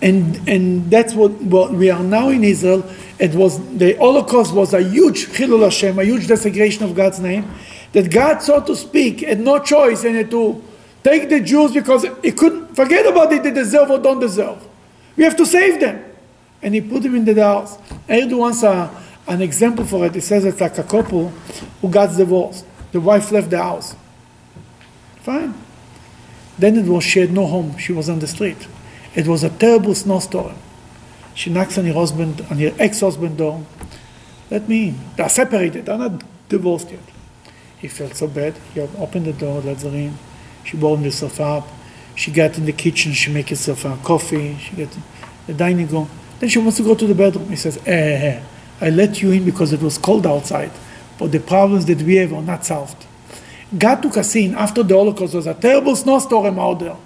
And 0.00 0.48
and 0.48 0.90
that's 0.90 1.14
what, 1.14 1.32
what 1.42 1.72
we 1.72 1.90
are 1.90 2.02
now 2.02 2.30
in 2.30 2.42
Israel. 2.42 2.84
It 3.18 3.34
was 3.34 3.58
the 3.76 3.94
Holocaust 3.94 4.54
was 4.54 4.74
a 4.74 4.82
huge 4.82 5.28
chilul 5.28 5.62
Hashem, 5.62 5.98
a 5.98 6.04
huge 6.04 6.26
desecration 6.26 6.84
of 6.84 6.94
God's 6.94 7.20
name. 7.20 7.50
That 7.92 8.10
God, 8.10 8.42
so 8.42 8.60
to 8.60 8.74
speak, 8.74 9.20
had 9.20 9.40
no 9.40 9.58
choice 9.58 10.04
and 10.04 10.16
had 10.16 10.30
to 10.30 10.62
take 11.06 11.28
the 11.28 11.38
Jews 11.38 11.72
because 11.72 12.04
he 12.20 12.32
couldn't 12.32 12.74
forget 12.74 13.06
about 13.06 13.32
it, 13.32 13.44
they 13.44 13.52
deserve 13.52 13.90
or 13.90 13.98
don't 13.98 14.18
deserve. 14.18 14.60
We 15.16 15.22
have 15.22 15.36
to 15.36 15.46
save 15.46 15.78
them. 15.78 16.04
And 16.60 16.74
he 16.74 16.80
put 16.80 17.04
them 17.04 17.14
in 17.14 17.24
the 17.24 17.34
house. 17.40 17.78
Once 18.08 18.64
a, 18.64 18.90
an 19.28 19.40
example 19.40 19.84
for 19.84 20.04
it. 20.06 20.16
He 20.16 20.20
says 20.20 20.44
it's 20.44 20.60
like 20.60 20.78
a 20.78 20.82
couple 20.82 21.28
who 21.80 21.88
got 21.88 22.16
divorced. 22.16 22.64
The 22.90 23.00
wife 23.00 23.30
left 23.30 23.50
the 23.50 23.62
house. 23.62 23.94
Fine. 25.22 25.54
Then 26.58 26.76
it 26.76 26.86
was 26.86 27.04
she 27.04 27.20
had 27.20 27.30
no 27.30 27.46
home. 27.46 27.78
She 27.78 27.92
was 27.92 28.08
on 28.08 28.18
the 28.18 28.26
street. 28.26 28.66
It 29.14 29.28
was 29.28 29.44
a 29.44 29.50
terrible 29.50 29.94
snowstorm. 29.94 30.56
She 31.34 31.50
knocks 31.50 31.78
on 31.78 31.84
her 31.84 31.92
husband, 31.92 32.44
on 32.50 32.58
her 32.58 32.72
ex-husband 32.80 33.38
door. 33.38 33.64
Let 34.50 34.68
me 34.68 34.88
in. 34.88 35.00
They 35.16 35.22
are 35.22 35.28
separated. 35.28 35.86
They're 35.86 35.98
not 35.98 36.22
divorced 36.48 36.90
yet. 36.90 37.00
He 37.78 37.86
felt 37.86 38.16
so 38.16 38.26
bad. 38.26 38.54
He 38.74 38.80
opened 38.80 39.26
the 39.26 39.32
door, 39.32 39.60
let 39.60 39.82
her 39.82 39.88
in. 39.90 40.18
She 40.66 40.76
warmed 40.76 41.04
herself 41.04 41.40
up. 41.40 41.66
She 42.14 42.30
got 42.30 42.58
in 42.58 42.66
the 42.66 42.72
kitchen. 42.72 43.12
She 43.12 43.32
make 43.32 43.48
herself 43.48 43.84
a 43.84 43.96
coffee. 44.02 44.58
She 44.58 44.76
got 44.76 44.88
the 45.46 45.54
dining 45.54 45.86
room. 45.86 46.10
Then 46.38 46.48
she 46.48 46.58
wants 46.58 46.76
to 46.76 46.82
go 46.82 46.94
to 46.94 47.06
the 47.06 47.14
bedroom. 47.14 47.48
He 47.48 47.56
says, 47.56 47.78
eh, 47.86 47.90
eh, 47.90 48.26
eh, 48.26 48.42
I 48.80 48.90
let 48.90 49.22
you 49.22 49.30
in 49.30 49.44
because 49.44 49.72
it 49.72 49.80
was 49.80 49.96
cold 49.96 50.26
outside, 50.26 50.70
but 51.18 51.32
the 51.32 51.40
problems 51.40 51.86
that 51.86 52.02
we 52.02 52.16
have 52.16 52.32
are 52.32 52.42
not 52.42 52.66
solved. 52.66 53.06
God 53.76 54.02
took 54.02 54.16
us 54.18 54.36
in 54.36 54.54
after 54.54 54.82
the 54.82 54.94
Holocaust. 54.94 55.32
There 55.32 55.38
was 55.38 55.46
a 55.46 55.54
terrible 55.54 55.96
snowstorm 55.96 56.58
out 56.58 56.80
there. 56.80 56.96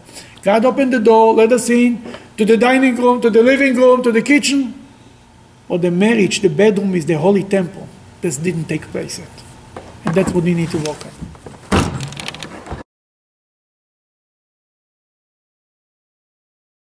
God 0.43 0.65
opened 0.65 0.93
the 0.93 1.01
door, 1.01 1.35
let 1.35 1.53
us 1.53 1.69
in 1.71 2.03
to 2.37 2.45
the 2.45 2.57
dining 2.57 2.97
room, 2.97 3.21
to 3.21 3.31
the 3.31 3.43
living 3.43 3.75
room, 3.77 4.03
to 4.03 4.11
the 4.11 4.23
kitchen. 4.23 4.75
Or 5.69 5.79
the 5.79 5.91
marriage, 5.91 6.41
the 6.41 6.49
bedroom 6.49 6.95
is 6.95 7.07
the 7.07 7.15
holy 7.15 7.45
temple. 7.45 7.87
This 8.21 8.37
didn't 8.37 8.65
take 8.65 8.83
place 8.83 9.19
yet. 9.19 9.29
And 10.05 10.15
that's 10.15 10.33
what 10.33 10.43
we 10.43 10.55
need 10.55 10.71
to 10.71 10.79
work 10.79 11.07
on. 11.07 11.13